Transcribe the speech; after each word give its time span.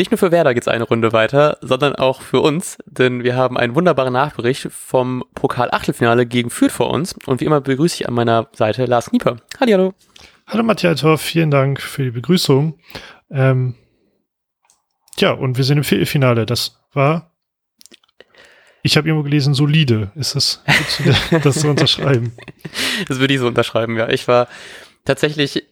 nicht 0.00 0.10
nur 0.10 0.16
für 0.16 0.32
Werder 0.32 0.54
geht's 0.54 0.66
eine 0.66 0.84
Runde 0.84 1.12
weiter, 1.12 1.58
sondern 1.60 1.94
auch 1.94 2.22
für 2.22 2.40
uns, 2.40 2.78
denn 2.86 3.22
wir 3.22 3.36
haben 3.36 3.58
einen 3.58 3.74
wunderbaren 3.74 4.14
Nachbericht 4.14 4.68
vom 4.72 5.22
Pokal-Achtelfinale 5.34 6.24
gegen 6.24 6.48
Fürth 6.48 6.72
vor 6.72 6.88
uns. 6.88 7.14
Und 7.26 7.42
wie 7.42 7.44
immer 7.44 7.60
begrüße 7.60 7.96
ich 7.96 8.08
an 8.08 8.14
meiner 8.14 8.48
Seite 8.52 8.86
Lars 8.86 9.10
Knieper. 9.10 9.36
Hallo. 9.60 9.92
Hallo 10.46 10.62
Matthias 10.62 11.02
Torf, 11.02 11.20
vielen 11.20 11.50
Dank 11.50 11.82
für 11.82 12.04
die 12.04 12.12
Begrüßung. 12.12 12.78
Ähm, 13.30 13.74
ja, 15.18 15.32
und 15.32 15.58
wir 15.58 15.64
sind 15.64 15.76
im 15.76 15.84
Viertelfinale. 15.84 16.46
Das 16.46 16.80
war, 16.94 17.34
ich 18.82 18.96
habe 18.96 19.06
irgendwo 19.06 19.24
gelesen, 19.24 19.52
solide. 19.52 20.12
Ist 20.14 20.34
das, 20.34 20.64
das 21.42 21.60
zu 21.60 21.68
unterschreiben? 21.68 22.32
Das 23.06 23.18
würde 23.18 23.34
ich 23.34 23.40
so 23.40 23.46
unterschreiben, 23.46 23.98
ja. 23.98 24.08
Ich 24.08 24.26
war 24.26 24.48
tatsächlich 25.04 25.62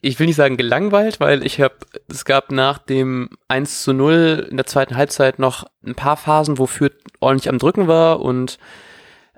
ich 0.00 0.18
will 0.18 0.26
nicht 0.26 0.36
sagen 0.36 0.56
gelangweilt, 0.56 1.20
weil 1.20 1.44
ich 1.44 1.60
habe, 1.60 1.74
es 2.08 2.24
gab 2.24 2.52
nach 2.52 2.78
dem 2.78 3.30
1 3.48 3.82
zu 3.82 3.92
0 3.92 4.46
in 4.50 4.56
der 4.56 4.66
zweiten 4.66 4.96
Halbzeit 4.96 5.38
noch 5.38 5.66
ein 5.84 5.94
paar 5.94 6.16
Phasen, 6.16 6.58
wo 6.58 6.66
Fürth 6.66 6.96
ordentlich 7.20 7.48
am 7.48 7.58
Drücken 7.58 7.88
war 7.88 8.20
und 8.20 8.58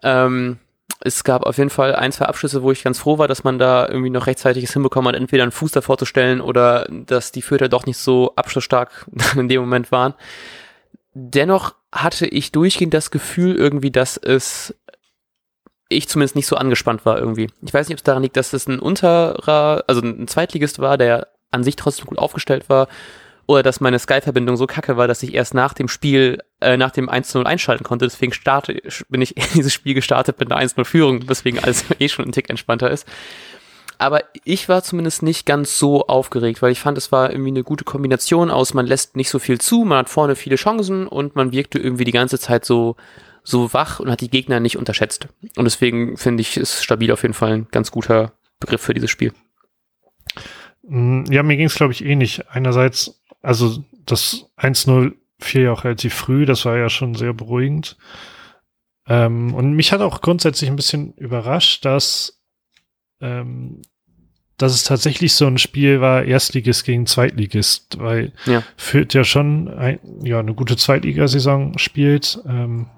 ähm, 0.03 0.59
es 1.01 1.23
gab 1.23 1.45
auf 1.45 1.59
jeden 1.59 1.71
Fall 1.71 1.95
ein, 1.95 2.13
zwei 2.13 2.27
Abschlüsse, 2.27 2.63
wo 2.63 2.73
ich 2.73 2.83
ganz 2.83 2.99
froh 2.99 3.19
war, 3.19 3.29
dass 3.29 3.45
man 3.45 3.59
da 3.59 3.87
irgendwie 3.89 4.11
noch 4.11 4.27
rechtzeitiges 4.27 4.73
hinbekommen 4.73 5.09
hat, 5.09 5.21
entweder 5.21 5.45
einen 5.45 5.53
Fuß 5.53 5.73
davor 5.73 5.97
zu 5.97 6.07
stellen 6.07 6.41
oder 6.41 6.89
dass 6.91 7.31
die 7.31 7.43
Fürther 7.43 7.69
doch 7.69 7.87
nicht 7.87 7.99
so 7.99 8.33
abschlussstark 8.35 9.07
in 9.37 9.49
dem 9.49 9.61
Moment 9.61 9.93
waren. 9.93 10.15
Dennoch 11.15 11.75
hatte 11.93 12.27
ich 12.27 12.53
durchgehend 12.53 12.95
das 12.95 13.11
Gefühl 13.11 13.55
irgendwie, 13.55 13.91
dass 13.91 14.17
es 14.17 14.75
ich 15.89 16.09
zumindest 16.09 16.37
nicht 16.37 16.47
so 16.47 16.57
angespannt 16.57 17.07
war 17.07 17.19
irgendwie. 17.19 17.49
Ich 17.63 17.73
weiß 17.73 17.89
nicht, 17.89 17.95
ob 17.95 17.99
es 17.99 18.05
daran 18.05 18.23
liegt, 18.23 18.37
dass 18.37 18.53
es 18.53 18.67
ein 18.67 18.79
unterer, 18.79 19.85
also 19.87 20.03
ein 20.03 20.29
Zweitligist 20.29 20.79
war, 20.79 20.99
der 20.99 21.29
an 21.51 21.65
sich 21.65 21.77
trotzdem 21.77 22.07
gut 22.07 22.19
aufgestellt 22.19 22.69
war, 22.69 22.89
oder 23.47 23.63
dass 23.63 23.81
meine 23.81 23.99
Sky-Verbindung 23.99 24.59
so 24.59 24.67
kacke 24.67 24.99
war, 24.99 25.09
dass 25.09 25.23
ich 25.23 25.33
erst 25.33 25.55
nach 25.55 25.73
dem 25.73 25.89
Spiel, 25.89 26.43
äh, 26.61 26.77
nach 26.77 26.91
dem 26.91 27.09
1-0 27.09 27.45
einschalten 27.45 27.83
konnte. 27.83 28.05
Deswegen 28.05 28.35
starte, 28.35 28.83
bin 29.09 29.23
ich 29.23 29.37
in 29.39 29.43
dieses 29.55 29.73
Spiel 29.73 29.95
gestartet 29.95 30.39
mit 30.39 30.53
einer 30.53 30.61
1-0-Führung, 30.61 31.27
weswegen 31.29 31.59
alles 31.59 31.87
eh 31.99 32.09
schon 32.11 32.27
ein 32.27 32.33
Tick 32.33 32.51
entspannter 32.51 32.91
ist. 32.91 33.07
Aber 33.97 34.23
ich 34.45 34.69
war 34.69 34.85
zumindest 34.85 35.23
nicht 35.23 35.47
ganz 35.47 35.79
so 35.79 36.07
aufgeregt, 36.07 36.63
weil 36.63 36.71
ich 36.71 36.79
fand, 36.79 36.99
es 36.99 37.11
war 37.11 37.31
irgendwie 37.31 37.51
eine 37.51 37.65
gute 37.65 37.85
Kombination 37.85 38.51
aus, 38.51 38.75
man 38.75 38.87
lässt 38.87 39.17
nicht 39.17 39.31
so 39.31 39.41
viel 39.41 39.61
zu, 39.61 39.85
man 39.85 39.99
hat 39.99 40.09
vorne 40.09 40.37
viele 40.37 40.55
Chancen 40.55 41.09
und 41.09 41.35
man 41.35 41.51
wirkte 41.51 41.79
irgendwie 41.79 42.05
die 42.05 42.13
ganze 42.13 42.39
Zeit 42.39 42.65
so 42.65 42.95
so 43.49 43.73
wach 43.73 43.99
und 43.99 44.11
hat 44.11 44.21
die 44.21 44.31
Gegner 44.31 44.61
nicht 44.61 44.77
unterschätzt. 44.77 45.29
Und 45.57 45.65
deswegen 45.65 46.17
finde 46.19 46.43
ich, 46.43 46.57
ist 46.59 46.85
stabil 46.85 47.11
auf 47.11 47.23
jeden 47.23 47.35
Fall 47.35 47.53
ein 47.53 47.69
ganz 47.71 47.91
guter 47.91 48.33
Begriff 48.61 48.83
für 48.83 48.95
dieses 48.95 49.11
Spiel. 49.11 49.33
Mm, 50.83 51.25
ja, 51.31 51.43
mir 51.43 51.57
ging 51.57 51.67
es, 51.67 51.75
glaube 51.75 51.93
ich, 51.93 52.05
ähnlich. 52.05 52.41
Eh 52.41 52.45
Einerseits, 52.51 53.23
also 53.41 53.83
das 54.05 54.51
1-0 54.59 55.15
fiel 55.39 55.63
ja 55.63 55.73
auch 55.73 55.85
relativ 55.85 56.13
früh, 56.13 56.45
das 56.45 56.67
war 56.67 56.77
ja 56.77 56.91
schon 56.91 57.15
sehr 57.15 57.33
beruhigend. 57.33 57.97
Ähm, 59.07 59.55
und 59.55 59.73
mich 59.73 59.93
hat 59.93 60.03
auch 60.03 60.21
grundsätzlich 60.21 60.69
ein 60.69 60.77
bisschen 60.77 61.15
überrascht, 61.15 61.87
dass, 61.87 62.43
ähm, 63.23 63.81
dass 64.59 64.75
es 64.75 64.85
tatsächlich 64.85 65.33
so 65.33 65.47
ein 65.47 65.57
Spiel 65.57 66.03
war, 66.03 66.25
Erstligist 66.25 66.85
gegen 66.85 67.07
Zweitligist, 67.07 67.99
weil 67.99 68.35
ja. 68.45 68.63
Fürth 68.77 69.15
ja 69.15 69.25
schon 69.25 69.69
ein, 69.69 70.01
ja, 70.23 70.39
eine 70.41 70.55
gute 70.55 70.77
Zweitligasaison 70.77 71.79
spielt. 71.79 72.41
Ähm, 72.47 72.89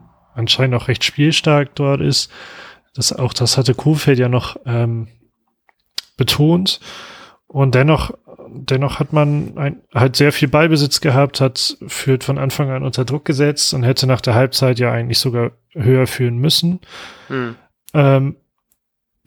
anscheinend 0.40 0.74
auch 0.74 0.88
recht 0.88 1.04
spielstark 1.04 1.74
dort 1.74 2.00
ist. 2.00 2.30
Das, 2.94 3.12
auch 3.12 3.32
das 3.32 3.56
hatte 3.56 3.74
Kuhfeld 3.74 4.18
ja 4.18 4.28
noch 4.28 4.56
ähm, 4.66 5.08
betont. 6.16 6.80
Und 7.46 7.74
dennoch, 7.74 8.12
dennoch 8.48 9.00
hat 9.00 9.12
man 9.12 9.56
ein, 9.56 9.80
halt 9.94 10.16
sehr 10.16 10.32
viel 10.32 10.48
Ballbesitz 10.48 11.00
gehabt, 11.00 11.40
hat 11.40 11.76
führt 11.86 12.24
von 12.24 12.38
Anfang 12.38 12.70
an 12.70 12.82
unter 12.82 13.04
Druck 13.04 13.24
gesetzt 13.24 13.74
und 13.74 13.82
hätte 13.82 14.06
nach 14.06 14.20
der 14.20 14.34
Halbzeit 14.34 14.78
ja 14.78 14.92
eigentlich 14.92 15.18
sogar 15.18 15.52
höher 15.72 16.06
führen 16.06 16.38
müssen. 16.38 16.80
Hm. 17.28 17.56
Ähm, 17.94 18.36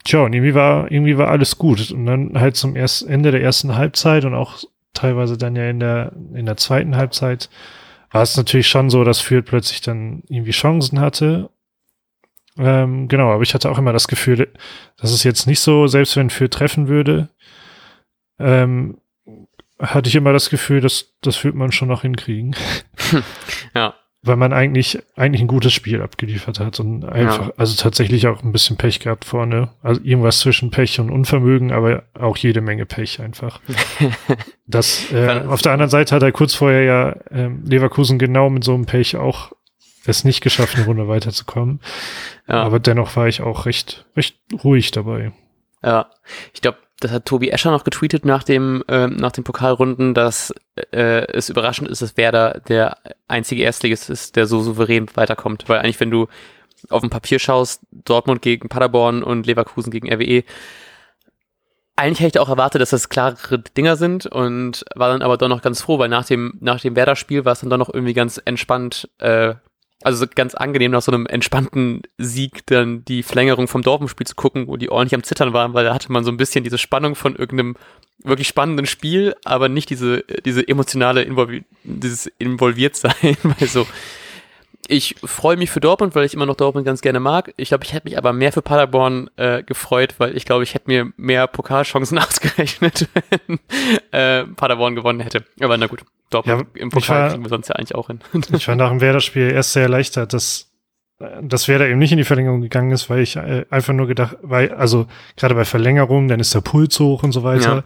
tja, 0.05 0.21
und 0.21 0.33
irgendwie 0.33 0.55
war, 0.55 0.91
irgendwie 0.91 1.17
war 1.17 1.29
alles 1.29 1.57
gut. 1.57 1.91
Und 1.91 2.05
dann 2.05 2.39
halt 2.39 2.55
zum 2.55 2.75
erst, 2.75 3.07
Ende 3.07 3.31
der 3.31 3.41
ersten 3.41 3.75
Halbzeit 3.75 4.25
und 4.25 4.33
auch 4.33 4.63
teilweise 4.93 5.37
dann 5.37 5.55
ja 5.55 5.69
in 5.69 5.79
der, 5.79 6.13
in 6.33 6.45
der 6.45 6.57
zweiten 6.57 6.95
Halbzeit 6.95 7.49
war 8.13 8.21
es 8.21 8.37
natürlich 8.37 8.67
schon 8.67 8.89
so, 8.89 9.03
dass 9.03 9.19
Fürth 9.19 9.45
plötzlich 9.45 9.81
dann 9.81 10.23
irgendwie 10.29 10.51
Chancen 10.51 10.99
hatte. 11.01 11.49
Ähm, 12.57 13.07
genau, 13.07 13.31
aber 13.31 13.43
ich 13.43 13.53
hatte 13.53 13.69
auch 13.69 13.77
immer 13.77 13.91
das 13.91 14.07
Gefühl, 14.07 14.53
dass 14.97 15.11
es 15.11 15.23
jetzt 15.23 15.47
nicht 15.47 15.59
so, 15.59 15.87
selbst 15.87 16.15
wenn 16.15 16.29
Fürth 16.29 16.51
treffen 16.51 16.87
würde, 16.87 17.29
ähm, 18.39 18.99
hatte 19.79 20.07
ich 20.07 20.15
immer 20.15 20.31
das 20.31 20.49
Gefühl, 20.49 20.79
dass 20.79 21.13
das 21.21 21.43
wird 21.43 21.55
man 21.55 21.71
schon 21.71 21.89
noch 21.89 22.03
hinkriegen. 22.03 22.55
ja 23.75 23.95
weil 24.23 24.37
man 24.37 24.53
eigentlich, 24.53 24.99
eigentlich 25.15 25.41
ein 25.41 25.47
gutes 25.47 25.73
Spiel 25.73 26.01
abgeliefert 26.01 26.59
hat 26.59 26.79
und 26.79 27.03
einfach, 27.03 27.47
ja. 27.47 27.53
also 27.57 27.75
tatsächlich 27.75 28.27
auch 28.27 28.41
ein 28.41 28.53
bisschen 28.53 28.77
Pech 28.77 29.01
gehabt 29.01 29.25
vorne. 29.25 29.69
Also 29.81 30.01
irgendwas 30.01 30.39
zwischen 30.39 30.71
Pech 30.71 30.99
und 31.01 31.11
Unvermögen, 31.11 31.73
aber 31.73 32.03
auch 32.17 32.37
jede 32.37 32.61
Menge 32.61 32.85
Pech 32.85 33.19
einfach. 33.19 33.59
das, 34.65 35.11
äh, 35.11 35.43
auf 35.47 35.61
der 35.61 35.73
anderen 35.73 35.89
Seite 35.89 36.15
hat 36.15 36.23
er 36.23 36.31
kurz 36.31 36.55
vorher 36.55 36.83
ja 36.83 37.15
ähm, 37.31 37.63
Leverkusen 37.65 38.17
genau 38.17 38.49
mit 38.49 38.63
so 38.63 38.73
einem 38.73 38.85
Pech 38.85 39.17
auch 39.17 39.51
es 40.05 40.23
nicht 40.23 40.41
geschafft, 40.41 40.75
eine 40.75 40.85
Runde 40.85 41.07
weiterzukommen. 41.07 41.79
Ja. 42.47 42.63
Aber 42.63 42.79
dennoch 42.79 43.15
war 43.15 43.27
ich 43.27 43.41
auch 43.41 43.65
recht, 43.65 44.05
recht 44.15 44.37
ruhig 44.63 44.91
dabei. 44.91 45.33
Ja, 45.83 46.09
ich 46.53 46.61
glaube, 46.61 46.77
das 47.03 47.11
hat 47.11 47.25
Tobi 47.25 47.49
Escher 47.49 47.71
noch 47.71 47.83
getweetet 47.83 48.25
nach 48.25 48.43
dem, 48.43 48.83
äh, 48.87 49.07
nach 49.07 49.31
den 49.31 49.43
Pokalrunden, 49.43 50.13
dass 50.13 50.53
äh, 50.91 51.25
es 51.27 51.49
überraschend 51.49 51.89
ist, 51.89 52.01
dass 52.01 52.17
Werder 52.17 52.61
der 52.67 52.97
einzige 53.27 53.63
Erstligist 53.63 54.09
ist, 54.09 54.35
der 54.35 54.47
so 54.47 54.61
souverän 54.61 55.07
weiterkommt. 55.15 55.65
Weil 55.67 55.79
eigentlich, 55.79 55.99
wenn 55.99 56.11
du 56.11 56.27
auf 56.89 57.01
dem 57.01 57.09
Papier 57.09 57.39
schaust, 57.39 57.81
Dortmund 57.91 58.41
gegen 58.41 58.69
Paderborn 58.69 59.23
und 59.23 59.45
Leverkusen 59.45 59.91
gegen 59.91 60.11
RWE, 60.11 60.43
eigentlich 61.95 62.19
hätte 62.21 62.39
ich 62.39 62.39
auch 62.39 62.49
erwartet, 62.49 62.81
dass 62.81 62.89
das 62.89 63.09
klarere 63.09 63.59
Dinger 63.59 63.97
sind 63.97 64.25
und 64.25 64.83
war 64.95 65.09
dann 65.09 65.21
aber 65.21 65.37
doch 65.37 65.47
noch 65.47 65.61
ganz 65.61 65.81
froh, 65.81 65.99
weil 65.99 66.09
nach 66.09 66.25
dem, 66.25 66.57
nach 66.59 66.81
dem 66.81 66.95
Werder-Spiel 66.95 67.45
war 67.45 67.53
es 67.53 67.59
dann 67.59 67.69
doch 67.69 67.77
noch 67.77 67.93
irgendwie 67.93 68.15
ganz 68.15 68.41
entspannt, 68.43 69.09
äh, 69.19 69.55
also 70.05 70.25
ganz 70.33 70.55
angenehm 70.55 70.91
nach 70.91 71.01
so 71.01 71.11
einem 71.11 71.25
entspannten 71.25 72.01
Sieg 72.17 72.65
dann 72.67 73.05
die 73.05 73.23
Verlängerung 73.23 73.67
vom 73.67 73.81
Dortmund-Spiel 73.81 74.27
zu 74.27 74.35
gucken, 74.35 74.67
wo 74.67 74.77
die 74.77 74.89
ordentlich 74.89 75.15
am 75.15 75.23
Zittern 75.23 75.53
waren, 75.53 75.73
weil 75.73 75.85
da 75.85 75.93
hatte 75.93 76.11
man 76.11 76.23
so 76.23 76.31
ein 76.31 76.37
bisschen 76.37 76.63
diese 76.63 76.77
Spannung 76.77 77.15
von 77.15 77.35
irgendeinem 77.35 77.75
wirklich 78.23 78.47
spannenden 78.47 78.85
Spiel, 78.85 79.35
aber 79.43 79.69
nicht 79.69 79.89
diese, 79.89 80.23
diese 80.45 80.67
emotionale 80.67 81.23
Involvi 81.23 81.63
dieses 81.83 82.27
Involviertsein, 82.37 83.37
weil 83.43 83.67
so, 83.67 83.85
ich 84.87 85.15
freue 85.23 85.55
mich 85.57 85.71
für 85.71 85.79
Dortmund, 85.79 86.15
weil 86.15 86.25
ich 86.25 86.33
immer 86.33 86.45
noch 86.45 86.55
Dortmund 86.55 86.85
ganz 86.85 87.01
gerne 87.01 87.19
mag. 87.19 87.53
Ich 87.57 87.69
glaube, 87.69 87.83
ich 87.85 87.93
hätte 87.93 88.07
mich 88.07 88.17
aber 88.17 88.33
mehr 88.33 88.51
für 88.51 88.61
Paderborn 88.61 89.29
äh, 89.37 89.63
gefreut, 89.63 90.15
weil 90.17 90.35
ich 90.35 90.45
glaube, 90.45 90.63
ich 90.63 90.73
hätte 90.73 90.87
mir 90.87 91.11
mehr 91.17 91.47
Pokalchancen 91.47 92.17
ausgerechnet, 92.19 93.07
wenn 93.29 93.59
äh, 94.11 94.45
Paderborn 94.45 94.95
gewonnen 94.95 95.21
hätte. 95.21 95.45
Aber 95.61 95.77
na 95.77 95.87
gut, 95.87 96.03
Dortmund 96.29 96.67
ja, 96.75 96.81
im 96.81 96.89
Pokal 96.89 97.21
war, 97.21 97.29
kriegen 97.29 97.43
wir 97.43 97.49
sonst 97.49 97.69
ja 97.69 97.75
eigentlich 97.75 97.95
auch 97.95 98.07
hin. 98.07 98.19
ich 98.53 98.67
war 98.67 98.75
nach 98.75 98.89
dem 98.89 99.01
Werder-Spiel 99.01 99.51
erst 99.51 99.73
sehr 99.73 99.83
erleichtert, 99.83 100.33
dass 100.33 100.69
dass 101.41 101.67
Werder 101.67 101.87
eben 101.87 101.99
nicht 101.99 102.11
in 102.11 102.17
die 102.17 102.25
Verlängerung 102.25 102.61
gegangen 102.61 102.91
ist, 102.91 103.09
weil 103.09 103.21
ich 103.21 103.37
äh, 103.37 103.65
einfach 103.69 103.93
nur 103.93 104.07
gedacht, 104.07 104.37
weil, 104.41 104.73
also 104.73 105.07
gerade 105.37 105.55
bei 105.55 105.63
Verlängerung, 105.63 106.27
dann 106.27 106.39
ist 106.41 106.53
der 106.53 106.59
Puls 106.61 106.99
hoch 106.99 107.23
und 107.23 107.31
so 107.31 107.43
weiter. 107.43 107.85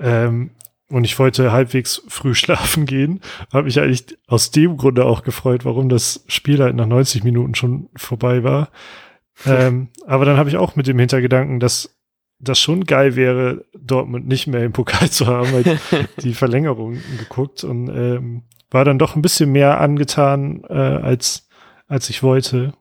Ja. 0.00 0.26
Ähm, 0.26 0.50
und 0.90 1.04
ich 1.04 1.18
wollte 1.18 1.52
halbwegs 1.52 2.02
früh 2.08 2.34
schlafen 2.34 2.86
gehen, 2.86 3.20
habe 3.52 3.64
mich 3.64 3.80
eigentlich 3.80 4.18
aus 4.26 4.50
dem 4.50 4.76
Grunde 4.76 5.04
auch 5.04 5.22
gefreut, 5.22 5.64
warum 5.64 5.88
das 5.88 6.24
Spiel 6.28 6.62
halt 6.62 6.76
nach 6.76 6.86
90 6.86 7.24
Minuten 7.24 7.54
schon 7.54 7.88
vorbei 7.96 8.42
war. 8.42 8.70
ähm, 9.46 9.88
aber 10.06 10.24
dann 10.24 10.36
habe 10.36 10.48
ich 10.48 10.56
auch 10.56 10.74
mit 10.74 10.86
dem 10.86 10.98
Hintergedanken, 10.98 11.60
dass 11.60 11.94
das 12.40 12.58
schon 12.58 12.84
geil 12.84 13.16
wäre, 13.16 13.64
Dortmund 13.76 14.26
nicht 14.26 14.46
mehr 14.46 14.64
im 14.64 14.72
Pokal 14.72 15.10
zu 15.10 15.26
haben, 15.26 15.52
weil 15.52 15.78
die 16.22 16.34
Verlängerung 16.34 16.98
geguckt 17.18 17.64
und 17.64 17.88
ähm, 17.88 18.42
war 18.70 18.84
dann 18.84 18.98
doch 18.98 19.16
ein 19.16 19.22
bisschen 19.22 19.50
mehr 19.52 19.80
angetan, 19.80 20.62
äh, 20.68 20.74
als, 20.74 21.48
als 21.86 22.10
ich 22.10 22.22
wollte. 22.22 22.74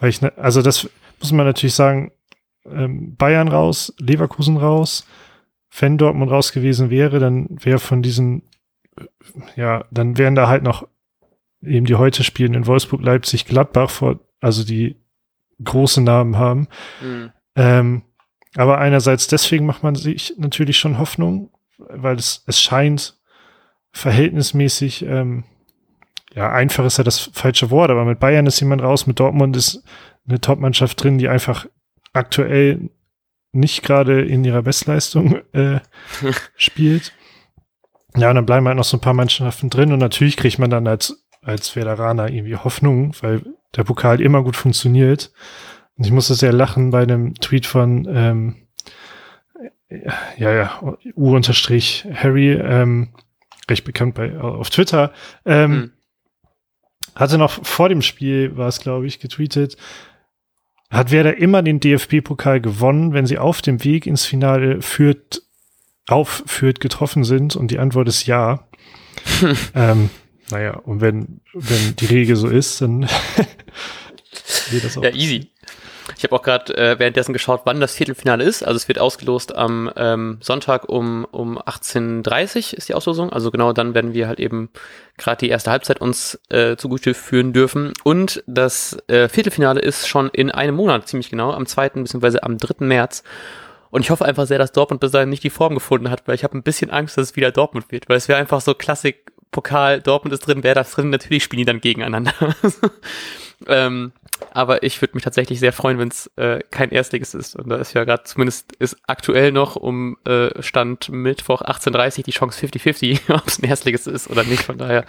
weil 0.00 0.10
ich, 0.10 0.20
ne, 0.20 0.32
also 0.36 0.62
das 0.62 0.88
muss 1.20 1.32
man 1.32 1.46
natürlich 1.46 1.74
sagen, 1.74 2.12
ähm, 2.70 3.16
Bayern 3.16 3.48
raus, 3.48 3.94
Leverkusen 3.98 4.56
raus, 4.56 5.06
wenn 5.78 5.98
Dortmund 5.98 6.30
raus 6.30 6.52
gewesen 6.52 6.90
wäre, 6.90 7.18
dann 7.18 7.48
wäre 7.50 7.78
von 7.78 8.02
diesen, 8.02 8.42
ja, 9.56 9.84
dann 9.90 10.18
wären 10.18 10.34
da 10.34 10.48
halt 10.48 10.62
noch 10.62 10.88
eben 11.62 11.86
die 11.86 11.96
heute 11.96 12.24
spielen 12.24 12.54
in 12.54 12.66
Wolfsburg, 12.66 13.02
Leipzig, 13.02 13.44
Gladbach 13.44 13.90
vor, 13.90 14.20
also 14.40 14.64
die 14.64 14.96
große 15.62 16.00
Namen 16.00 16.36
haben. 16.36 16.68
Mhm. 17.02 17.32
Ähm, 17.56 18.02
aber 18.54 18.78
einerseits 18.78 19.26
deswegen 19.26 19.66
macht 19.66 19.82
man 19.82 19.94
sich 19.94 20.34
natürlich 20.38 20.78
schon 20.78 20.98
Hoffnung, 20.98 21.50
weil 21.78 22.16
es, 22.16 22.42
es 22.46 22.60
scheint 22.60 23.18
verhältnismäßig, 23.92 25.04
ähm, 25.04 25.44
ja, 26.34 26.50
einfach 26.52 26.84
ist 26.84 26.98
ja 26.98 27.04
das 27.04 27.30
falsche 27.32 27.70
Wort, 27.70 27.90
aber 27.90 28.04
mit 28.04 28.20
Bayern 28.20 28.46
ist 28.46 28.60
jemand 28.60 28.82
raus, 28.82 29.06
mit 29.06 29.18
Dortmund 29.18 29.56
ist 29.56 29.82
eine 30.28 30.40
Topmannschaft 30.40 31.02
drin, 31.02 31.18
die 31.18 31.28
einfach 31.28 31.66
aktuell 32.12 32.90
nicht 33.56 33.82
gerade 33.82 34.22
in 34.22 34.44
ihrer 34.44 34.62
Bestleistung 34.62 35.40
äh, 35.52 35.80
spielt. 36.56 37.12
Ja, 38.16 38.30
und 38.30 38.36
dann 38.36 38.46
bleiben 38.46 38.66
halt 38.66 38.76
noch 38.76 38.84
so 38.84 38.96
ein 38.96 39.00
paar 39.02 39.14
Mannschaften 39.14 39.70
drin 39.70 39.92
und 39.92 39.98
natürlich 39.98 40.36
kriegt 40.36 40.58
man 40.58 40.70
dann 40.70 40.86
als, 40.86 41.26
als 41.42 41.76
Veteraner 41.76 42.30
irgendwie 42.30 42.56
Hoffnung, 42.56 43.14
weil 43.20 43.42
der 43.74 43.84
Pokal 43.84 44.20
immer 44.20 44.42
gut 44.42 44.56
funktioniert. 44.56 45.32
Und 45.96 46.06
ich 46.06 46.12
musste 46.12 46.34
sehr 46.34 46.52
lachen 46.52 46.90
bei 46.90 47.02
einem 47.02 47.34
Tweet 47.34 47.66
von, 47.66 48.06
ähm, 48.08 48.56
ja, 50.36 50.52
ja, 50.52 50.96
U-Harry, 51.14 52.52
ähm, 52.52 53.08
recht 53.70 53.84
bekannt 53.84 54.14
bei, 54.14 54.38
auf 54.38 54.70
Twitter, 54.70 55.12
ähm, 55.44 55.70
mhm. 55.70 55.92
hatte 57.14 57.38
noch 57.38 57.64
vor 57.64 57.88
dem 57.88 58.02
Spiel, 58.02 58.56
war 58.56 58.68
es, 58.68 58.80
glaube 58.80 59.06
ich, 59.06 59.20
getweetet, 59.20 59.76
hat 60.90 61.10
Werder 61.10 61.36
immer 61.36 61.62
den 61.62 61.80
DFB-Pokal 61.80 62.60
gewonnen, 62.60 63.12
wenn 63.12 63.26
sie 63.26 63.38
auf 63.38 63.62
dem 63.62 63.82
Weg 63.84 64.06
ins 64.06 64.24
Finale 64.24 64.82
führt, 64.82 65.42
aufführt, 66.06 66.80
getroffen 66.80 67.24
sind? 67.24 67.56
Und 67.56 67.70
die 67.70 67.78
Antwort 67.78 68.08
ist 68.08 68.26
ja. 68.26 68.68
ähm, 69.74 70.10
naja, 70.50 70.76
und 70.76 71.00
wenn, 71.00 71.40
wenn 71.52 71.96
die 71.96 72.06
Regel 72.06 72.36
so 72.36 72.48
ist, 72.48 72.80
dann 72.80 73.02
wird 74.70 74.84
das 74.84 74.96
auch. 74.96 75.02
Ja, 75.02 75.10
easy. 75.10 75.50
Ich 76.16 76.24
habe 76.24 76.34
auch 76.34 76.42
gerade 76.42 76.76
äh, 76.76 76.98
währenddessen 76.98 77.34
geschaut, 77.34 77.62
wann 77.64 77.78
das 77.78 77.94
Viertelfinale 77.94 78.42
ist. 78.42 78.62
Also 78.62 78.76
es 78.76 78.88
wird 78.88 78.98
ausgelost 78.98 79.54
am 79.54 79.90
ähm, 79.96 80.38
Sonntag 80.40 80.88
um, 80.88 81.26
um 81.30 81.58
18.30 81.58 82.74
ist 82.74 82.88
die 82.88 82.94
Auslosung. 82.94 83.30
Also 83.30 83.50
genau 83.50 83.74
dann 83.74 83.94
werden 83.94 84.14
wir 84.14 84.26
halt 84.26 84.40
eben 84.40 84.70
gerade 85.18 85.38
die 85.38 85.50
erste 85.50 85.70
Halbzeit 85.70 86.00
uns 86.00 86.40
äh, 86.48 86.76
zugute 86.76 87.12
führen 87.12 87.52
dürfen. 87.52 87.92
Und 88.02 88.42
das 88.46 88.96
äh, 89.08 89.28
Viertelfinale 89.28 89.80
ist 89.80 90.08
schon 90.08 90.30
in 90.30 90.50
einem 90.50 90.76
Monat 90.76 91.06
ziemlich 91.06 91.28
genau, 91.28 91.52
am 91.52 91.66
2. 91.66 91.90
bzw. 91.90 92.38
am 92.40 92.56
3. 92.56 92.86
März. 92.86 93.22
Und 93.90 94.00
ich 94.00 94.10
hoffe 94.10 94.24
einfach 94.24 94.46
sehr, 94.46 94.58
dass 94.58 94.72
Dortmund 94.72 95.00
bis 95.00 95.12
dahin 95.12 95.28
nicht 95.28 95.44
die 95.44 95.50
Form 95.50 95.74
gefunden 95.74 96.10
hat, 96.10 96.26
weil 96.26 96.34
ich 96.34 96.44
habe 96.44 96.56
ein 96.56 96.62
bisschen 96.62 96.90
Angst, 96.90 97.18
dass 97.18 97.30
es 97.30 97.36
wieder 97.36 97.52
Dortmund 97.52 97.92
wird, 97.92 98.08
weil 98.08 98.16
es 98.16 98.28
wäre 98.28 98.38
einfach 98.38 98.60
so 98.60 98.74
Klassik 98.74 99.32
Pokal, 99.50 100.00
Dortmund 100.00 100.32
ist 100.32 100.46
drin, 100.46 100.62
wer 100.62 100.74
da 100.74 100.82
drin, 100.82 101.10
natürlich 101.10 101.44
spielen 101.44 101.58
die 101.58 101.64
dann 101.64 101.80
gegeneinander. 101.80 102.34
ähm, 103.66 104.12
aber 104.52 104.82
ich 104.82 105.00
würde 105.00 105.14
mich 105.14 105.24
tatsächlich 105.24 105.60
sehr 105.60 105.72
freuen, 105.72 105.98
wenn 105.98 106.08
es 106.08 106.30
äh, 106.36 106.60
kein 106.70 106.90
Erstliges 106.90 107.34
ist. 107.34 107.56
Und 107.56 107.68
da 107.68 107.76
ist 107.76 107.94
ja 107.94 108.04
gerade 108.04 108.24
zumindest 108.24 108.72
ist 108.72 108.96
aktuell 109.06 109.52
noch 109.52 109.76
um 109.76 110.18
äh, 110.26 110.62
Stand 110.62 111.08
Mittwoch 111.08 111.62
18.30 111.62 112.24
die 112.24 112.32
Chance 112.32 112.66
50-50, 112.66 113.34
ob 113.34 113.46
es 113.46 113.58
ein 113.58 113.68
Erstliges 113.68 114.06
ist 114.06 114.28
oder 114.28 114.44
nicht. 114.44 114.62
Von 114.62 114.78
daher 114.78 115.04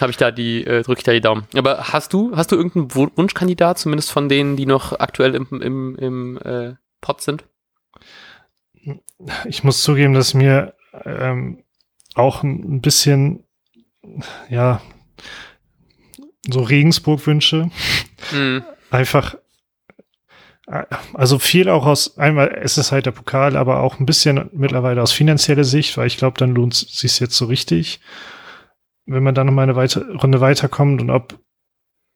habe 0.00 0.10
ich 0.10 0.16
da 0.16 0.30
die, 0.30 0.64
äh, 0.64 0.82
drücke 0.82 1.00
ich 1.00 1.04
da 1.04 1.12
die 1.12 1.20
Daumen. 1.20 1.46
Aber 1.54 1.92
hast 1.92 2.12
du, 2.12 2.36
hast 2.36 2.52
du 2.52 2.56
irgendeinen 2.56 2.94
Wunschkandidat, 3.16 3.78
zumindest 3.78 4.10
von 4.10 4.28
denen, 4.28 4.56
die 4.56 4.66
noch 4.66 4.98
aktuell 4.98 5.34
im, 5.34 5.46
im, 5.60 5.96
im 5.96 6.38
äh, 6.38 6.74
Pot 7.00 7.22
sind? 7.22 7.44
Ich 9.46 9.64
muss 9.64 9.82
zugeben, 9.82 10.14
dass 10.14 10.34
mir 10.34 10.74
ähm, 11.04 11.62
auch 12.14 12.42
ein 12.42 12.80
bisschen, 12.80 13.45
ja, 14.48 14.80
so 16.48 16.60
Regensburg 16.62 17.26
wünsche. 17.26 17.70
Mhm. 18.32 18.64
Einfach, 18.90 19.36
also 21.14 21.38
viel 21.38 21.68
auch 21.68 21.86
aus, 21.86 22.18
einmal 22.18 22.48
es 22.62 22.78
ist 22.78 22.92
halt 22.92 23.06
der 23.06 23.12
Pokal, 23.12 23.56
aber 23.56 23.80
auch 23.80 24.00
ein 24.00 24.06
bisschen 24.06 24.48
mittlerweile 24.52 25.02
aus 25.02 25.12
finanzieller 25.12 25.64
Sicht, 25.64 25.96
weil 25.96 26.06
ich 26.06 26.16
glaube, 26.16 26.38
dann 26.38 26.54
lohnt 26.54 26.74
es 26.74 26.80
sich 26.80 27.20
jetzt 27.20 27.36
so 27.36 27.46
richtig, 27.46 28.00
wenn 29.06 29.22
man 29.22 29.34
dann 29.34 29.46
noch 29.46 29.52
mal 29.52 29.62
eine 29.62 29.76
weite, 29.76 30.12
Runde 30.14 30.40
weiterkommt 30.40 31.00
und 31.00 31.10
ob 31.10 31.38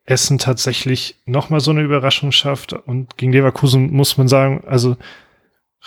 Essen 0.04 0.38
tatsächlich 0.38 1.16
noch 1.26 1.50
mal 1.50 1.60
so 1.60 1.70
eine 1.70 1.82
Überraschung 1.82 2.32
schafft. 2.32 2.72
Und 2.72 3.16
gegen 3.16 3.32
Leverkusen 3.32 3.92
muss 3.92 4.16
man 4.16 4.28
sagen, 4.28 4.64
also 4.66 4.96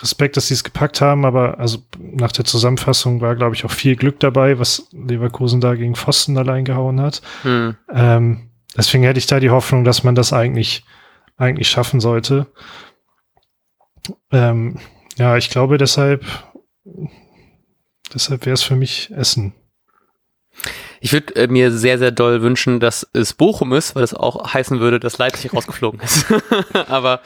Respekt, 0.00 0.36
dass 0.36 0.48
sie 0.48 0.54
es 0.54 0.64
gepackt 0.64 1.00
haben, 1.00 1.24
aber 1.24 1.58
also 1.58 1.78
nach 1.98 2.32
der 2.32 2.44
Zusammenfassung 2.44 3.20
war, 3.20 3.36
glaube 3.36 3.54
ich, 3.54 3.64
auch 3.64 3.70
viel 3.70 3.94
Glück 3.94 4.18
dabei, 4.18 4.58
was 4.58 4.88
Leverkusen 4.92 5.60
da 5.60 5.74
gegen 5.74 5.94
Pfosten 5.94 6.36
allein 6.36 6.64
gehauen 6.64 7.00
hat. 7.00 7.22
Hm. 7.42 7.76
Ähm, 7.92 8.50
deswegen 8.76 9.04
hätte 9.04 9.18
ich 9.18 9.26
da 9.26 9.38
die 9.38 9.50
Hoffnung, 9.50 9.84
dass 9.84 10.02
man 10.02 10.16
das 10.16 10.32
eigentlich, 10.32 10.84
eigentlich 11.36 11.68
schaffen 11.68 12.00
sollte. 12.00 12.46
Ähm, 14.32 14.80
ja, 15.16 15.36
ich 15.36 15.48
glaube 15.48 15.78
deshalb, 15.78 16.24
deshalb 18.12 18.46
wäre 18.46 18.54
es 18.54 18.64
für 18.64 18.76
mich 18.76 19.12
Essen. 19.12 19.54
Ich 21.00 21.12
würde 21.12 21.36
äh, 21.36 21.46
mir 21.46 21.70
sehr, 21.70 21.98
sehr 21.98 22.10
doll 22.10 22.42
wünschen, 22.42 22.80
dass 22.80 23.06
es 23.12 23.32
Bochum 23.32 23.72
ist, 23.72 23.94
weil 23.94 24.00
das 24.00 24.14
auch 24.14 24.54
heißen 24.54 24.80
würde, 24.80 24.98
dass 24.98 25.18
Leipzig 25.18 25.52
rausgeflogen 25.52 26.00
ist. 26.00 26.26
aber 26.88 27.20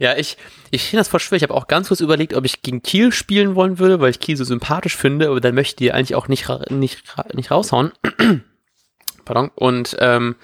ja, 0.00 0.16
ich, 0.16 0.38
ich 0.70 0.82
finde 0.84 1.00
das 1.00 1.08
voll 1.08 1.20
schwer. 1.20 1.36
Ich 1.36 1.42
habe 1.42 1.52
auch 1.52 1.68
ganz 1.68 1.88
kurz 1.88 2.00
überlegt, 2.00 2.32
ob 2.32 2.46
ich 2.46 2.62
gegen 2.62 2.82
Kiel 2.82 3.12
spielen 3.12 3.54
wollen 3.54 3.78
würde, 3.78 4.00
weil 4.00 4.10
ich 4.10 4.18
Kiel 4.18 4.34
so 4.34 4.44
sympathisch 4.44 4.96
finde, 4.96 5.28
aber 5.28 5.42
dann 5.42 5.54
möchte 5.54 5.72
ich 5.72 5.76
die 5.76 5.92
eigentlich 5.92 6.14
auch 6.14 6.26
nicht, 6.26 6.48
nicht, 6.70 7.04
nicht 7.34 7.50
raushauen. 7.50 7.92
Pardon. 9.26 9.50
Und 9.54 9.96
ähm, 10.00 10.36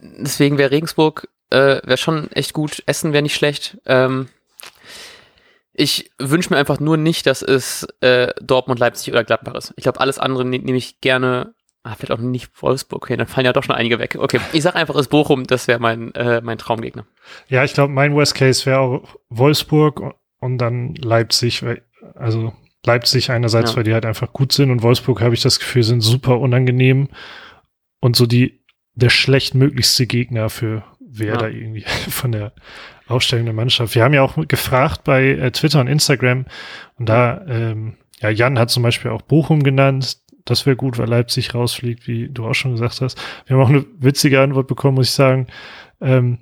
deswegen 0.00 0.56
wäre 0.56 0.70
Regensburg 0.70 1.28
äh, 1.50 1.80
wäre 1.84 1.98
schon 1.98 2.32
echt 2.32 2.54
gut. 2.54 2.82
Essen 2.86 3.12
wäre 3.12 3.22
nicht 3.22 3.34
schlecht. 3.34 3.76
Ähm, 3.84 4.28
ich 5.74 6.10
wünsche 6.18 6.48
mir 6.48 6.56
einfach 6.58 6.80
nur 6.80 6.96
nicht, 6.96 7.26
dass 7.26 7.42
es 7.42 7.86
äh, 8.00 8.32
Dortmund, 8.40 8.80
Leipzig 8.80 9.12
oder 9.12 9.22
Gladbach 9.22 9.54
ist. 9.54 9.74
Ich 9.76 9.82
glaube, 9.82 10.00
alles 10.00 10.18
andere 10.18 10.46
ne 10.46 10.58
nehme 10.58 10.78
ich 10.78 11.02
gerne 11.02 11.52
Ah, 11.86 11.94
vielleicht 11.94 12.10
auch 12.10 12.18
nicht 12.18 12.50
Wolfsburg. 12.60 13.04
Okay, 13.04 13.16
dann 13.16 13.28
fallen 13.28 13.44
ja 13.44 13.52
doch 13.52 13.62
schon 13.62 13.76
einige 13.76 14.00
weg. 14.00 14.16
Okay, 14.18 14.40
ich 14.52 14.62
sag 14.64 14.74
einfach, 14.74 14.96
es 14.96 15.02
ist 15.02 15.08
Bochum, 15.08 15.46
das 15.46 15.68
wäre 15.68 15.78
mein, 15.78 16.12
äh, 16.16 16.40
mein 16.40 16.58
Traumgegner. 16.58 17.06
Ja, 17.48 17.62
ich 17.62 17.74
glaube, 17.74 17.92
mein 17.92 18.12
Worst 18.12 18.34
Case 18.34 18.66
wäre 18.66 18.80
auch 18.80 19.16
Wolfsburg 19.28 20.16
und 20.40 20.58
dann 20.58 20.96
Leipzig. 20.96 21.64
Also 22.16 22.52
Leipzig 22.84 23.30
einerseits, 23.30 23.70
ja. 23.70 23.76
weil 23.76 23.84
die 23.84 23.94
halt 23.94 24.04
einfach 24.04 24.32
gut 24.32 24.50
sind 24.50 24.72
und 24.72 24.82
Wolfsburg 24.82 25.20
habe 25.20 25.34
ich 25.34 25.42
das 25.42 25.60
Gefühl, 25.60 25.84
sind 25.84 26.00
super 26.00 26.40
unangenehm 26.40 27.08
und 28.00 28.16
so 28.16 28.26
die, 28.26 28.64
der 28.94 29.10
schlechtmöglichste 29.10 30.08
Gegner 30.08 30.50
für 30.50 30.82
Werder 31.00 31.50
ja. 31.50 31.56
irgendwie 31.56 31.84
von 32.10 32.32
der 32.32 32.52
Aufstellung 33.06 33.44
der 33.44 33.54
Mannschaft. 33.54 33.94
Wir 33.94 34.02
haben 34.02 34.14
ja 34.14 34.22
auch 34.22 34.36
gefragt 34.48 35.04
bei 35.04 35.22
äh, 35.22 35.52
Twitter 35.52 35.78
und 35.78 35.86
Instagram 35.86 36.46
und 36.98 37.08
da, 37.08 37.44
ähm, 37.46 37.96
ja, 38.20 38.30
Jan 38.30 38.58
hat 38.58 38.70
zum 38.70 38.82
Beispiel 38.82 39.12
auch 39.12 39.22
Bochum 39.22 39.62
genannt 39.62 40.18
das 40.46 40.64
wäre 40.64 40.76
gut, 40.76 40.96
weil 40.96 41.08
Leipzig 41.08 41.54
rausfliegt, 41.54 42.06
wie 42.06 42.28
du 42.28 42.46
auch 42.46 42.54
schon 42.54 42.72
gesagt 42.72 43.02
hast. 43.02 43.18
Wir 43.46 43.56
haben 43.56 43.62
auch 43.62 43.68
eine 43.68 43.84
witzige 43.98 44.40
Antwort 44.40 44.68
bekommen, 44.68 44.94
muss 44.94 45.08
ich 45.08 45.14
sagen, 45.14 45.48
ähm, 46.00 46.38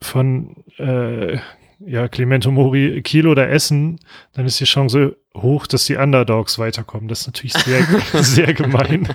von 0.00 0.64
äh, 0.78 1.38
ja, 1.80 2.08
Clemento 2.08 2.50
Mori, 2.50 3.00
Kiel 3.02 3.28
oder 3.28 3.48
Essen, 3.48 4.00
dann 4.32 4.46
ist 4.46 4.58
die 4.58 4.64
Chance 4.64 5.16
hoch, 5.36 5.66
dass 5.66 5.84
die 5.84 5.96
Underdogs 5.96 6.58
weiterkommen. 6.58 7.06
Das 7.08 7.20
ist 7.20 7.26
natürlich 7.28 7.52
sehr, 7.52 7.82
sehr 8.22 8.52
gemein. 8.54 9.08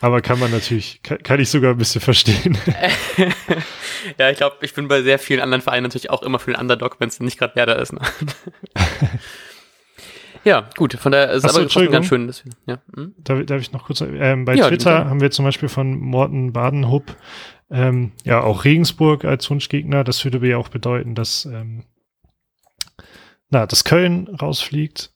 Aber 0.00 0.20
kann 0.20 0.38
man 0.38 0.50
natürlich, 0.50 1.02
kann, 1.02 1.22
kann, 1.22 1.40
ich 1.40 1.48
sogar 1.48 1.72
ein 1.72 1.78
bisschen 1.78 2.00
verstehen. 2.00 2.58
ja, 4.18 4.30
ich 4.30 4.36
glaube, 4.36 4.56
ich 4.60 4.74
bin 4.74 4.88
bei 4.88 5.02
sehr 5.02 5.18
vielen 5.18 5.40
anderen 5.40 5.62
Vereinen 5.62 5.84
natürlich 5.84 6.10
auch 6.10 6.22
immer 6.22 6.38
für 6.38 6.52
den 6.52 6.60
Underdog, 6.60 6.96
wenn 6.98 7.08
es 7.08 7.20
nicht 7.20 7.38
gerade 7.38 7.56
Werder 7.56 7.78
ist. 7.78 7.92
Ne? 7.92 8.00
Ja, 10.44 10.68
gut, 10.76 10.94
von 10.94 11.12
daher 11.12 11.30
ist 11.30 11.44
aber 11.44 11.68
trotzdem 11.68 11.90
ganz 11.90 12.06
schön. 12.06 12.26
Dass 12.26 12.44
wir, 12.44 12.52
ja. 12.66 12.78
Hm? 12.94 13.14
darf, 13.18 13.44
darf 13.46 13.60
ich 13.60 13.72
noch 13.72 13.84
kurz, 13.84 14.00
ähm, 14.00 14.44
bei 14.44 14.54
ja, 14.54 14.68
Twitter 14.68 15.06
haben 15.08 15.20
wir 15.20 15.30
zum 15.30 15.44
Beispiel 15.44 15.68
von 15.68 15.98
Morten 15.98 16.52
Badenhupp 16.52 17.16
ähm, 17.70 18.12
ja 18.24 18.42
auch 18.42 18.64
Regensburg 18.64 19.24
als 19.24 19.48
Wunschgegner. 19.50 20.04
Das 20.04 20.24
würde 20.24 20.46
ja 20.46 20.56
auch 20.56 20.68
bedeuten, 20.68 21.14
dass, 21.14 21.44
ähm, 21.44 21.84
na, 23.50 23.66
dass 23.66 23.84
Köln 23.84 24.28
rausfliegt. 24.28 25.12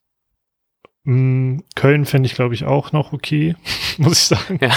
Mm, 1.04 1.58
Köln 1.74 2.06
fände 2.06 2.26
ich, 2.26 2.34
glaube 2.34 2.54
ich, 2.54 2.64
auch 2.64 2.92
noch 2.92 3.12
okay, 3.12 3.56
muss 3.98 4.12
ich 4.12 4.38
sagen. 4.38 4.58
Ja. 4.60 4.74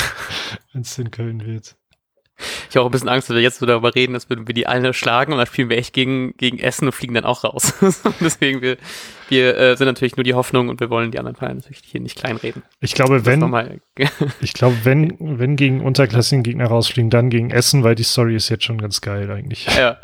Wenn 0.74 0.82
es 0.82 0.98
in 0.98 1.12
Köln 1.12 1.46
wird. 1.46 1.76
Ich 2.70 2.76
habe 2.76 2.84
auch 2.84 2.90
ein 2.90 2.92
bisschen 2.92 3.10
Angst, 3.10 3.30
dass 3.30 3.36
wir 3.36 3.42
jetzt 3.42 3.60
so 3.60 3.66
darüber 3.66 3.96
reden, 3.96 4.14
dass 4.14 4.30
würden 4.30 4.48
wir 4.48 4.54
die 4.54 4.68
alle 4.68 4.94
schlagen 4.94 5.32
und 5.32 5.38
dann 5.38 5.48
spielen 5.48 5.70
wir 5.70 5.78
echt 5.78 5.94
gegen, 5.94 6.36
gegen 6.38 6.60
Essen 6.60 6.88
und 6.88 6.92
fliegen 6.92 7.14
dann 7.14 7.26
auch 7.26 7.44
raus. 7.44 7.74
Deswegen, 8.20 8.62
wir, 8.62 8.78
wir 9.30 9.58
äh, 9.58 9.78
sind 9.78 9.88
natürlich 9.88 10.18
nur 10.18 10.24
die 10.24 10.34
Hoffnung 10.34 10.70
und 10.70 10.80
wir 10.80 10.90
wollen 10.90 11.12
die 11.12 11.20
anderen 11.20 11.36
Vereine 11.36 11.56
natürlich 11.56 11.82
hier 11.86 12.02
nicht 12.02 12.18
kleinreden. 12.18 12.64
Ich 12.80 12.94
glaube, 12.94 13.26
wenn, 13.26 13.42
ich 14.42 14.54
glaube, 14.54 14.76
wenn, 14.84 15.16
wenn 15.20 15.56
gegen 15.56 15.82
unterklassigen 15.82 16.44
Gegner 16.44 16.68
rausfliegen, 16.68 17.10
dann 17.10 17.30
gegen 17.30 17.52
Essen, 17.52 17.84
weil 17.84 17.96
die 17.96 18.04
Story 18.04 18.36
ist 18.36 18.50
jetzt 18.50 18.64
schon 18.66 18.78
ganz 18.78 19.02
geil 19.02 19.32
eigentlich. 19.32 19.68
Ja. 19.78 19.98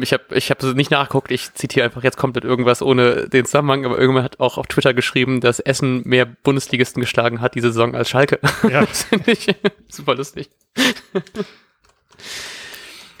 Ich 0.00 0.12
habe 0.12 0.22
ich 0.36 0.50
hab 0.50 0.62
nicht 0.62 0.92
nachgeguckt, 0.92 1.32
ich 1.32 1.54
zitiere 1.54 1.84
einfach 1.84 2.04
jetzt 2.04 2.16
komplett 2.16 2.44
irgendwas 2.44 2.82
ohne 2.82 3.28
den 3.28 3.44
Zusammenhang, 3.44 3.84
aber 3.84 3.98
irgendwann 3.98 4.22
hat 4.22 4.38
auch 4.38 4.56
auf 4.56 4.68
Twitter 4.68 4.94
geschrieben, 4.94 5.40
dass 5.40 5.58
Essen 5.58 6.02
mehr 6.04 6.24
Bundesligisten 6.24 7.00
geschlagen 7.00 7.40
hat 7.40 7.56
diese 7.56 7.72
Saison 7.72 7.96
als 7.96 8.08
Schalke. 8.08 8.38
Ja. 8.68 8.80
das 8.86 9.02
finde 9.02 9.32
ich 9.32 9.48
super 9.88 10.14
lustig. 10.14 10.50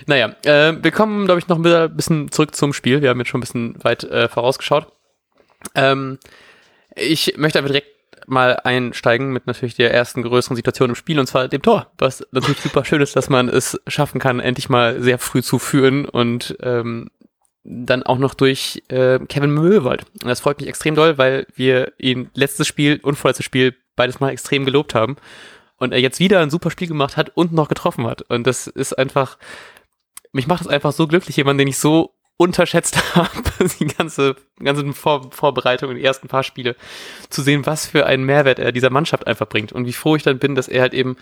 Naja, 0.06 0.34
äh, 0.44 0.74
wir 0.82 0.90
kommen, 0.90 1.26
glaube 1.26 1.40
ich, 1.40 1.48
noch 1.48 1.62
ein 1.62 1.96
bisschen 1.96 2.30
zurück 2.30 2.54
zum 2.54 2.72
Spiel. 2.72 3.02
Wir 3.02 3.10
haben 3.10 3.18
jetzt 3.18 3.28
schon 3.28 3.38
ein 3.38 3.42
bisschen 3.42 3.84
weit 3.84 4.04
äh, 4.04 4.28
vorausgeschaut. 4.28 4.92
Ähm, 5.74 6.18
ich 6.94 7.34
möchte 7.36 7.58
einfach 7.58 7.70
direkt 7.70 7.88
mal 8.26 8.58
einsteigen 8.64 9.32
mit 9.32 9.46
natürlich 9.46 9.74
der 9.74 9.92
ersten 9.92 10.22
größeren 10.22 10.56
Situation 10.56 10.90
im 10.90 10.94
Spiel 10.94 11.18
und 11.18 11.26
zwar 11.26 11.48
dem 11.48 11.62
Tor, 11.62 11.90
was 11.98 12.26
natürlich 12.30 12.60
super 12.62 12.84
schön 12.84 13.02
ist, 13.02 13.16
dass 13.16 13.28
man 13.28 13.48
es 13.48 13.80
schaffen 13.86 14.20
kann, 14.20 14.40
endlich 14.40 14.68
mal 14.68 15.00
sehr 15.00 15.18
früh 15.18 15.42
zu 15.42 15.58
führen 15.58 16.04
und 16.04 16.56
ähm, 16.60 17.10
dann 17.64 18.02
auch 18.02 18.18
noch 18.18 18.34
durch 18.34 18.82
äh, 18.88 19.20
Kevin 19.28 19.52
Möwald. 19.52 20.04
Und 20.22 20.28
das 20.28 20.40
freut 20.40 20.60
mich 20.60 20.68
extrem 20.68 20.94
doll, 20.94 21.18
weil 21.18 21.46
wir 21.54 21.92
ihn 21.98 22.30
letztes 22.34 22.66
Spiel 22.66 22.98
und 23.02 23.16
vorletztes 23.16 23.46
Spiel 23.46 23.76
beides 23.94 24.20
mal 24.20 24.30
extrem 24.30 24.64
gelobt 24.64 24.94
haben. 24.94 25.16
Und 25.82 25.92
er 25.92 25.98
jetzt 25.98 26.20
wieder 26.20 26.38
ein 26.38 26.48
super 26.48 26.70
Spiel 26.70 26.86
gemacht 26.86 27.16
hat 27.16 27.32
und 27.34 27.52
noch 27.52 27.68
getroffen 27.68 28.06
hat. 28.06 28.22
Und 28.22 28.46
das 28.46 28.68
ist 28.68 28.96
einfach, 28.96 29.36
mich 30.30 30.46
macht 30.46 30.60
das 30.60 30.68
einfach 30.68 30.92
so 30.92 31.08
glücklich, 31.08 31.36
jemand, 31.36 31.58
den 31.58 31.66
ich 31.66 31.76
so 31.76 32.14
unterschätzt 32.36 32.96
habe, 33.16 33.68
die 33.80 33.86
ganze, 33.86 34.36
ganze 34.62 34.92
Vor 34.92 35.32
Vorbereitung, 35.32 35.92
die 35.92 36.04
ersten 36.04 36.28
paar 36.28 36.44
Spiele, 36.44 36.76
zu 37.30 37.42
sehen, 37.42 37.66
was 37.66 37.88
für 37.88 38.06
einen 38.06 38.22
Mehrwert 38.22 38.60
er 38.60 38.70
dieser 38.70 38.90
Mannschaft 38.90 39.26
einfach 39.26 39.48
bringt. 39.48 39.72
Und 39.72 39.86
wie 39.86 39.92
froh 39.92 40.14
ich 40.14 40.22
dann 40.22 40.38
bin, 40.38 40.54
dass 40.54 40.68
er 40.68 40.82
halt 40.82 40.94
eben 40.94 41.16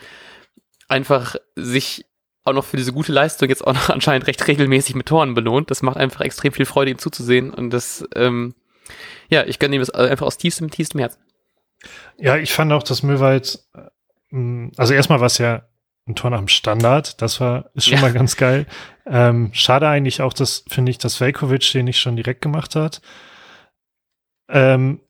einfach 0.88 1.36
sich 1.56 2.04
auch 2.44 2.52
noch 2.52 2.66
für 2.66 2.76
diese 2.76 2.92
gute 2.92 3.12
Leistung 3.12 3.48
jetzt 3.48 3.66
auch 3.66 3.72
noch 3.72 3.88
anscheinend 3.88 4.26
recht 4.26 4.46
regelmäßig 4.46 4.94
mit 4.94 5.06
Toren 5.06 5.32
belohnt. 5.32 5.70
Das 5.70 5.80
macht 5.80 5.96
einfach 5.96 6.20
extrem 6.20 6.52
viel 6.52 6.66
Freude, 6.66 6.90
ihm 6.90 6.98
zuzusehen. 6.98 7.50
Und 7.50 7.70
das, 7.70 8.06
ähm, 8.14 8.54
ja, 9.30 9.44
ich 9.46 9.58
gönne 9.58 9.76
ihm 9.76 9.80
das 9.80 9.88
einfach 9.88 10.26
aus 10.26 10.36
tiefstem, 10.36 10.70
tiefstem 10.70 11.00
Herzen. 11.00 11.22
Ja, 12.18 12.36
ich 12.36 12.52
fand 12.52 12.70
auch, 12.74 12.82
dass 12.82 13.02
Möwald, 13.02 13.64
also 14.76 14.94
erstmal 14.94 15.20
war 15.20 15.26
es 15.26 15.38
ja 15.38 15.62
ein 16.06 16.14
Tor 16.14 16.30
nach 16.30 16.38
dem 16.38 16.48
Standard, 16.48 17.20
das 17.22 17.40
war, 17.40 17.70
ist 17.74 17.86
schon 17.86 17.96
ja. 17.96 18.02
mal 18.02 18.12
ganz 18.12 18.36
geil. 18.36 18.66
Ähm, 19.06 19.50
schade 19.52 19.88
eigentlich 19.88 20.22
auch, 20.22 20.32
dass, 20.32 20.64
finde 20.68 20.90
ich, 20.90 20.98
dass 20.98 21.20
Velkovic 21.20 21.70
den 21.72 21.86
nicht 21.86 22.00
schon 22.00 22.16
direkt 22.16 22.42
gemacht 22.42 22.76
hat. 22.76 23.00
Ähm, 24.48 25.00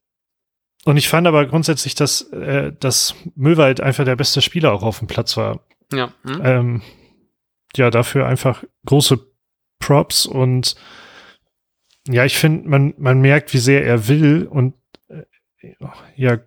und 0.85 0.97
ich 0.97 1.09
fand 1.09 1.27
aber 1.27 1.47
grundsätzlich, 1.47 1.95
dass, 1.95 2.23
äh, 2.33 2.73
dass 2.79 3.15
Möwald 3.35 3.81
einfach 3.81 4.05
der 4.05 4.17
beste 4.17 4.41
Spieler 4.41 4.73
auch 4.73 4.83
auf 4.83 4.99
dem 4.99 5.09
Platz 5.09 5.37
war. 5.37 5.61
Ja. 5.93 6.13
Hm? 6.25 6.41
Ähm, 6.45 6.83
ja, 7.77 7.91
dafür 7.91 8.27
einfach 8.27 8.65
große 8.87 9.19
Props 9.79 10.27
und 10.27 10.77
ja, 12.09 12.25
ich 12.25 12.37
finde, 12.37 12.69
man, 12.69 12.95
man 12.99 13.21
merkt, 13.21 13.53
wie 13.55 13.59
sehr 13.59 13.85
er 13.85 14.09
will 14.09 14.47
und 14.47 14.75
äh, 15.09 15.25
ja, 16.17 16.39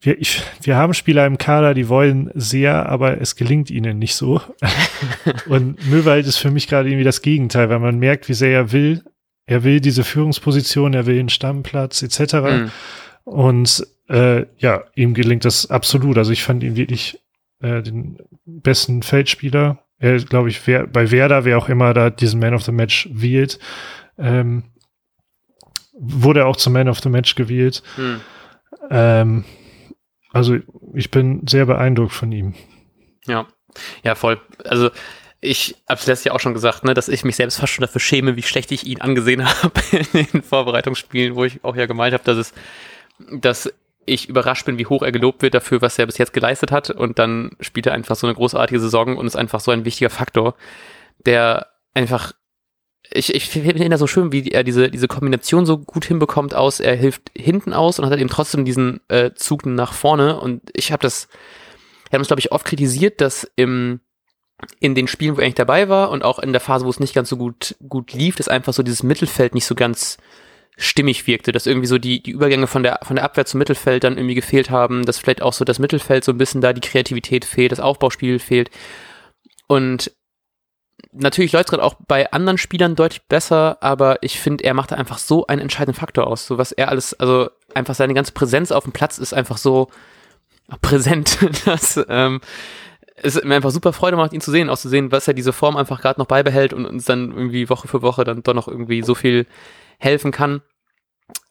wir, 0.00 0.20
ich, 0.20 0.42
wir 0.62 0.76
haben 0.76 0.94
Spieler 0.94 1.26
im 1.26 1.38
Kader, 1.38 1.74
die 1.74 1.88
wollen 1.88 2.30
sehr, 2.34 2.88
aber 2.88 3.20
es 3.20 3.34
gelingt 3.34 3.70
ihnen 3.70 3.98
nicht 3.98 4.14
so. 4.14 4.40
und 5.48 5.84
Möwald 5.88 6.26
ist 6.26 6.38
für 6.38 6.50
mich 6.50 6.68
gerade 6.68 6.88
irgendwie 6.88 7.04
das 7.04 7.22
Gegenteil, 7.22 7.68
weil 7.68 7.80
man 7.80 7.98
merkt, 7.98 8.28
wie 8.28 8.34
sehr 8.34 8.52
er 8.52 8.72
will. 8.72 9.02
Er 9.46 9.64
will 9.64 9.80
diese 9.80 10.04
Führungsposition, 10.04 10.94
er 10.94 11.06
will 11.06 11.16
den 11.16 11.30
Stammplatz 11.30 12.02
etc. 12.02 12.34
Mhm. 12.34 12.70
Und 13.24 13.86
äh, 14.08 14.46
ja, 14.58 14.84
ihm 14.94 15.14
gelingt 15.14 15.44
das 15.44 15.70
absolut. 15.70 16.16
Also 16.16 16.32
ich 16.32 16.44
fand 16.44 16.62
ihn 16.62 16.76
wirklich 16.76 17.20
äh, 17.60 17.82
den 17.82 18.18
besten 18.44 19.02
Feldspieler. 19.02 19.78
Er, 19.98 20.18
glaube 20.18 20.48
ich, 20.48 20.64
wer, 20.66 20.86
bei 20.86 21.10
Werder, 21.10 21.44
wer 21.44 21.58
auch 21.58 21.68
immer 21.68 21.92
da 21.92 22.10
diesen 22.10 22.38
Man 22.38 22.54
of 22.54 22.62
the 22.62 22.72
Match 22.72 23.08
wählt, 23.12 23.58
ähm, 24.16 24.64
wurde 25.98 26.46
auch 26.46 26.56
zum 26.56 26.72
Man 26.74 26.88
of 26.88 27.00
the 27.00 27.08
Match 27.08 27.34
gewählt. 27.34 27.82
Mhm. 27.96 28.20
Ähm, 28.90 29.44
also 30.32 30.56
ich 30.94 31.10
bin 31.10 31.46
sehr 31.46 31.66
beeindruckt 31.66 32.12
von 32.12 32.30
ihm. 32.32 32.54
Ja, 33.26 33.46
ja, 34.02 34.14
voll. 34.14 34.40
Also 34.64 34.90
ich 35.40 35.76
habe 35.88 36.00
es 36.00 36.06
letztes 36.06 36.24
Jahr 36.24 36.34
auch 36.34 36.40
schon 36.40 36.54
gesagt, 36.54 36.84
ne, 36.84 36.94
dass 36.94 37.08
ich 37.08 37.24
mich 37.24 37.36
selbst 37.36 37.60
fast 37.60 37.72
schon 37.72 37.82
dafür 37.82 38.00
schäme, 38.00 38.36
wie 38.36 38.42
schlecht 38.42 38.72
ich 38.72 38.86
ihn 38.86 39.00
angesehen 39.00 39.46
habe 39.62 39.80
in 40.12 40.26
den 40.32 40.42
Vorbereitungsspielen, 40.42 41.36
wo 41.36 41.44
ich 41.44 41.62
auch 41.64 41.76
ja 41.76 41.86
gemeint 41.86 42.14
habe, 42.14 42.24
dass 42.24 42.36
es, 42.36 42.52
dass 43.30 43.72
ich 44.04 44.28
überrascht 44.28 44.64
bin, 44.64 44.78
wie 44.78 44.86
hoch 44.86 45.02
er 45.02 45.12
gelobt 45.12 45.42
wird 45.42 45.54
dafür, 45.54 45.82
was 45.82 45.98
er 45.98 46.06
bis 46.06 46.18
jetzt 46.18 46.32
geleistet 46.32 46.72
hat. 46.72 46.90
Und 46.90 47.18
dann 47.18 47.50
spielt 47.60 47.86
er 47.86 47.92
einfach 47.92 48.16
so 48.16 48.26
eine 48.26 48.34
großartige 48.34 48.80
Saison 48.80 49.16
und 49.16 49.26
ist 49.26 49.36
einfach 49.36 49.60
so 49.60 49.70
ein 49.70 49.84
wichtiger 49.84 50.10
Faktor, 50.10 50.54
der 51.24 51.68
einfach 51.94 52.32
ich, 53.10 53.34
ich 53.34 53.48
finde 53.48 53.84
ihn 53.84 53.90
da 53.90 53.98
so 53.98 54.06
schön, 54.06 54.32
wie 54.32 54.48
er 54.48 54.64
diese, 54.64 54.90
diese 54.90 55.08
Kombination 55.08 55.64
so 55.64 55.78
gut 55.78 56.04
hinbekommt 56.04 56.54
aus, 56.54 56.80
er 56.80 56.94
hilft 56.94 57.30
hinten 57.34 57.72
aus 57.72 57.98
und 57.98 58.06
hat 58.06 58.18
eben 58.18 58.28
trotzdem 58.28 58.64
diesen 58.64 59.00
äh, 59.08 59.32
Zug 59.34 59.64
nach 59.66 59.92
vorne. 59.94 60.38
Und 60.40 60.62
ich 60.74 60.92
habe 60.92 61.02
das, 61.02 61.28
wir 62.10 62.16
haben 62.16 62.22
es, 62.22 62.28
glaube 62.28 62.40
ich, 62.40 62.52
oft 62.52 62.66
kritisiert, 62.66 63.20
dass 63.20 63.50
im, 63.56 64.00
in 64.78 64.94
den 64.94 65.08
Spielen, 65.08 65.36
wo 65.36 65.40
er 65.40 65.44
eigentlich 65.44 65.54
dabei 65.54 65.88
war 65.88 66.10
und 66.10 66.22
auch 66.22 66.38
in 66.38 66.52
der 66.52 66.60
Phase, 66.60 66.84
wo 66.84 66.90
es 66.90 67.00
nicht 67.00 67.14
ganz 67.14 67.30
so 67.30 67.38
gut, 67.38 67.76
gut 67.88 68.12
lief, 68.12 68.36
dass 68.36 68.48
einfach 68.48 68.74
so 68.74 68.82
dieses 68.82 69.02
Mittelfeld 69.02 69.54
nicht 69.54 69.66
so 69.66 69.74
ganz 69.74 70.18
stimmig 70.76 71.26
wirkte, 71.26 71.50
dass 71.50 71.66
irgendwie 71.66 71.88
so 71.88 71.98
die, 71.98 72.22
die 72.22 72.30
Übergänge 72.30 72.66
von 72.66 72.82
der, 72.82 73.00
von 73.02 73.16
der 73.16 73.24
Abwehr 73.24 73.46
zum 73.46 73.58
Mittelfeld 73.58 74.04
dann 74.04 74.16
irgendwie 74.16 74.36
gefehlt 74.36 74.70
haben, 74.70 75.04
dass 75.06 75.18
vielleicht 75.18 75.42
auch 75.42 75.52
so 75.52 75.64
das 75.64 75.78
Mittelfeld 75.78 76.24
so 76.24 76.32
ein 76.32 76.38
bisschen 76.38 76.60
da 76.60 76.72
die 76.72 76.80
Kreativität 76.80 77.44
fehlt, 77.44 77.72
das 77.72 77.80
Aufbauspiel 77.80 78.38
fehlt. 78.38 78.70
Und 79.66 80.12
natürlich 81.12 81.52
läuft 81.52 81.70
gerade 81.70 81.82
auch 81.82 81.94
bei 82.06 82.30
anderen 82.32 82.58
Spielern 82.58 82.96
deutlich 82.96 83.22
besser, 83.22 83.78
aber 83.80 84.22
ich 84.22 84.40
finde, 84.40 84.64
er 84.64 84.74
macht 84.74 84.92
da 84.92 84.96
einfach 84.96 85.18
so 85.18 85.46
einen 85.46 85.62
entscheidenden 85.62 85.98
Faktor 85.98 86.26
aus. 86.26 86.46
So 86.46 86.58
was 86.58 86.72
er 86.72 86.88
alles, 86.88 87.14
also 87.14 87.50
einfach 87.74 87.94
seine 87.94 88.14
ganze 88.14 88.32
Präsenz 88.32 88.72
auf 88.72 88.84
dem 88.84 88.92
Platz 88.92 89.18
ist 89.18 89.32
einfach 89.32 89.58
so 89.58 89.88
präsent, 90.82 91.38
dass 91.66 92.00
ähm, 92.08 92.40
es 93.16 93.42
mir 93.42 93.56
einfach 93.56 93.70
super 93.70 93.92
Freude 93.92 94.16
macht, 94.16 94.32
ihn 94.32 94.40
zu 94.40 94.50
sehen, 94.50 94.70
auch 94.70 94.78
zu 94.78 94.88
sehen, 94.88 95.10
was 95.12 95.28
er 95.28 95.34
diese 95.34 95.52
Form 95.52 95.76
einfach 95.76 96.00
gerade 96.00 96.20
noch 96.20 96.26
beibehält 96.26 96.72
und 96.72 96.86
uns 96.86 97.04
dann 97.04 97.32
irgendwie 97.32 97.68
Woche 97.68 97.88
für 97.88 98.02
Woche 98.02 98.24
dann 98.24 98.42
doch 98.42 98.54
noch 98.54 98.68
irgendwie 98.68 99.02
so 99.02 99.14
viel 99.14 99.46
helfen 99.98 100.30
kann. 100.30 100.62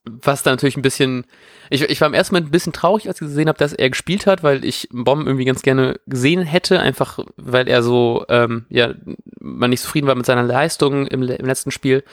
Was 0.05 0.43
da 0.43 0.51
natürlich 0.51 0.77
ein 0.77 0.81
bisschen, 0.81 1.25
ich, 1.69 1.81
ich 1.81 1.99
war 1.99 2.07
im 2.07 2.13
ersten 2.13 2.33
Moment 2.33 2.49
ein 2.49 2.51
bisschen 2.51 2.73
traurig, 2.73 3.07
als 3.07 3.19
ich 3.19 3.27
gesehen 3.27 3.49
habe, 3.49 3.57
dass 3.57 3.73
er 3.73 3.89
gespielt 3.89 4.25
hat, 4.25 4.41
weil 4.41 4.63
ich 4.63 4.87
Bomb 4.91 5.25
irgendwie 5.25 5.45
ganz 5.45 5.61
gerne 5.63 5.99
gesehen 6.07 6.43
hätte, 6.43 6.79
einfach 6.79 7.19
weil 7.35 7.67
er 7.67 7.83
so, 7.83 8.25
ähm, 8.29 8.65
ja, 8.69 8.93
man 9.39 9.69
nicht 9.69 9.83
zufrieden 9.83 10.07
war 10.07 10.15
mit 10.15 10.25
seiner 10.25 10.43
Leistung 10.43 11.07
im, 11.07 11.23
im 11.23 11.45
letzten 11.45 11.71
Spiel. 11.71 12.03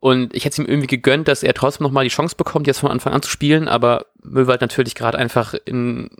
Und 0.00 0.34
ich 0.34 0.44
hätte 0.44 0.52
es 0.52 0.58
ihm 0.58 0.70
irgendwie 0.70 0.86
gegönnt, 0.86 1.26
dass 1.26 1.42
er 1.42 1.54
trotzdem 1.54 1.84
nochmal 1.84 2.04
die 2.04 2.10
Chance 2.10 2.36
bekommt, 2.36 2.66
jetzt 2.66 2.80
von 2.80 2.90
Anfang 2.90 3.12
an 3.12 3.22
zu 3.22 3.30
spielen, 3.30 3.66
aber 3.66 4.06
Möwald 4.22 4.60
natürlich 4.60 4.94
gerade 4.94 5.18
einfach 5.18 5.54
in 5.64 6.10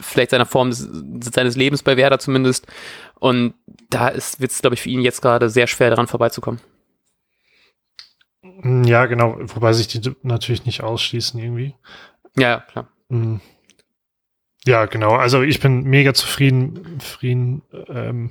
vielleicht 0.00 0.30
seiner 0.30 0.46
Form 0.46 0.70
des, 0.70 0.88
seines 1.32 1.56
Lebens 1.56 1.82
bei 1.82 1.96
Werder 1.96 2.18
zumindest. 2.18 2.66
Und 3.18 3.54
da 3.88 4.12
wird 4.12 4.50
es, 4.50 4.60
glaube 4.60 4.74
ich, 4.74 4.82
für 4.82 4.90
ihn 4.90 5.00
jetzt 5.00 5.22
gerade 5.22 5.48
sehr 5.48 5.66
schwer 5.66 5.90
daran 5.90 6.08
vorbeizukommen. 6.08 6.60
Mm, 8.42 8.84
ja, 8.84 9.06
genau, 9.06 9.38
wobei 9.40 9.72
sich 9.72 9.88
die 9.88 10.00
natürlich 10.22 10.66
nicht 10.66 10.82
ausschließen 10.82 11.40
irgendwie. 11.40 11.74
Ja, 12.36 12.60
klar. 12.60 12.88
Mm. 13.08 13.36
Ja, 14.64 14.86
genau. 14.86 15.16
Also 15.16 15.42
ich 15.42 15.60
bin 15.60 15.84
mega 15.84 16.14
zufrieden. 16.14 16.98
zufrieden 17.00 17.62
ähm, 17.88 18.30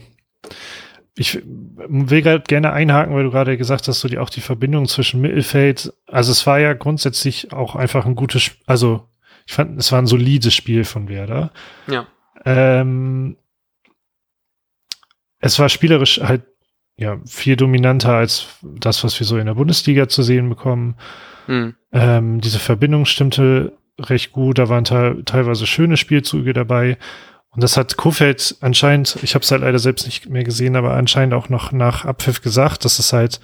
ich 1.16 1.42
will 1.44 2.22
gerade 2.22 2.44
gerne 2.44 2.72
einhaken, 2.72 3.14
weil 3.14 3.24
du 3.24 3.32
gerade 3.32 3.58
gesagt 3.58 3.88
hast, 3.88 4.00
so 4.00 4.08
die 4.08 4.18
auch 4.18 4.30
die 4.30 4.42
Verbindung 4.42 4.88
zwischen 4.88 5.20
Mittelfeld. 5.22 5.94
Also 6.08 6.32
es 6.32 6.48
war 6.48 6.60
ja 6.60 6.74
grundsätzlich 6.74 7.52
auch 7.52 7.76
einfach 7.76 8.06
ein 8.06 8.16
gutes, 8.16 8.52
also 8.66 9.08
ich 9.46 9.54
fand, 9.54 9.78
es 9.78 9.92
war 9.92 10.00
ein 10.00 10.08
solides 10.08 10.54
Spiel 10.54 10.86
von 10.86 11.10
Werder. 11.10 11.52
Ja. 11.88 12.08
Ähm, 12.46 13.38
es 15.40 15.60
war 15.60 15.68
spielerisch 15.70 16.22
halt 16.22 16.44
ja, 16.98 17.18
viel 17.26 17.56
dominanter 17.56 18.14
als 18.14 18.48
das, 18.62 19.04
was 19.04 19.20
wir 19.20 19.26
so 19.26 19.38
in 19.38 19.48
der 19.48 19.56
Bundesliga 19.56 20.08
zu 20.08 20.24
sehen 20.24 20.50
bekommen. 20.50 20.96
Mhm. 21.48 21.76
Ähm, 21.92 22.42
diese 22.42 22.60
Verbindung 22.60 23.06
stimmte 23.06 23.74
recht 24.00 24.32
gut, 24.32 24.58
da 24.58 24.70
waren 24.70 24.84
te 24.84 25.22
teilweise 25.26 25.68
schöne 25.68 25.98
Spielzüge 25.98 26.54
dabei. 26.54 26.98
Und 27.50 27.64
das 27.64 27.76
hat 27.76 27.98
Kofeld 27.98 28.56
anscheinend, 28.62 29.18
ich 29.24 29.36
habe 29.36 29.44
es 29.44 29.52
halt 29.52 29.62
leider 29.62 29.80
selbst 29.80 30.06
nicht 30.06 30.30
mehr 30.30 30.44
gesehen, 30.44 30.76
aber 30.76 30.94
anscheinend 30.94 31.34
auch 31.34 31.50
noch 31.50 31.72
nach 31.72 32.06
Abpfiff 32.06 32.42
gesagt, 32.42 32.86
dass 32.86 32.98
es 32.98 33.12
halt 33.12 33.42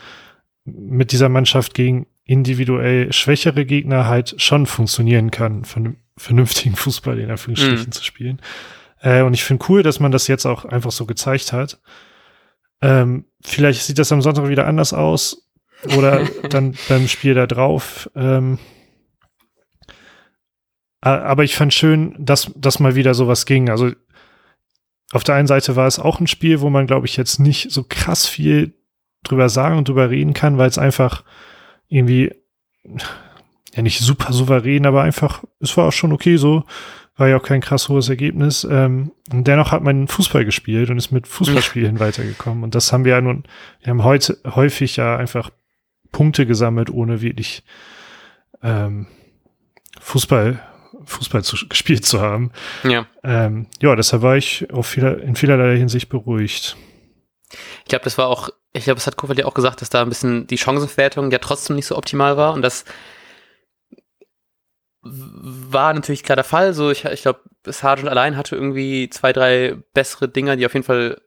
mit 0.64 1.12
dieser 1.12 1.30
Mannschaft 1.30 1.74
gegen 1.74 2.08
individuell 2.24 3.12
schwächere 3.12 3.66
Gegner 3.66 4.08
halt 4.08 4.36
schon 4.42 4.66
funktionieren 4.66 5.32
kann, 5.32 5.66
von 5.66 5.98
vernünftigen 6.18 6.76
Fußball 6.76 7.20
in 7.20 7.30
Anführungsstrichen 7.30 7.88
mhm. 7.88 7.92
zu 7.92 8.04
spielen. 8.04 8.42
Äh, 9.02 9.22
und 9.22 9.34
ich 9.34 9.44
finde 9.44 9.66
cool, 9.70 9.84
dass 9.84 10.00
man 10.00 10.12
das 10.12 10.28
jetzt 10.28 10.46
auch 10.46 10.66
einfach 10.66 10.92
so 10.92 11.06
gezeigt 11.06 11.54
hat. 11.54 11.80
Ähm, 12.82 13.26
vielleicht 13.42 13.84
sieht 13.84 14.00
das 14.00 14.12
am 14.12 14.22
Sonntag 14.22 14.48
wieder 14.48 14.68
anders 14.68 14.94
aus 14.94 15.50
oder 15.96 16.26
dann 16.50 16.76
beim 16.90 17.08
Spiel 17.08 17.34
da 17.34 17.48
drauf. 17.48 18.10
Ähm, 18.16 18.60
aber 21.02 21.44
ich 21.44 21.56
fand 21.56 21.74
schön, 21.74 22.16
dass, 22.18 22.52
dass 22.56 22.80
mal 22.80 22.96
wieder 22.96 23.14
sowas 23.14 23.46
ging. 23.46 23.70
Also 23.70 23.92
auf 25.12 25.24
der 25.24 25.36
einen 25.36 25.48
Seite 25.48 25.76
war 25.76 25.88
es 25.88 26.00
auch 26.00 26.20
ein 26.20 26.28
Spiel, 26.28 26.60
wo 26.60 26.70
man, 26.70 26.88
glaube 26.88 27.06
ich, 27.06 27.16
jetzt 27.16 27.40
nicht 27.40 27.72
so 27.72 27.84
krass 27.84 28.28
viel 28.28 28.74
drüber 29.24 29.50
sagen 29.50 29.78
und 29.78 29.88
drüber 29.88 30.10
reden 30.10 30.34
kann, 30.34 30.58
weil 30.58 30.70
es 30.70 30.78
einfach 30.78 31.24
irgendwie, 31.88 32.34
ja 33.74 33.82
nicht 33.82 34.00
super 34.00 34.34
souverän, 34.34 34.86
aber 34.86 35.04
einfach, 35.04 35.44
es 35.60 35.76
war 35.78 35.88
auch 35.88 35.94
schon 35.94 36.12
okay 36.12 36.38
so. 36.38 36.64
War 37.18 37.28
ja 37.28 37.38
auch 37.38 37.44
kein 37.44 37.62
krass 37.62 37.90
hohes 37.90 38.10
Ergebnis. 38.10 38.66
Ähm, 38.70 39.12
und 39.32 39.48
dennoch 39.48 39.72
hat 39.72 39.84
man 39.84 40.08
Fußball 40.08 40.46
gespielt 40.46 40.90
und 40.90 40.98
ist 40.98 41.12
mit 41.12 41.28
Fußballspielen 41.28 42.00
weitergekommen. 42.00 42.64
Und 42.64 42.76
das 42.76 42.94
haben 42.94 43.06
wir 43.06 43.14
ja 43.14 43.22
nun, 43.22 43.44
wir 43.82 43.90
haben 43.90 44.04
heute 44.04 44.38
häufig 44.46 44.98
ja 44.98 45.18
einfach 45.18 45.50
Punkte 46.12 46.46
gesammelt, 46.46 46.90
ohne 46.90 47.22
wirklich 47.22 47.64
ähm, 48.62 49.08
Fußball, 50.00 50.62
Fußball 51.06 51.44
zu, 51.44 51.58
gespielt 51.70 52.06
zu 52.06 52.22
haben. 52.22 52.52
Ja. 52.84 53.08
Ähm, 53.24 53.68
ja, 53.82 53.96
deshalb 53.96 54.22
war 54.22 54.38
ich 54.38 54.72
auf 54.72 54.88
vieler, 54.88 55.20
in 55.20 55.36
vielerlei 55.36 55.78
Hinsicht 55.78 56.10
beruhigt. 56.10 56.78
Ich 57.80 57.90
glaube, 57.90 58.04
das 58.04 58.18
war 58.18 58.28
auch, 58.28 58.50
ich 58.74 58.84
glaube, 58.84 59.00
es 59.00 59.08
hat 59.08 59.16
Kofeld 59.16 59.40
ja 59.40 59.46
auch 59.46 59.54
gesagt, 59.54 59.82
dass 59.82 59.90
da 59.90 60.02
ein 60.02 60.10
bisschen 60.10 60.48
die 60.48 60.58
Chancenverwertung 60.58 61.32
ja 61.32 61.40
trotzdem 61.40 61.76
nicht 61.76 61.86
so 61.86 61.98
optimal 61.98 62.38
war 62.38 62.54
und 62.54 62.62
das 62.62 62.86
war 65.12 65.94
natürlich 65.94 66.24
klar 66.24 66.36
der 66.36 66.46
Fall. 66.46 66.74
So, 66.74 66.92
ich, 66.92 67.06
ich 67.06 67.22
glaube, 67.22 67.42
Sargent 67.66 68.10
allein 68.10 68.38
hatte 68.38 68.56
irgendwie 68.56 69.10
zwei, 69.10 69.34
drei 69.34 69.78
bessere 69.94 70.28
Dinger, 70.28 70.56
die 70.56 70.66
auf 70.66 70.74
jeden 70.74 70.86
Fall 70.86 71.22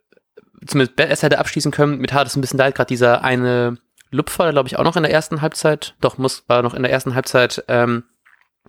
zumindest 0.67 0.97
besser 0.97 1.27
hätte 1.27 1.39
abschließen 1.39 1.73
können. 1.73 1.99
Mit 1.99 2.13
hat 2.13 2.27
es 2.27 2.37
ein 2.37 2.41
bisschen 2.41 2.59
leid, 2.59 2.75
gerade 2.75 2.89
dieser 2.89 3.25
eine 3.25 3.79
Lupfer, 4.11 4.51
glaube 4.53 4.69
ich, 4.69 4.79
auch 4.79 4.85
noch 4.85 4.97
in 4.97 5.03
der 5.03 5.13
ersten 5.13 5.41
Halbzeit. 5.41 5.95
Doch, 6.01 6.19
muss, 6.19 6.45
war 6.49 6.63
noch 6.63 6.75
in 6.75 6.83
der 6.83 6.93
ersten 6.93 7.15
Halbzeit, 7.15 7.65
ähm, 7.69 8.05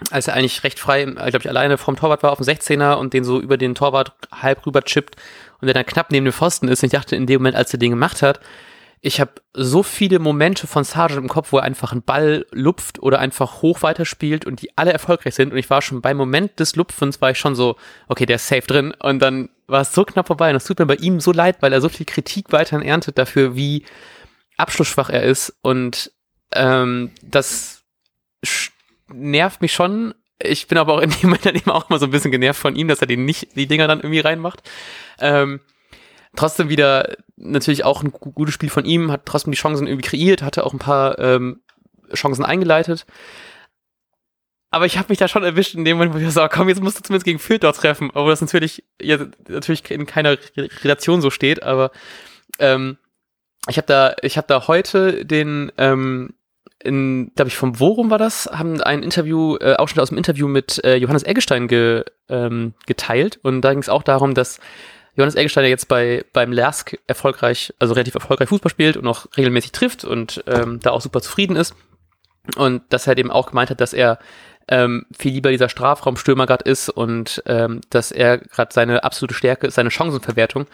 als 0.10 0.28
er 0.28 0.36
eigentlich 0.36 0.64
recht 0.64 0.80
frei, 0.80 1.06
glaube 1.06 1.40
ich, 1.40 1.50
alleine 1.50 1.78
vom 1.78 1.96
Torwart 1.96 2.24
war 2.24 2.32
auf 2.32 2.40
dem 2.40 2.48
16er 2.48 2.96
und 2.96 3.14
den 3.14 3.24
so 3.24 3.40
über 3.40 3.58
den 3.58 3.76
Torwart 3.76 4.14
halb 4.32 4.66
rüber 4.66 4.82
chippt 4.84 5.16
und 5.60 5.66
der 5.66 5.74
dann 5.74 5.86
knapp 5.86 6.12
neben 6.12 6.26
dem 6.26 6.34
Pfosten 6.34 6.68
ist. 6.68 6.82
Und 6.82 6.88
ich 6.88 6.94
dachte 6.94 7.16
in 7.16 7.26
dem 7.26 7.42
Moment, 7.42 7.56
als 7.56 7.74
er 7.74 7.80
den 7.80 7.92
gemacht 7.92 8.22
hat, 8.22 8.40
ich 9.04 9.20
habe 9.20 9.32
so 9.54 9.82
viele 9.82 10.20
Momente 10.20 10.68
von 10.68 10.84
Sargent 10.84 11.22
im 11.22 11.28
Kopf, 11.28 11.52
wo 11.52 11.58
er 11.58 11.64
einfach 11.64 11.92
einen 11.92 12.04
Ball 12.04 12.46
lupft 12.52 13.00
oder 13.00 13.18
einfach 13.18 13.64
hoch 13.64 13.82
weiterspielt 13.82 14.46
und 14.46 14.62
die 14.62 14.78
alle 14.78 14.94
erfolgreich 14.94 15.34
sind. 15.34 15.52
Und 15.52 15.58
ich 15.58 15.72
war 15.72 15.82
schon 15.82 16.02
beim 16.02 16.18
Moment 16.18 16.60
des 16.60 16.76
Lupfens, 16.76 17.20
war 17.20 17.32
ich 17.32 17.40
schon 17.40 17.56
so, 17.56 17.78
okay, 18.08 18.28
der 18.28 18.36
ist 18.36 18.48
safe 18.48 18.62
drin. 18.62 18.94
Und 19.00 19.20
dann 19.20 19.50
war 19.66 19.82
es 19.82 19.94
so 19.94 20.06
knapp 20.06 20.28
vorbei. 20.28 20.52
Und 20.52 20.56
es 20.56 20.66
tut 20.66 20.78
mir 20.78 20.86
bei 20.86 20.98
ihm 20.98 21.20
so 21.20 21.32
leid, 21.32 21.58
weil 21.62 21.74
er 21.74 21.82
so 21.82 21.90
viel 21.90 22.06
Kritik 22.06 22.52
weiterhin 22.52 22.86
erntet 22.86 23.18
dafür, 23.18 23.56
wie 23.56 23.86
abschlussschwach 24.58 25.10
er 25.10 25.24
ist. 25.24 25.58
Und 25.64 26.12
ähm, 26.54 27.10
das 27.24 27.84
nervt 29.08 29.64
mich 29.64 29.74
schon. 29.74 30.14
Ich 30.44 30.68
bin 30.68 30.78
aber 30.78 30.94
auch 30.94 31.02
in 31.02 31.10
dem 31.10 31.22
Moment 31.24 31.46
dann 31.48 31.56
eben 31.56 31.72
auch 31.72 31.90
immer 31.90 31.98
so 31.98 32.06
ein 32.06 32.12
bisschen 32.12 32.32
genervt 32.32 32.62
von 32.62 32.76
ihm, 32.76 32.88
dass 32.88 33.02
er 33.02 33.08
die 33.08 33.18
nicht 33.18 33.56
die 33.56 33.68
Dinger 33.68 33.88
dann 33.88 34.00
irgendwie 34.00 34.20
reinmacht. 34.20 34.62
Ähm, 35.20 35.60
trotzdem 36.36 36.70
wieder 36.70 37.16
natürlich 37.36 37.84
auch 37.84 38.04
ein 38.04 38.12
gutes 38.12 38.54
Spiel 38.54 38.70
von 38.70 38.86
ihm, 38.86 39.12
hat 39.12 39.26
trotzdem 39.26 39.52
die 39.52 39.58
Chancen 39.58 39.88
irgendwie 39.88 40.08
kreiert, 40.08 40.42
hatte 40.42 40.66
auch 40.66 40.74
ein 40.74 40.80
paar 40.80 41.20
ähm, 41.20 41.62
Chancen 42.14 42.46
eingeleitet. 42.46 43.06
Aber 44.70 44.86
ich 44.86 44.98
habe 44.98 45.08
mich 45.10 45.18
da 45.18 45.28
schon 45.28 45.44
erwischt 45.44 45.76
in 45.76 45.84
dem 45.84 45.98
Moment, 45.98 46.14
wo 46.14 46.18
ich 46.18 46.34
so, 46.34 46.48
komm, 46.50 46.70
jetzt 46.70 46.82
musst 46.82 46.98
du 46.98 47.04
zumindest 47.04 47.26
gegen 47.26 47.40
Fürth 47.40 47.64
dort 47.64 47.76
treffen, 47.76 48.10
obwohl 48.14 48.32
das 48.32 48.42
natürlich 48.42 48.84
ja, 49.02 49.18
natürlich 49.50 49.90
in 49.92 50.06
keiner 50.06 50.38
Relation 50.56 51.22
so 51.22 51.30
steht, 51.30 51.62
aber 51.64 51.92
ähm, 52.60 52.98
ich 53.68 53.78
habe 53.78 53.88
da 53.88 54.16
ich 54.22 54.38
habe 54.38 54.48
da 54.48 54.68
heute 54.68 55.26
den 55.26 55.72
ähm, 55.78 56.34
in, 56.84 57.32
glaube 57.36 57.50
ich, 57.50 57.58
vom 57.58 57.80
Worum 57.80 58.10
war 58.10 58.18
das, 58.18 58.50
haben 58.52 58.82
ein 58.82 59.04
Interview, 59.04 59.58
äh, 59.58 59.76
Ausschnitt 59.76 60.02
aus 60.02 60.10
dem 60.10 60.18
Interview 60.18 60.48
mit 60.48 60.84
äh, 60.84 60.96
Johannes 60.96 61.24
Eggestein 61.24 61.68
ge, 61.68 62.04
ähm, 62.28 62.74
geteilt. 62.88 63.40
Und 63.44 63.62
da 63.62 63.72
ging 63.72 63.82
es 63.82 63.90
auch 63.90 64.04
darum, 64.04 64.34
dass 64.34 64.60
Johannes 65.16 65.36
Eggestein 65.36 65.66
jetzt 65.66 65.88
bei, 65.88 66.24
beim 66.34 66.52
Lersk 66.52 66.98
erfolgreich, 67.08 67.74
also 67.80 67.94
relativ 67.94 68.16
erfolgreich 68.16 68.50
Fußball 68.50 68.70
spielt 68.70 68.98
und 68.98 69.08
auch 69.08 69.26
regelmäßig 69.36 69.72
trifft 69.72 70.06
und 70.06 70.44
ähm, 70.48 70.80
da 70.80 70.92
auch 70.92 71.02
super 71.02 71.22
zufrieden 71.22 71.56
ist. 71.56 71.76
Und 72.56 72.82
dass 72.90 73.08
er 73.08 73.18
eben 73.18 73.30
auch 73.30 73.48
gemeint 73.48 73.70
hat, 73.70 73.82
dass 73.82 73.94
er 73.94 74.20
ähm, 74.68 75.06
viel 75.18 75.34
lieber 75.34 75.52
dieser 75.52 75.70
Strafraumstürmer 75.70 76.46
gerade 76.46 76.70
ist 76.70 76.90
und 76.90 77.42
ähm, 77.46 77.82
dass 77.90 78.12
er 78.12 78.38
gerade 78.38 78.74
seine 78.74 79.04
absolute 79.04 79.34
Stärke 79.34 79.68
ist, 79.68 79.76
seine 79.76 79.92
Chancenverwertung. 79.92 80.68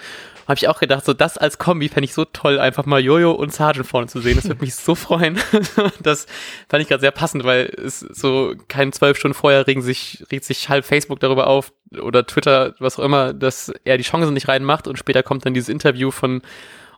Habe 0.48 0.58
ich 0.58 0.70
auch 0.70 0.80
gedacht, 0.80 1.04
so 1.04 1.14
das 1.14 1.38
als 1.38 1.58
Kombi 1.58 1.90
fände 1.90 2.06
ich 2.06 2.14
so 2.14 2.24
toll, 2.24 2.58
einfach 2.58 2.86
mal 2.86 3.02
Jojo 3.02 3.34
und 3.34 3.54
Sargent 3.54 3.86
vorne 3.86 4.08
zu 4.08 4.22
sehen. 4.22 4.38
Das 4.38 4.46
würde 4.46 4.62
mich 4.62 4.76
so 4.76 4.96
freuen. 4.96 5.38
das 6.02 6.26
fand 6.70 6.82
ich 6.82 6.88
gerade 6.88 7.02
sehr 7.02 7.12
passend, 7.12 7.44
weil 7.44 7.66
es 7.66 8.00
so 8.00 8.54
kein 8.70 8.94
zwölf 8.94 9.18
Stunden 9.18 9.36
vorher 9.36 9.68
regen 9.68 9.82
sich, 9.82 10.24
regt 10.32 10.46
sich 10.46 10.70
halb 10.70 10.86
Facebook 10.86 11.20
darüber 11.20 11.48
auf 11.48 11.74
oder 12.02 12.26
Twitter, 12.26 12.76
was 12.80 12.98
auch 12.98 13.04
immer, 13.04 13.34
dass 13.34 13.74
er 13.84 13.98
die 13.98 14.04
Chancen 14.04 14.34
nicht 14.34 14.48
reinmacht 14.48 14.88
und 14.88 14.98
später 14.98 15.22
kommt 15.22 15.46
dann 15.46 15.54
dieses 15.54 15.70
Interview 15.70 16.12
von 16.12 16.42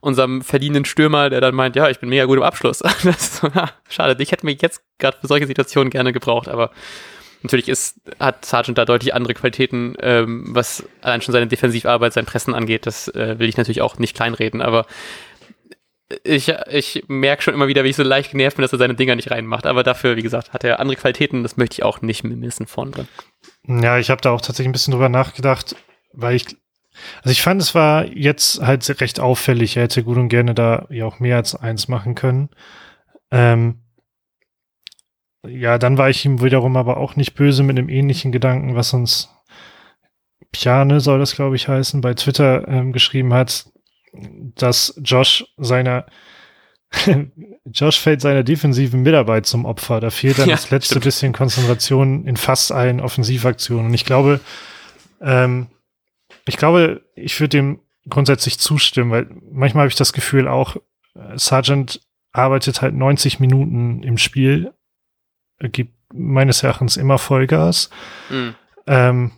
unserem 0.01 0.41
verdienenden 0.41 0.85
Stürmer, 0.85 1.29
der 1.29 1.41
dann 1.41 1.55
meint, 1.55 1.75
ja, 1.75 1.89
ich 1.89 1.99
bin 1.99 2.09
mega 2.09 2.25
gut 2.25 2.37
im 2.37 2.43
Abschluss. 2.43 2.79
so, 3.17 3.47
ja, 3.47 3.69
schade, 3.89 4.21
ich 4.21 4.31
hätte 4.31 4.45
mich 4.45 4.61
jetzt 4.61 4.81
gerade 4.97 5.17
für 5.19 5.27
solche 5.27 5.47
Situationen 5.47 5.89
gerne 5.89 6.13
gebraucht, 6.13 6.47
aber 6.47 6.71
natürlich 7.43 7.69
ist, 7.69 7.99
hat 8.19 8.45
Sargent 8.45 8.77
da 8.77 8.85
deutlich 8.85 9.13
andere 9.13 9.33
Qualitäten, 9.33 9.95
ähm, 10.01 10.45
was 10.49 10.83
allein 11.01 11.21
schon 11.21 11.33
seine 11.33 11.47
Defensivarbeit, 11.47 12.13
sein 12.13 12.25
Pressen 12.25 12.53
angeht. 12.53 12.85
Das 12.85 13.07
äh, 13.09 13.39
will 13.39 13.49
ich 13.49 13.57
natürlich 13.57 13.81
auch 13.81 13.97
nicht 13.97 14.15
kleinreden, 14.15 14.61
aber 14.61 14.85
ich, 16.23 16.49
ich 16.71 17.03
merke 17.07 17.43
schon 17.43 17.53
immer 17.53 17.67
wieder, 17.67 17.83
wie 17.83 17.89
ich 17.89 17.95
so 17.95 18.03
leicht 18.03 18.31
genervt 18.31 18.57
bin, 18.57 18.63
dass 18.63 18.73
er 18.73 18.79
seine 18.79 18.95
Dinger 18.95 19.15
nicht 19.15 19.29
reinmacht. 19.29 19.67
Aber 19.67 19.83
dafür, 19.83 20.15
wie 20.15 20.23
gesagt, 20.23 20.53
hat 20.53 20.63
er 20.63 20.79
andere 20.79 20.97
Qualitäten, 20.97 21.43
das 21.43 21.55
möchte 21.55 21.75
ich 21.75 21.83
auch 21.83 22.01
nicht 22.01 22.23
missen 22.23 22.65
vorn 22.65 22.91
drin. 22.91 23.07
Ja, 23.67 23.99
ich 23.99 24.09
habe 24.09 24.21
da 24.21 24.31
auch 24.31 24.41
tatsächlich 24.41 24.69
ein 24.69 24.71
bisschen 24.71 24.93
drüber 24.93 25.09
nachgedacht, 25.09 25.75
weil 26.13 26.35
ich 26.35 26.47
also 27.17 27.31
ich 27.31 27.41
fand, 27.41 27.61
es 27.61 27.75
war 27.75 28.05
jetzt 28.05 28.61
halt 28.61 29.01
recht 29.01 29.19
auffällig. 29.19 29.77
Er 29.77 29.83
hätte 29.83 30.03
gut 30.03 30.17
und 30.17 30.29
gerne 30.29 30.53
da 30.53 30.85
ja 30.89 31.05
auch 31.05 31.19
mehr 31.19 31.37
als 31.37 31.55
eins 31.55 31.87
machen 31.87 32.15
können. 32.15 32.49
Ähm, 33.31 33.81
ja, 35.47 35.77
dann 35.77 35.97
war 35.97 36.09
ich 36.09 36.25
ihm 36.25 36.41
wiederum 36.41 36.75
aber 36.75 36.97
auch 36.97 37.15
nicht 37.15 37.33
böse 37.33 37.63
mit 37.63 37.77
einem 37.77 37.89
ähnlichen 37.89 38.31
Gedanken, 38.31 38.75
was 38.75 38.93
uns 38.93 39.29
Piane 40.51 40.99
soll 40.99 41.19
das, 41.19 41.35
glaube 41.35 41.55
ich, 41.55 41.67
heißen, 41.67 42.01
bei 42.01 42.13
Twitter 42.13 42.67
ähm, 42.67 42.91
geschrieben 42.91 43.33
hat, 43.33 43.67
dass 44.55 44.99
Josh 45.03 45.45
seiner 45.57 46.05
Josh 47.65 47.99
fällt 47.99 48.21
seiner 48.21 48.43
defensiven 48.43 49.03
Mitarbeit 49.03 49.45
zum 49.45 49.65
Opfer. 49.65 49.99
Da 49.99 50.09
fehlt 50.09 50.39
dann 50.39 50.49
ja, 50.49 50.55
das 50.55 50.71
letzte 50.71 50.93
stimmt. 50.93 51.03
bisschen 51.05 51.33
Konzentration 51.33 52.25
in 52.25 52.35
fast 52.35 52.71
allen 52.71 52.99
Offensivaktionen. 52.99 53.87
Und 53.87 53.93
ich 53.93 54.05
glaube, 54.05 54.39
ähm, 55.21 55.67
ich 56.49 56.57
glaube, 56.57 57.03
ich 57.15 57.39
würde 57.39 57.57
dem 57.57 57.79
grundsätzlich 58.09 58.59
zustimmen, 58.59 59.11
weil 59.11 59.27
manchmal 59.51 59.83
habe 59.83 59.89
ich 59.89 59.95
das 59.95 60.13
Gefühl 60.13 60.47
auch, 60.47 60.75
äh, 61.15 61.37
Sargent 61.37 62.01
arbeitet 62.31 62.81
halt 62.81 62.95
90 62.95 63.39
Minuten 63.39 64.03
im 64.03 64.17
Spiel, 64.17 64.73
gibt 65.59 65.93
meines 66.13 66.63
Erachtens 66.63 66.97
immer 66.97 67.17
Vollgas. 67.17 67.89
Mhm. 68.29 68.55
Ähm, 68.87 69.31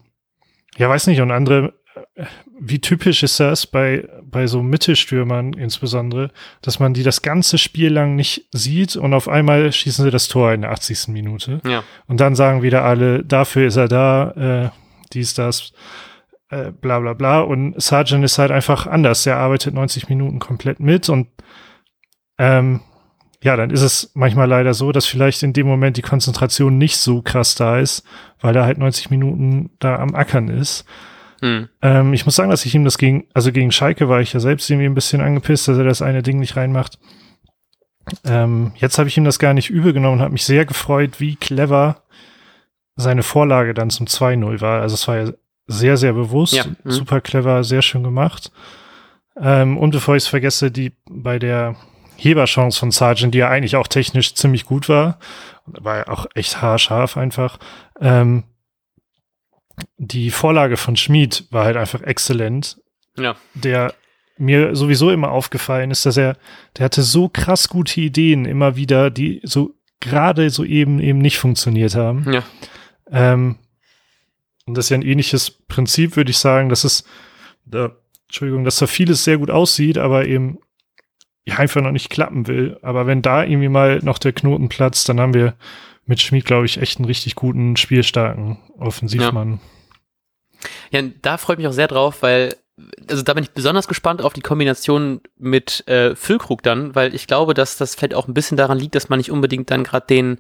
ja, 0.78 0.90
weiß 0.90 1.08
nicht, 1.08 1.20
und 1.20 1.32
andere, 1.32 1.74
äh, 2.16 2.26
wie 2.60 2.80
typisch 2.80 3.24
ist 3.24 3.40
das 3.40 3.68
bei, 3.68 4.08
bei 4.24 4.48
so 4.48 4.64
Mittelstürmern 4.64 5.54
insbesondere, 5.54 6.32
dass 6.62 6.80
man 6.80 6.94
die 6.94 7.04
das 7.04 7.22
ganze 7.22 7.58
Spiel 7.58 7.92
lang 7.92 8.16
nicht 8.16 8.48
sieht 8.52 8.96
und 8.96 9.14
auf 9.14 9.28
einmal 9.28 9.72
schießen 9.72 10.06
sie 10.06 10.12
das 10.12 10.28
Tor 10.28 10.54
in 10.54 10.62
der 10.62 10.72
80. 10.72 11.10
Minute. 11.10 11.60
Ja. 11.66 11.84
Und 12.08 12.22
dann 12.22 12.36
sagen 12.36 12.62
wieder 12.62 12.84
alle, 12.84 13.26
dafür 13.26 13.68
ist 13.68 13.76
er 13.76 13.88
da, 13.88 14.32
äh, 14.32 14.70
dies, 15.14 15.34
das 15.34 15.74
äh, 16.52 16.72
bla 16.72 17.00
bla 17.00 17.14
bla. 17.14 17.40
Und 17.40 17.82
Sargent 17.82 18.24
ist 18.24 18.38
halt 18.38 18.52
einfach 18.52 18.86
anders. 18.86 19.24
Der 19.24 19.38
arbeitet 19.38 19.74
90 19.74 20.10
Minuten 20.10 20.40
komplett 20.40 20.80
mit 20.80 21.10
und 21.10 21.28
ähm, 22.38 22.82
ja, 23.44 23.56
dann 23.56 23.72
ist 23.72 23.82
es 23.82 24.12
manchmal 24.14 24.48
leider 24.48 24.76
so, 24.76 24.92
dass 24.92 25.08
vielleicht 25.08 25.42
in 25.42 25.54
dem 25.54 25.66
Moment 25.66 25.98
die 25.98 26.04
Konzentration 26.04 26.78
nicht 26.78 26.98
so 26.98 27.24
krass 27.24 27.56
da 27.56 27.80
ist, 27.80 28.04
weil 28.40 28.56
er 28.56 28.66
halt 28.66 28.78
90 28.78 29.10
Minuten 29.10 29.72
da 29.80 29.98
am 29.98 30.14
Ackern 30.14 30.48
ist. 30.48 30.86
Hm. 31.42 31.68
Ähm, 31.82 32.14
ich 32.14 32.26
muss 32.26 32.36
sagen, 32.36 32.52
dass 32.52 32.66
ich 32.66 32.76
ihm 32.76 32.86
das 32.86 33.00
gegen, 33.00 33.26
also 33.34 33.52
gegen 33.52 33.72
Schalke 33.72 34.10
war 34.10 34.22
ich 34.22 34.34
ja 34.34 34.40
selbst 34.40 34.70
irgendwie 34.70 34.86
ein 34.86 34.94
bisschen 34.94 35.22
angepisst, 35.22 35.68
dass 35.68 35.78
er 35.78 35.86
das 35.86 36.04
eine 36.04 36.22
Ding 36.22 36.40
nicht 36.40 36.56
reinmacht. 36.56 37.00
Ähm, 38.26 38.74
jetzt 38.76 39.00
habe 39.00 39.10
ich 39.10 39.18
ihm 39.18 39.24
das 39.24 39.40
gar 39.40 39.56
nicht 39.56 39.72
übel 39.72 39.94
genommen 39.94 40.18
und 40.18 40.22
habe 40.22 40.34
mich 40.34 40.46
sehr 40.46 40.66
gefreut, 40.66 41.20
wie 41.20 41.36
clever 41.36 42.04
seine 42.96 43.24
Vorlage 43.24 43.74
dann 43.74 43.90
zum 43.90 44.06
2-0 44.06 44.62
war. 44.62 44.82
Also 44.82 44.94
es 44.94 45.08
war 45.08 45.18
ja 45.18 45.32
sehr, 45.72 45.98
sehr 45.98 46.14
bewusst, 46.14 46.54
ja. 46.54 46.66
mhm. 46.66 46.92
super 46.92 47.22
clever, 47.22 47.64
sehr 47.64 47.82
schön 47.82 48.04
gemacht. 48.04 48.52
Ähm, 49.40 49.78
und 49.78 49.92
bevor 49.92 50.16
ich 50.16 50.24
es 50.24 50.30
vergesse, 50.30 50.72
die 50.72 50.94
bei 51.10 51.40
der 51.40 51.76
Heberchance 52.18 52.80
von 52.80 52.92
Sargent, 52.92 53.34
die 53.34 53.40
ja 53.40 53.50
eigentlich 53.50 53.76
auch 53.76 53.88
technisch 53.88 54.36
ziemlich 54.36 54.66
gut 54.66 54.90
war, 54.90 55.20
war 55.66 55.98
ja 55.98 56.08
auch 56.08 56.26
echt 56.36 56.62
haarscharf 56.62 57.18
einfach. 57.18 57.58
Ähm, 58.00 58.44
die 59.98 60.30
Vorlage 60.30 60.78
von 60.78 60.96
Schmid 60.96 61.46
war 61.50 61.66
halt 61.66 61.78
einfach 61.78 62.02
exzellent. 62.02 62.80
Ja. 63.18 63.36
Der 63.54 63.94
mir 64.38 64.76
sowieso 64.76 65.12
immer 65.12 65.32
aufgefallen 65.32 65.92
ist, 65.92 66.06
dass 66.06 66.18
er, 66.18 66.38
der 66.78 66.86
hatte 66.86 67.04
so 67.04 67.30
krass 67.30 67.70
gute 67.70 68.02
Ideen 68.02 68.46
immer 68.46 68.76
wieder, 68.76 69.10
die 69.10 69.42
so 69.44 69.76
gerade 70.00 70.50
so 70.50 70.64
eben 70.64 71.00
eben 71.00 71.20
nicht 71.20 71.38
funktioniert 71.38 71.96
haben. 71.96 72.32
Ja. 72.32 72.44
Ähm, 73.12 73.58
und 74.66 74.76
das 74.78 74.86
ist 74.86 74.90
ja 74.90 74.98
ein 74.98 75.02
ähnliches 75.02 75.52
Prinzip, 75.52 76.16
würde 76.16 76.32
ich 76.32 76.38
sagen, 76.38 76.70
dass 76.70 76.84
es, 76.84 77.04
da, 77.66 77.96
Entschuldigung, 78.28 78.64
dass 78.64 78.78
da 78.78 78.88
vieles 78.88 79.24
sehr 79.24 79.38
gut 79.38 79.52
aussieht, 79.52 79.98
aber 79.98 80.26
eben 80.26 80.60
ja, 81.46 81.58
einfach 81.58 81.82
noch 81.82 81.92
nicht 81.92 82.10
klappen 82.10 82.48
will. 82.48 82.78
Aber 82.82 83.08
wenn 83.08 83.22
da 83.22 83.44
irgendwie 83.44 83.70
mal 83.70 84.00
noch 84.04 84.20
der 84.20 84.34
Knoten 84.34 84.70
platzt, 84.70 85.10
dann 85.10 85.20
haben 85.20 85.34
wir 85.34 85.56
mit 86.06 86.22
Schmid, 86.22 86.46
glaube 86.46 86.66
ich, 86.66 86.80
echt 86.80 87.00
einen 87.00 87.06
richtig 87.06 87.36
guten, 87.36 87.78
spielstarken 87.78 88.58
Offensivmann. 88.78 89.60
Ja. 90.92 91.00
ja, 91.02 91.10
da 91.22 91.38
freue 91.38 91.56
ich 91.56 91.60
mich 91.60 91.68
auch 91.68 91.74
sehr 91.74 91.88
drauf, 91.88 92.22
weil 92.22 92.56
also 93.10 93.22
da 93.22 93.34
bin 93.34 93.44
ich 93.44 93.52
besonders 93.52 93.88
gespannt 93.88 94.22
auf 94.22 94.34
die 94.34 94.42
Kombination 94.42 95.22
mit 95.38 95.88
äh, 95.88 96.16
Füllkrug 96.16 96.64
dann, 96.64 96.96
weil 96.96 97.14
ich 97.14 97.28
glaube, 97.28 97.54
dass 97.54 97.78
das 97.78 97.96
vielleicht 97.96 98.16
auch 98.16 98.28
ein 98.28 98.34
bisschen 98.34 98.58
daran 98.58 98.80
liegt, 98.80 98.96
dass 98.96 99.10
man 99.10 99.20
nicht 99.20 99.32
unbedingt 99.32 99.70
dann 99.70 99.84
gerade 99.84 100.08
den 100.08 100.40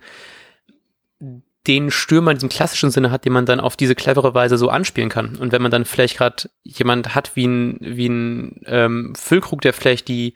den 1.68 1.92
Stürmer 1.92 2.32
in 2.32 2.38
diesem 2.38 2.50
klassischen 2.50 2.90
Sinne 2.90 3.12
hat, 3.12 3.26
den 3.26 3.34
man 3.34 3.46
dann 3.46 3.60
auf 3.60 3.76
diese 3.76 3.96
clevere 3.96 4.34
Weise 4.34 4.58
so 4.58 4.70
anspielen 4.70 5.10
kann. 5.10 5.36
Und 5.36 5.52
wenn 5.52 5.62
man 5.62 5.72
dann 5.72 5.86
vielleicht 5.86 6.18
gerade 6.18 6.50
jemand 6.64 7.14
hat 7.14 7.36
wie 7.36 7.46
ein, 7.46 7.78
wie 7.82 8.08
ein 8.08 8.62
ähm, 8.66 9.14
Füllkrug, 9.16 9.62
der 9.62 9.74
vielleicht 9.74 10.08
die 10.08 10.34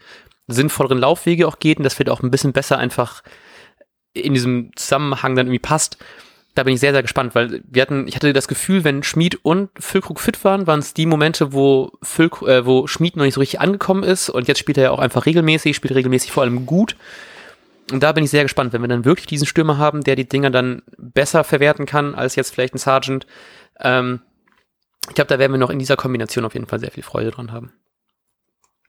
sinnvolleren 0.48 1.00
Laufwege 1.00 1.48
auch 1.48 1.58
geht 1.58 1.78
und 1.78 1.84
das 1.84 1.96
vielleicht 1.96 2.12
auch 2.12 2.22
ein 2.22 2.30
bisschen 2.30 2.54
besser 2.54 2.78
einfach 2.78 3.24
in 4.14 4.34
diesem 4.34 4.72
Zusammenhang 4.76 5.36
dann 5.36 5.48
irgendwie 5.48 5.60
passt, 5.60 5.98
da 6.54 6.64
bin 6.64 6.74
ich 6.74 6.80
sehr, 6.80 6.94
sehr 6.94 7.02
gespannt, 7.02 7.36
weil 7.36 7.62
wir 7.68 7.82
hatten, 7.82 8.08
ich 8.08 8.16
hatte 8.16 8.32
das 8.32 8.48
Gefühl, 8.48 8.86
wenn 8.86 9.04
Schmid 9.04 9.44
und 9.44 9.70
Füllkrug 9.78 10.22
fit 10.22 10.44
waren, 10.46 10.68
waren 10.68 10.80
es 10.80 10.94
die 10.94 11.06
Momente, 11.06 11.52
wo 11.52 11.92
Füllkrug, 12.02 12.48
äh, 12.48 12.66
wo 12.66 12.88
Schmid 12.88 13.18
noch 13.18 13.26
nicht 13.26 13.34
so 13.34 13.42
richtig 13.42 13.60
angekommen 13.60 14.04
ist 14.04 14.30
und 14.30 14.48
jetzt 14.48 14.60
spielt 14.60 14.78
er 14.78 14.86
ja 14.86 14.92
auch 14.92 15.00
einfach 15.00 15.26
regelmäßig, 15.26 15.76
spielt 15.76 15.96
regelmäßig 15.96 16.32
vor 16.32 16.44
allem 16.44 16.66
gut. 16.66 16.96
Und 17.92 18.02
da 18.02 18.12
bin 18.12 18.24
ich 18.24 18.32
sehr 18.32 18.44
gespannt, 18.44 18.74
wenn 18.74 18.82
wir 18.82 18.88
dann 18.88 19.06
wirklich 19.06 19.28
diesen 19.28 19.46
Stürmer 19.46 19.78
haben, 19.78 20.04
der 20.04 20.16
die 20.16 20.28
Dinger 20.28 20.50
dann 20.50 20.82
besser 20.98 21.44
verwerten 21.44 21.86
kann 21.86 22.16
als 22.16 22.36
jetzt 22.36 22.54
vielleicht 22.54 22.74
ein 22.74 22.80
Sergeant. 22.80 23.28
Ähm, 23.80 24.22
ich 25.08 25.16
glaube, 25.16 25.28
da 25.28 25.38
werden 25.38 25.52
wir 25.52 25.60
noch 25.60 25.70
in 25.70 25.80
dieser 25.80 25.96
Kombination 25.96 26.46
auf 26.46 26.56
jeden 26.56 26.66
Fall 26.66 26.80
sehr 26.80 26.92
viel 26.92 27.04
Freude 27.04 27.32
dran 27.32 27.52
haben. 27.52 27.74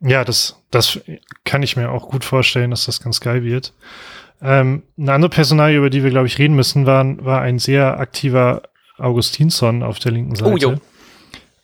Ja, 0.00 0.24
das, 0.24 0.62
das 0.70 1.00
kann 1.44 1.62
ich 1.62 1.76
mir 1.76 1.90
auch 1.90 2.08
gut 2.08 2.24
vorstellen, 2.24 2.70
dass 2.70 2.86
das 2.86 3.02
ganz 3.02 3.20
geil 3.20 3.42
wird. 3.42 3.72
Ähm, 4.42 4.82
eine 4.98 5.12
andere 5.12 5.30
Personalie, 5.30 5.78
über 5.78 5.90
die 5.90 6.02
wir, 6.02 6.10
glaube 6.10 6.26
ich, 6.26 6.38
reden 6.38 6.56
müssen, 6.56 6.86
waren, 6.86 7.24
war 7.24 7.40
ein 7.40 7.58
sehr 7.58 7.98
aktiver 7.98 8.62
Augustinsson 8.98 9.82
auf 9.82 9.98
der 9.98 10.12
linken 10.12 10.36
Seite. 10.36 10.50
Oh, 10.50 10.56
jo. 10.56 10.74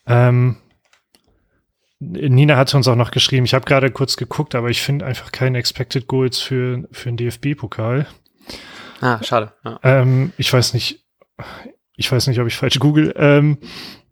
Ähm, 0.06 0.56
Nina 2.10 2.56
hatte 2.56 2.76
uns 2.76 2.88
auch 2.88 2.96
noch 2.96 3.10
geschrieben, 3.10 3.44
ich 3.44 3.54
habe 3.54 3.64
gerade 3.64 3.90
kurz 3.90 4.16
geguckt, 4.16 4.54
aber 4.54 4.70
ich 4.70 4.82
finde 4.82 5.06
einfach 5.06 5.30
keine 5.30 5.58
Expected 5.58 6.08
Goals 6.08 6.38
für, 6.38 6.88
für 6.90 7.10
den 7.10 7.16
DFB-Pokal. 7.16 8.06
Ah, 9.00 9.22
schade. 9.22 9.52
Ja. 9.64 9.78
Ähm, 9.82 10.32
ich 10.36 10.52
weiß 10.52 10.74
nicht, 10.74 11.04
ich 11.96 12.10
weiß 12.10 12.26
nicht, 12.26 12.40
ob 12.40 12.46
ich 12.46 12.56
falsch 12.56 12.78
google. 12.78 13.14
Ähm, 13.16 13.58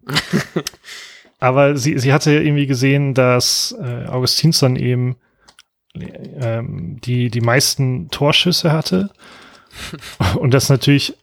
aber 1.38 1.76
sie, 1.76 1.98
sie 1.98 2.12
hatte 2.12 2.32
irgendwie 2.32 2.66
gesehen, 2.66 3.14
dass 3.14 3.74
äh, 3.80 4.06
Augustinsson 4.06 4.76
eben 4.76 5.16
ähm, 5.94 6.98
die, 7.02 7.30
die 7.30 7.40
meisten 7.40 8.10
Torschüsse 8.10 8.72
hatte. 8.72 9.10
Und 10.36 10.54
das 10.54 10.68
natürlich, 10.68 11.14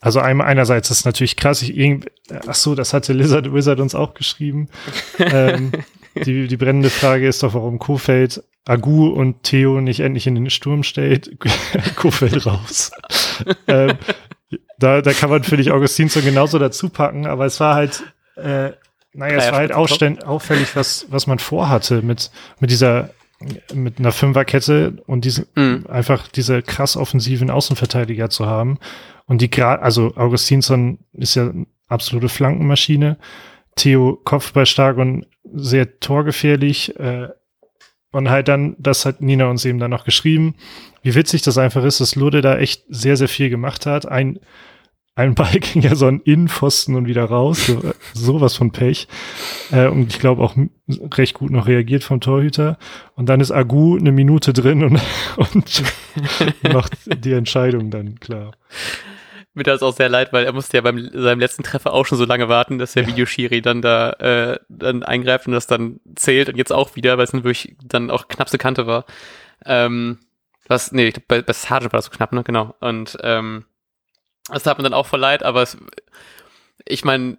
also 0.00 0.20
einmal 0.20 0.46
einerseits 0.46 0.90
ist 0.90 1.04
natürlich 1.04 1.36
krass, 1.36 1.62
ich 1.62 1.76
irgendwie, 1.76 2.08
ach 2.46 2.54
so, 2.54 2.74
das 2.74 2.92
hatte 2.92 3.12
Lizard 3.12 3.52
Wizard 3.52 3.80
uns 3.80 3.94
auch 3.94 4.14
geschrieben. 4.14 4.68
ähm, 5.18 5.72
die, 6.24 6.46
die 6.46 6.56
brennende 6.56 6.90
Frage 6.90 7.26
ist 7.26 7.42
doch, 7.42 7.54
warum 7.54 7.78
Kofeld 7.78 8.42
Agu 8.64 9.08
und 9.08 9.44
Theo 9.44 9.80
nicht 9.80 10.00
endlich 10.00 10.26
in 10.26 10.34
den 10.34 10.50
Sturm 10.50 10.82
stellt. 10.82 11.38
Kofeld 11.96 12.46
raus. 12.46 12.90
ähm, 13.68 13.94
da, 14.78 15.02
da 15.02 15.12
kann 15.12 15.30
man, 15.30 15.44
finde 15.44 15.62
ich, 15.62 15.70
Augustinsson 15.70 16.24
genauso 16.24 16.58
dazu 16.58 16.88
packen, 16.88 17.26
aber 17.26 17.46
es 17.46 17.60
war 17.60 17.74
halt, 17.74 18.02
äh, 18.36 18.72
naja, 19.12 19.36
es 19.36 19.50
war 19.50 19.58
halt 19.58 19.72
auffällig, 19.72 20.76
was, 20.76 21.06
was 21.08 21.26
man 21.26 21.38
vorhatte 21.38 22.02
mit, 22.02 22.30
mit 22.60 22.70
dieser 22.70 23.10
mit 23.74 23.98
einer 23.98 24.12
Fünferkette 24.12 25.02
und 25.06 25.24
diesen, 25.24 25.46
mhm. 25.54 25.86
einfach 25.88 26.26
diese 26.28 26.62
krass 26.62 26.96
offensiven 26.96 27.50
Außenverteidiger 27.50 28.30
zu 28.30 28.46
haben. 28.46 28.78
Und 29.26 29.42
die 29.42 29.50
gerade, 29.50 29.82
also 29.82 30.14
Augustinsson 30.16 30.98
ist 31.12 31.34
ja 31.34 31.50
eine 31.50 31.66
absolute 31.88 32.28
Flankenmaschine. 32.28 33.18
Theo 33.74 34.18
Kopfball 34.24 34.64
stark 34.64 34.96
und 34.96 35.26
sehr 35.54 36.00
torgefährlich. 36.00 36.98
Äh, 36.98 37.28
und 38.12 38.30
halt 38.30 38.48
dann, 38.48 38.76
das 38.78 39.04
hat 39.04 39.20
Nina 39.20 39.50
uns 39.50 39.64
eben 39.64 39.78
dann 39.78 39.90
noch 39.90 40.04
geschrieben, 40.04 40.54
wie 41.02 41.14
witzig 41.14 41.42
das 41.42 41.58
einfach 41.58 41.84
ist, 41.84 42.00
dass 42.00 42.14
Lode 42.14 42.40
da 42.40 42.56
echt 42.56 42.84
sehr, 42.88 43.16
sehr 43.16 43.28
viel 43.28 43.50
gemacht 43.50 43.84
hat. 43.84 44.06
Ein, 44.06 44.40
ein 45.14 45.34
Ball 45.34 45.52
ging 45.60 45.82
ja 45.82 45.94
so 45.94 46.06
ein 46.06 46.20
Innenpfosten 46.20 46.94
und 46.94 47.06
wieder 47.06 47.24
raus. 47.24 47.66
So, 47.66 47.82
sowas 48.14 48.56
von 48.56 48.70
Pech. 48.70 49.08
Äh, 49.70 49.88
und 49.88 50.12
ich 50.12 50.18
glaube 50.18 50.42
auch 50.42 50.54
recht 51.16 51.34
gut 51.34 51.50
noch 51.50 51.66
reagiert 51.66 52.04
vom 52.04 52.20
Torhüter. 52.20 52.78
Und 53.16 53.28
dann 53.28 53.40
ist 53.40 53.50
Agu 53.50 53.98
eine 53.98 54.12
Minute 54.12 54.52
drin 54.52 54.82
und, 54.82 55.00
und 55.36 55.82
macht 56.72 56.92
die 57.24 57.32
Entscheidung 57.32 57.90
dann 57.90 58.18
klar. 58.20 58.52
Mir 59.56 59.62
das 59.62 59.82
auch 59.82 59.94
sehr 59.94 60.10
leid, 60.10 60.34
weil 60.34 60.44
er 60.44 60.52
musste 60.52 60.76
ja 60.76 60.82
beim 60.82 61.10
seinem 61.14 61.40
letzten 61.40 61.62
Treffer 61.62 61.94
auch 61.94 62.04
schon 62.04 62.18
so 62.18 62.26
lange 62.26 62.50
warten, 62.50 62.78
dass 62.78 62.92
der 62.92 63.04
ja. 63.04 63.08
Videoschiri 63.08 63.62
dann 63.62 63.80
da 63.80 64.10
äh, 64.12 64.58
dann 64.68 65.02
eingreift 65.02 65.46
und 65.46 65.54
das 65.54 65.66
dann 65.66 65.98
zählt 66.14 66.50
und 66.50 66.56
jetzt 66.56 66.72
auch 66.72 66.94
wieder, 66.94 67.16
weil 67.16 67.24
es 67.24 67.30
dann 67.30 67.42
wirklich 67.42 67.74
dann 67.82 68.10
auch 68.10 68.28
knappste 68.28 68.58
Kante 68.58 68.86
war. 68.86 69.06
Ähm, 69.64 70.18
was, 70.68 70.92
nee, 70.92 71.10
bei, 71.26 71.40
bei 71.40 71.52
Sargent 71.54 71.94
war 71.94 71.98
das 71.98 72.04
so 72.04 72.10
knapp, 72.10 72.32
ne? 72.32 72.44
Genau. 72.44 72.74
Und 72.80 73.16
ähm, 73.22 73.64
das 74.48 74.64
tat 74.64 74.76
mir 74.76 74.84
dann 74.84 74.92
auch 74.92 75.06
voll 75.06 75.20
leid, 75.20 75.42
aber 75.42 75.62
es, 75.62 75.78
ich 76.84 77.04
meine, 77.04 77.38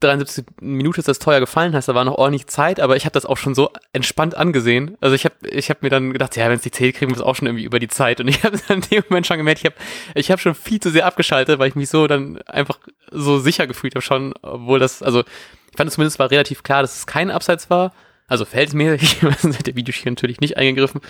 73 0.00 0.44
Minuten 0.60 1.00
ist 1.00 1.08
das 1.08 1.18
teuer 1.18 1.40
gefallen, 1.40 1.74
heißt, 1.74 1.88
da 1.88 1.94
war 1.94 2.04
noch 2.04 2.18
ordentlich 2.18 2.46
Zeit, 2.46 2.80
aber 2.80 2.96
ich 2.96 3.04
habe 3.04 3.12
das 3.12 3.24
auch 3.24 3.36
schon 3.36 3.54
so 3.54 3.70
entspannt 3.92 4.36
angesehen. 4.36 4.96
Also 5.00 5.14
ich 5.14 5.24
habe 5.24 5.34
ich 5.48 5.70
hab 5.70 5.82
mir 5.82 5.90
dann 5.90 6.12
gedacht, 6.12 6.36
ja, 6.36 6.48
wenn 6.48 6.56
es 6.56 6.62
die 6.62 6.70
zählt, 6.70 6.96
kriegen 6.96 7.10
wir 7.10 7.16
es 7.16 7.22
auch 7.22 7.36
schon 7.36 7.46
irgendwie 7.46 7.64
über 7.64 7.78
die 7.78 7.88
Zeit. 7.88 8.20
Und 8.20 8.28
ich 8.28 8.42
habe 8.42 8.58
dann 8.68 8.82
in 8.82 8.88
dem 8.88 9.04
Moment 9.08 9.26
schon 9.26 9.38
gemerkt, 9.38 9.60
ich 9.60 9.66
habe 9.66 9.76
ich 10.14 10.30
hab 10.30 10.40
schon 10.40 10.54
viel 10.54 10.80
zu 10.80 10.90
sehr 10.90 11.06
abgeschaltet, 11.06 11.58
weil 11.58 11.68
ich 11.68 11.74
mich 11.74 11.88
so 11.88 12.06
dann 12.06 12.42
einfach 12.42 12.78
so 13.10 13.38
sicher 13.38 13.66
gefühlt 13.66 13.94
habe 13.94 14.02
schon, 14.02 14.34
obwohl 14.42 14.78
das, 14.78 15.02
also 15.02 15.20
ich 15.20 15.76
fand 15.76 15.88
es 15.88 15.94
zumindest 15.94 16.18
war 16.18 16.30
relativ 16.30 16.62
klar, 16.62 16.82
dass 16.82 16.96
es 16.96 17.06
kein 17.06 17.30
Abseits 17.30 17.70
war. 17.70 17.92
Also 18.26 18.44
verhältnismäßig, 18.44 19.20
der 19.66 19.76
Videoschiri 19.76 20.10
natürlich 20.10 20.40
nicht 20.40 20.56
eingegriffen. 20.56 21.00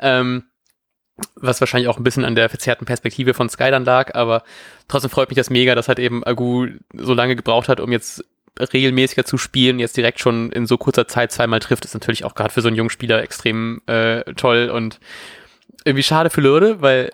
Ähm, 0.00 0.44
was 1.36 1.60
wahrscheinlich 1.60 1.88
auch 1.88 1.96
ein 1.96 2.04
bisschen 2.04 2.24
an 2.24 2.34
der 2.34 2.48
verzerrten 2.48 2.86
Perspektive 2.86 3.34
von 3.34 3.48
Sky 3.48 3.70
dann 3.70 3.84
lag, 3.84 4.14
aber 4.14 4.42
trotzdem 4.88 5.10
freut 5.10 5.28
mich 5.28 5.36
das 5.36 5.50
mega, 5.50 5.74
dass 5.74 5.88
halt 5.88 5.98
eben 5.98 6.24
Agu 6.24 6.68
so 6.92 7.14
lange 7.14 7.36
gebraucht 7.36 7.68
hat, 7.68 7.80
um 7.80 7.92
jetzt 7.92 8.24
regelmäßiger 8.58 9.24
zu 9.24 9.36
spielen, 9.36 9.78
jetzt 9.78 9.96
direkt 9.96 10.20
schon 10.20 10.52
in 10.52 10.66
so 10.66 10.78
kurzer 10.78 11.08
Zeit 11.08 11.32
zweimal 11.32 11.60
trifft, 11.60 11.84
ist 11.84 11.94
natürlich 11.94 12.24
auch 12.24 12.34
gerade 12.34 12.52
für 12.52 12.62
so 12.62 12.68
einen 12.68 12.76
jungen 12.76 12.90
Spieler 12.90 13.22
extrem 13.22 13.80
äh, 13.86 14.22
toll 14.34 14.70
und 14.72 15.00
irgendwie 15.84 16.02
schade 16.02 16.30
für 16.30 16.40
Lurde, 16.40 16.80
weil 16.80 17.10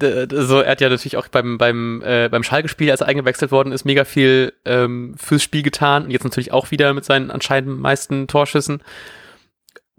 so 0.00 0.60
er 0.60 0.70
hat 0.70 0.80
ja 0.80 0.88
natürlich 0.88 1.16
auch 1.16 1.26
beim 1.28 1.58
beim 1.58 2.02
äh, 2.04 2.28
beim 2.28 2.44
Schalke-Spiel, 2.44 2.90
als 2.90 3.00
er 3.00 3.08
eingewechselt 3.08 3.50
worden 3.50 3.72
ist, 3.72 3.84
mega 3.84 4.04
viel 4.04 4.52
ähm, 4.64 5.14
fürs 5.18 5.42
Spiel 5.42 5.62
getan 5.62 6.04
und 6.04 6.10
jetzt 6.10 6.24
natürlich 6.24 6.52
auch 6.52 6.70
wieder 6.70 6.94
mit 6.94 7.04
seinen 7.04 7.30
anscheinend 7.30 7.80
meisten 7.80 8.28
Torschüssen 8.28 8.82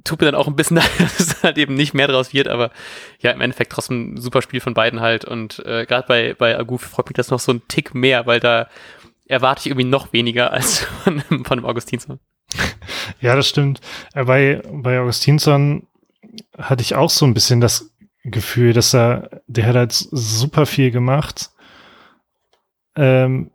tut 0.04 0.20
mir 0.20 0.26
dann 0.26 0.36
auch 0.36 0.48
ein 0.48 0.56
bisschen 0.56 0.78
leid, 0.78 0.90
dass 1.00 1.44
halt 1.44 1.58
eben 1.58 1.76
nicht 1.76 1.94
mehr 1.94 2.08
draus 2.08 2.34
wird, 2.34 2.48
aber 2.48 2.72
ja, 3.20 3.32
im 3.32 3.42
Endeffekt 3.42 3.72
trotzdem 3.72 4.14
ein 4.14 4.18
super 4.22 4.42
Spiel 4.42 4.60
von 4.60 4.74
beiden 4.74 5.00
halt 5.00 5.26
und 5.26 5.60
äh, 5.66 5.86
gerade 5.86 6.08
bei, 6.08 6.34
bei 6.38 6.58
Agu 6.58 6.78
freut 6.78 7.08
mich 7.08 7.16
das 7.16 7.30
noch 7.30 7.40
so 7.40 7.52
ein 7.54 7.62
Tick 7.68 7.94
mehr, 7.94 8.26
weil 8.26 8.40
da 8.40 8.70
erwarte 9.28 9.62
ich 9.62 9.68
irgendwie 9.68 9.88
noch 9.88 10.14
weniger 10.14 10.52
als 10.54 10.80
von, 11.04 11.22
von 11.22 11.60
einem 11.60 11.66
Augustinsson. 11.66 12.20
Ja, 13.22 13.36
das 13.36 13.50
stimmt. 13.50 13.82
Äh, 14.14 14.24
bei, 14.26 14.62
bei 14.72 15.00
Augustinsson 15.00 15.88
hatte 16.58 16.84
ich 16.84 16.96
auch 16.96 17.10
so 17.10 17.26
ein 17.26 17.34
bisschen 17.34 17.60
das 17.60 17.92
Gefühl, 18.24 18.72
dass 18.72 18.94
er, 18.94 19.42
der 19.48 19.66
hat 19.66 19.76
halt 19.76 19.92
super 19.92 20.66
viel 20.66 20.92
gemacht. 20.92 21.50
Ähm, 22.96 23.52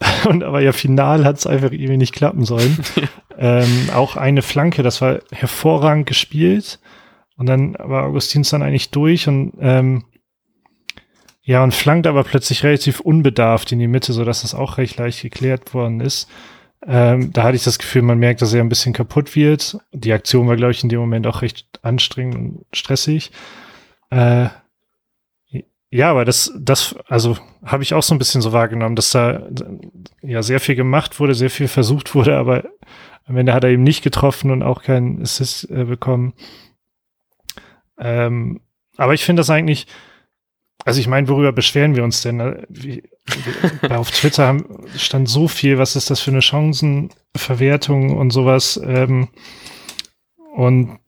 und 0.28 0.42
aber 0.44 0.60
ja, 0.60 0.72
final 0.72 1.24
hat 1.24 1.38
es 1.38 1.46
einfach 1.46 1.72
irgendwie 1.72 1.96
nicht 1.96 2.14
klappen 2.14 2.44
sollen. 2.44 2.78
ähm, 3.38 3.90
auch 3.94 4.16
eine 4.16 4.42
Flanke, 4.42 4.82
das 4.82 5.00
war 5.00 5.20
hervorragend 5.30 6.06
gespielt. 6.06 6.80
Und 7.36 7.46
dann 7.46 7.76
war 7.78 8.04
Augustins 8.04 8.50
dann 8.50 8.62
eigentlich 8.62 8.90
durch 8.90 9.28
und 9.28 9.52
ähm, 9.60 10.04
ja, 11.42 11.64
und 11.64 11.72
flankt 11.72 12.06
aber 12.06 12.24
plötzlich 12.24 12.62
relativ 12.62 13.00
unbedarft 13.00 13.72
in 13.72 13.78
die 13.78 13.86
Mitte, 13.86 14.12
so 14.12 14.24
dass 14.24 14.42
das 14.42 14.54
auch 14.54 14.76
recht 14.76 14.98
leicht 14.98 15.22
geklärt 15.22 15.72
worden 15.72 16.00
ist. 16.00 16.28
Ähm, 16.86 17.32
da 17.32 17.44
hatte 17.44 17.56
ich 17.56 17.64
das 17.64 17.78
Gefühl, 17.78 18.02
man 18.02 18.18
merkt, 18.18 18.42
dass 18.42 18.52
er 18.52 18.60
ein 18.60 18.68
bisschen 18.68 18.92
kaputt 18.92 19.34
wird. 19.34 19.78
Die 19.92 20.12
Aktion 20.12 20.46
war, 20.46 20.56
glaube 20.56 20.72
ich, 20.72 20.82
in 20.82 20.88
dem 20.88 21.00
Moment 21.00 21.26
auch 21.26 21.40
recht 21.42 21.66
anstrengend 21.82 22.36
und 22.36 22.66
stressig. 22.72 23.30
Äh, 24.10 24.48
ja, 25.90 26.10
aber 26.10 26.24
das, 26.24 26.52
das, 26.58 26.94
also 27.06 27.38
habe 27.64 27.82
ich 27.82 27.94
auch 27.94 28.02
so 28.02 28.14
ein 28.14 28.18
bisschen 28.18 28.42
so 28.42 28.52
wahrgenommen, 28.52 28.96
dass 28.96 29.10
da 29.10 29.48
ja 30.22 30.42
sehr 30.42 30.60
viel 30.60 30.74
gemacht 30.74 31.18
wurde, 31.18 31.34
sehr 31.34 31.50
viel 31.50 31.68
versucht 31.68 32.14
wurde, 32.14 32.36
aber 32.36 32.64
am 33.24 33.36
Ende 33.36 33.54
hat 33.54 33.64
er 33.64 33.70
eben 33.70 33.82
nicht 33.82 34.02
getroffen 34.02 34.50
und 34.50 34.62
auch 34.62 34.82
keinen 34.82 35.22
Assist 35.22 35.70
äh, 35.70 35.84
bekommen. 35.84 36.34
Ähm, 37.98 38.60
aber 38.96 39.14
ich 39.14 39.24
finde 39.24 39.40
das 39.40 39.50
eigentlich, 39.50 39.86
also 40.84 41.00
ich 41.00 41.08
meine, 41.08 41.28
worüber 41.28 41.52
beschweren 41.52 41.96
wir 41.96 42.04
uns 42.04 42.22
denn? 42.22 42.66
Wie, 42.68 43.02
wie, 43.26 43.90
auf 43.90 44.10
Twitter 44.10 44.46
haben, 44.46 44.86
stand 44.96 45.28
so 45.28 45.48
viel, 45.48 45.78
was 45.78 45.96
ist 45.96 46.10
das 46.10 46.20
für 46.20 46.30
eine 46.30 46.42
Chancenverwertung 46.42 48.16
und 48.16 48.30
sowas. 48.30 48.80
Ähm, 48.82 49.28
und 50.54 50.98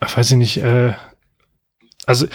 weiß 0.00 0.30
ich 0.32 0.36
nicht, 0.36 0.56
äh, 0.58 0.92
also 2.06 2.26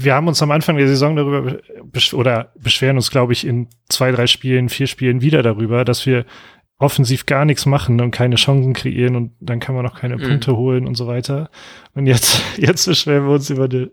wir 0.00 0.14
haben 0.14 0.28
uns 0.28 0.40
am 0.42 0.52
Anfang 0.52 0.76
der 0.76 0.86
Saison 0.86 1.16
darüber 1.16 1.58
besch 1.82 2.14
oder 2.14 2.52
beschweren 2.56 2.96
uns, 2.96 3.10
glaube 3.10 3.32
ich, 3.32 3.44
in 3.44 3.66
zwei, 3.88 4.12
drei 4.12 4.28
Spielen, 4.28 4.68
vier 4.68 4.86
Spielen 4.86 5.22
wieder 5.22 5.42
darüber, 5.42 5.84
dass 5.84 6.06
wir 6.06 6.24
offensiv 6.78 7.26
gar 7.26 7.44
nichts 7.44 7.66
machen 7.66 8.00
und 8.00 8.12
keine 8.12 8.36
Chancen 8.36 8.74
kreieren 8.74 9.16
und 9.16 9.32
dann 9.40 9.58
kann 9.58 9.74
man 9.74 9.84
auch 9.88 9.98
keine 9.98 10.16
mhm. 10.16 10.22
Punkte 10.22 10.56
holen 10.56 10.86
und 10.86 10.94
so 10.94 11.08
weiter. 11.08 11.50
Und 11.94 12.06
jetzt, 12.06 12.40
jetzt 12.58 12.86
beschweren 12.86 13.26
wir 13.26 13.34
uns 13.34 13.50
über 13.50 13.64
eine 13.64 13.90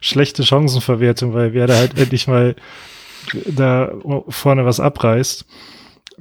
schlechte 0.00 0.44
Chancenverwertung, 0.44 1.34
weil 1.34 1.52
Werder 1.54 1.76
halt 1.76 1.98
endlich 1.98 2.28
mal 2.28 2.54
da 3.46 3.92
vorne 4.28 4.64
was 4.64 4.78
abreißt. 4.78 5.44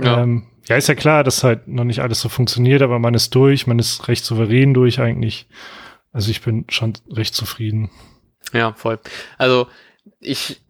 Ja. 0.01 0.23
Ähm, 0.23 0.47
ja, 0.67 0.77
ist 0.77 0.89
ja 0.89 0.95
klar, 0.95 1.23
dass 1.23 1.43
halt 1.43 1.67
noch 1.67 1.83
nicht 1.83 1.99
alles 1.99 2.21
so 2.21 2.27
funktioniert, 2.27 2.81
aber 2.81 2.97
man 2.97 3.13
ist 3.13 3.35
durch, 3.35 3.67
man 3.67 3.77
ist 3.77 4.07
recht 4.07 4.25
souverän 4.25 4.73
durch 4.73 4.99
eigentlich. 4.99 5.47
Also 6.11 6.31
ich 6.31 6.41
bin 6.41 6.65
schon 6.69 6.93
recht 7.11 7.35
zufrieden. 7.35 7.91
Ja, 8.53 8.73
voll. 8.73 8.99
Also 9.37 9.67
ich 10.19 10.61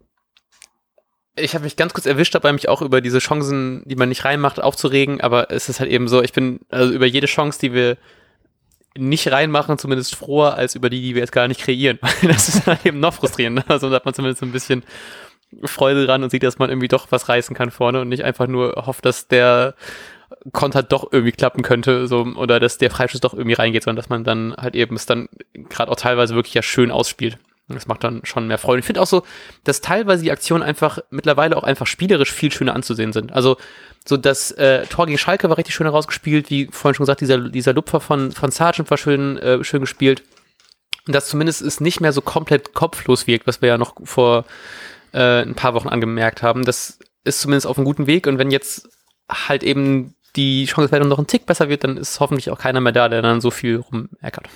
ich 1.40 1.54
habe 1.54 1.64
mich 1.64 1.76
ganz 1.76 1.94
kurz 1.94 2.06
erwischt 2.06 2.34
dabei, 2.34 2.52
mich 2.52 2.68
auch 2.68 2.82
über 2.82 3.00
diese 3.00 3.20
Chancen, 3.20 3.82
die 3.86 3.96
man 3.96 4.08
nicht 4.08 4.24
reinmacht, 4.24 4.60
aufzuregen, 4.60 5.20
aber 5.20 5.50
es 5.50 5.68
ist 5.68 5.80
halt 5.80 5.90
eben 5.90 6.08
so, 6.08 6.22
ich 6.22 6.32
bin 6.32 6.60
also 6.68 6.92
über 6.92 7.06
jede 7.06 7.26
Chance, 7.26 7.60
die 7.60 7.72
wir 7.72 7.96
nicht 8.96 9.30
reinmachen, 9.30 9.78
zumindest 9.78 10.16
froher, 10.16 10.54
als 10.54 10.74
über 10.74 10.90
die, 10.90 11.00
die 11.00 11.14
wir 11.14 11.20
jetzt 11.20 11.32
gar 11.32 11.48
nicht 11.48 11.60
kreieren. 11.60 11.98
das 12.22 12.48
ist 12.48 12.66
halt 12.66 12.84
eben 12.84 13.00
noch 13.00 13.14
frustrierender. 13.14 13.64
Also 13.68 13.88
da 13.88 13.96
hat 13.96 14.04
man 14.04 14.14
zumindest 14.14 14.42
ein 14.42 14.52
bisschen 14.52 14.82
Freude 15.64 16.04
dran 16.06 16.22
und 16.22 16.30
sieht, 16.30 16.42
dass 16.42 16.58
man 16.58 16.68
irgendwie 16.68 16.88
doch 16.88 17.06
was 17.10 17.28
reißen 17.28 17.54
kann 17.54 17.70
vorne 17.70 18.00
und 18.00 18.08
nicht 18.08 18.24
einfach 18.24 18.46
nur 18.46 18.74
hofft, 18.86 19.04
dass 19.04 19.28
der 19.28 19.74
Konter 20.52 20.82
doch 20.82 21.10
irgendwie 21.10 21.32
klappen 21.32 21.62
könnte, 21.62 22.06
so, 22.06 22.22
oder 22.22 22.60
dass 22.60 22.78
der 22.78 22.90
Freischuss 22.90 23.20
doch 23.20 23.34
irgendwie 23.34 23.54
reingeht, 23.54 23.84
sondern 23.84 23.96
dass 23.96 24.10
man 24.10 24.24
dann 24.24 24.54
halt 24.56 24.74
eben 24.74 24.96
es 24.96 25.06
dann 25.06 25.28
gerade 25.54 25.90
auch 25.90 25.96
teilweise 25.96 26.34
wirklich 26.34 26.54
ja 26.54 26.62
schön 26.62 26.90
ausspielt. 26.90 27.38
Das 27.68 27.86
macht 27.86 28.02
dann 28.02 28.20
schon 28.24 28.46
mehr 28.46 28.58
Freude. 28.58 28.80
Ich 28.80 28.86
finde 28.86 29.02
auch 29.02 29.06
so, 29.06 29.24
dass 29.64 29.80
teilweise 29.80 30.22
die 30.22 30.32
Aktionen 30.32 30.62
einfach 30.62 30.98
mittlerweile 31.10 31.56
auch 31.56 31.64
einfach 31.64 31.86
spielerisch 31.86 32.32
viel 32.32 32.50
schöner 32.50 32.74
anzusehen 32.74 33.12
sind. 33.12 33.32
Also 33.32 33.56
so 34.06 34.16
das 34.16 34.52
äh, 34.52 34.86
Tor 34.86 35.06
gegen 35.06 35.18
Schalke 35.18 35.50
war 35.50 35.58
richtig 35.58 35.74
schön 35.74 35.86
herausgespielt, 35.86 36.48
wie 36.50 36.68
vorhin 36.70 36.94
schon 36.94 37.04
gesagt, 37.04 37.20
dieser, 37.20 37.50
dieser 37.50 37.74
Lupfer 37.74 38.00
von, 38.00 38.32
von 38.32 38.50
Sargent 38.50 38.90
war 38.90 38.96
schön, 38.96 39.36
äh, 39.38 39.62
schön 39.64 39.80
gespielt. 39.80 40.22
Und 41.06 41.14
dass 41.14 41.28
zumindest 41.28 41.60
es 41.60 41.80
nicht 41.80 42.00
mehr 42.00 42.12
so 42.12 42.22
komplett 42.22 42.72
kopflos 42.74 43.26
wirkt, 43.26 43.46
was 43.46 43.60
wir 43.60 43.68
ja 43.68 43.78
noch 43.78 43.94
vor 44.04 44.44
äh, 45.12 45.42
ein 45.42 45.54
paar 45.54 45.74
Wochen 45.74 45.88
angemerkt 45.88 46.42
haben. 46.42 46.64
Das 46.64 46.98
ist 47.24 47.40
zumindest 47.40 47.66
auf 47.66 47.76
einem 47.76 47.84
guten 47.84 48.06
Weg. 48.06 48.26
Und 48.26 48.38
wenn 48.38 48.50
jetzt 48.50 48.88
halt 49.28 49.62
eben 49.62 50.14
die 50.36 50.66
Chanceverteilung 50.66 51.08
noch 51.08 51.18
ein 51.18 51.26
Tick 51.26 51.46
besser 51.46 51.68
wird, 51.68 51.84
dann 51.84 51.96
ist 51.96 52.20
hoffentlich 52.20 52.50
auch 52.50 52.58
keiner 52.58 52.80
mehr 52.80 52.92
da, 52.92 53.08
der 53.08 53.22
dann 53.22 53.40
so 53.40 53.50
viel 53.50 53.76
rumeckert. 53.76 54.48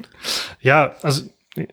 ja, 0.60 0.94
also 1.02 1.22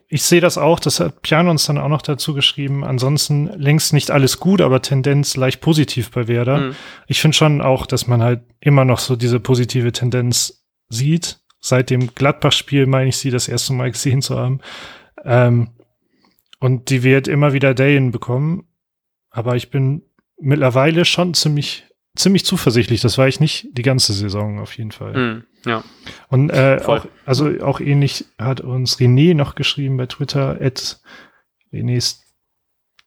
ich 0.08 0.22
sehe 0.24 0.42
das 0.42 0.58
auch, 0.58 0.78
das 0.78 1.00
hat 1.00 1.22
Piano 1.22 1.50
uns 1.50 1.64
dann 1.64 1.78
auch 1.78 1.88
noch 1.88 2.02
dazu 2.02 2.34
geschrieben. 2.34 2.84
Ansonsten 2.84 3.46
längst 3.46 3.92
nicht 3.92 4.10
alles 4.10 4.38
gut, 4.38 4.60
aber 4.60 4.82
Tendenz 4.82 5.36
leicht 5.36 5.60
positiv 5.60 6.10
bei 6.10 6.28
Werder. 6.28 6.58
Mhm. 6.58 6.76
Ich 7.06 7.20
finde 7.20 7.36
schon 7.36 7.60
auch, 7.62 7.86
dass 7.86 8.06
man 8.06 8.22
halt 8.22 8.42
immer 8.60 8.84
noch 8.84 8.98
so 8.98 9.16
diese 9.16 9.40
positive 9.40 9.92
Tendenz 9.92 10.66
sieht. 10.90 11.40
Seit 11.60 11.90
dem 11.90 12.14
Gladbach-Spiel 12.14 12.86
meine 12.86 13.08
ich 13.08 13.16
sie 13.16 13.30
das 13.30 13.48
erste 13.48 13.72
Mal 13.72 13.90
gesehen 13.90 14.20
zu 14.20 14.38
haben. 14.38 14.60
Ähm, 15.24 15.70
und 16.58 16.90
die 16.90 17.02
wird 17.02 17.26
immer 17.26 17.54
wieder 17.54 17.72
Dayen 17.72 18.10
bekommen. 18.10 18.66
Aber 19.30 19.56
ich 19.56 19.70
bin 19.70 20.02
mittlerweile 20.38 21.06
schon 21.06 21.32
ziemlich 21.32 21.84
ziemlich 22.16 22.44
zuversichtlich. 22.44 23.00
Das 23.00 23.18
war 23.18 23.28
ich 23.28 23.40
nicht 23.40 23.68
die 23.72 23.82
ganze 23.82 24.12
Saison 24.12 24.58
auf 24.58 24.76
jeden 24.76 24.92
Fall. 24.92 25.12
Mm, 25.12 25.44
ja. 25.64 25.84
Und 26.28 26.50
äh, 26.50 26.80
auch, 26.84 27.06
also 27.26 27.50
auch 27.62 27.80
ähnlich 27.80 28.26
hat 28.38 28.60
uns 28.60 28.98
René 28.98 29.34
noch 29.34 29.54
geschrieben 29.54 29.96
bei 29.96 30.06
Twitter, 30.06 30.58
at 30.60 31.00
Renés 31.72 32.20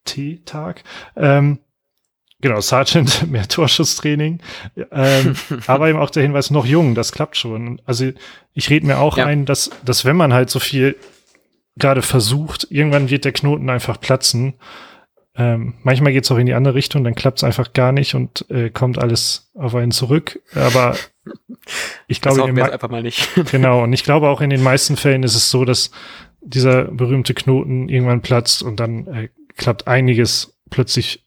T-Tag. 0.05 0.83
Ähm, 1.15 1.59
genau, 2.41 2.61
Sergeant, 2.61 3.27
mehr 3.31 3.47
Torschusstraining. 3.47 4.41
Ähm, 4.91 5.35
aber 5.67 5.89
eben 5.89 5.99
auch 5.99 6.09
der 6.09 6.23
Hinweis, 6.23 6.51
noch 6.51 6.65
jung, 6.65 6.95
das 6.95 7.11
klappt 7.11 7.37
schon. 7.37 7.81
Also 7.85 8.11
ich 8.53 8.69
rede 8.69 8.85
mir 8.85 8.99
auch 8.99 9.17
ja. 9.17 9.25
ein, 9.25 9.45
dass, 9.45 9.71
dass 9.83 10.05
wenn 10.05 10.15
man 10.15 10.33
halt 10.33 10.49
so 10.49 10.59
viel 10.59 10.95
gerade 11.75 12.01
versucht, 12.01 12.67
irgendwann 12.69 13.09
wird 13.09 13.25
der 13.25 13.31
Knoten 13.31 13.69
einfach 13.69 13.99
platzen. 13.99 14.53
Ähm, 15.35 15.73
manchmal 15.81 16.13
geht 16.13 16.25
es 16.25 16.31
auch 16.31 16.37
in 16.37 16.45
die 16.45 16.53
andere 16.53 16.75
Richtung, 16.75 17.03
dann 17.03 17.15
klappt 17.15 17.39
es 17.39 17.43
einfach 17.43 17.73
gar 17.73 17.91
nicht 17.91 18.13
und 18.13 18.45
äh, 18.51 18.69
kommt 18.69 18.99
alles 18.99 19.51
auf 19.55 19.73
einen 19.73 19.91
zurück. 19.91 20.39
Aber 20.53 20.95
ich 22.07 22.21
glaube, 22.21 22.53
das 22.53 22.69
einfach 22.69 22.89
mal 22.89 23.01
nicht. 23.01 23.27
genau, 23.51 23.83
und 23.83 23.93
ich 23.93 24.03
glaube 24.03 24.29
auch 24.29 24.41
in 24.41 24.51
den 24.51 24.61
meisten 24.61 24.95
Fällen 24.95 25.23
ist 25.23 25.35
es 25.35 25.49
so, 25.49 25.65
dass 25.65 25.89
dieser 26.41 26.85
berühmte 26.85 27.33
Knoten 27.33 27.89
irgendwann 27.89 28.21
platzt 28.21 28.61
und 28.61 28.79
dann 28.79 29.07
äh, 29.07 29.29
klappt 29.55 29.87
einiges 29.87 30.55
plötzlich 30.69 31.25